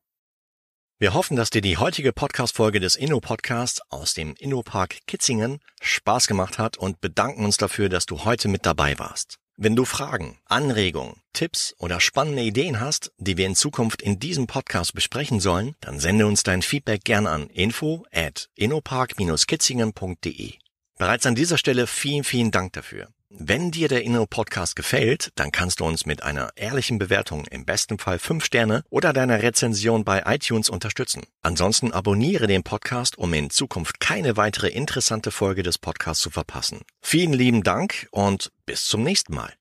Wir 1.00 1.14
hoffen, 1.14 1.34
dass 1.34 1.48
dir 1.48 1.62
die 1.62 1.78
heutige 1.78 2.12
Podcast-Folge 2.12 2.78
des 2.78 2.94
Inno-Podcasts 2.94 3.80
aus 3.88 4.12
dem 4.12 4.34
Inno-Park 4.38 4.98
Kitzingen 5.06 5.60
Spaß 5.80 6.26
gemacht 6.26 6.58
hat 6.58 6.76
und 6.76 7.00
bedanken 7.00 7.46
uns 7.46 7.56
dafür, 7.56 7.88
dass 7.88 8.04
du 8.04 8.26
heute 8.26 8.48
mit 8.48 8.66
dabei 8.66 8.98
warst. 8.98 9.38
Wenn 9.56 9.76
du 9.76 9.86
Fragen, 9.86 10.38
Anregungen, 10.44 11.22
Tipps 11.32 11.74
oder 11.78 12.00
spannende 12.00 12.42
Ideen 12.42 12.80
hast, 12.80 13.12
die 13.16 13.38
wir 13.38 13.46
in 13.46 13.56
Zukunft 13.56 14.02
in 14.02 14.18
diesem 14.18 14.46
Podcast 14.46 14.92
besprechen 14.92 15.40
sollen, 15.40 15.74
dann 15.80 16.00
sende 16.00 16.26
uns 16.26 16.42
dein 16.42 16.60
Feedback 16.60 17.02
gern 17.02 17.26
an 17.26 17.48
info 17.48 18.04
at 18.12 18.50
innopark-kitzingen.de. 18.56 20.52
Bereits 20.98 21.24
an 21.24 21.34
dieser 21.34 21.56
Stelle 21.56 21.86
vielen, 21.86 22.24
vielen 22.24 22.50
Dank 22.50 22.74
dafür. 22.74 23.08
Wenn 23.32 23.70
dir 23.70 23.86
der 23.86 24.02
Inno 24.02 24.26
Podcast 24.26 24.74
gefällt, 24.74 25.30
dann 25.36 25.52
kannst 25.52 25.78
du 25.78 25.84
uns 25.84 26.04
mit 26.04 26.24
einer 26.24 26.50
ehrlichen 26.56 26.98
Bewertung, 26.98 27.46
im 27.46 27.64
besten 27.64 27.96
Fall 27.96 28.18
fünf 28.18 28.44
Sterne 28.44 28.82
oder 28.90 29.12
deiner 29.12 29.40
Rezension 29.40 30.04
bei 30.04 30.24
iTunes 30.26 30.68
unterstützen. 30.68 31.22
Ansonsten 31.40 31.92
abonniere 31.92 32.48
den 32.48 32.64
Podcast, 32.64 33.18
um 33.18 33.32
in 33.32 33.48
Zukunft 33.48 34.00
keine 34.00 34.36
weitere 34.36 34.68
interessante 34.68 35.30
Folge 35.30 35.62
des 35.62 35.78
Podcasts 35.78 36.24
zu 36.24 36.30
verpassen. 36.30 36.80
Vielen 37.02 37.32
lieben 37.32 37.62
Dank 37.62 38.08
und 38.10 38.50
bis 38.66 38.86
zum 38.86 39.04
nächsten 39.04 39.32
Mal. 39.32 39.59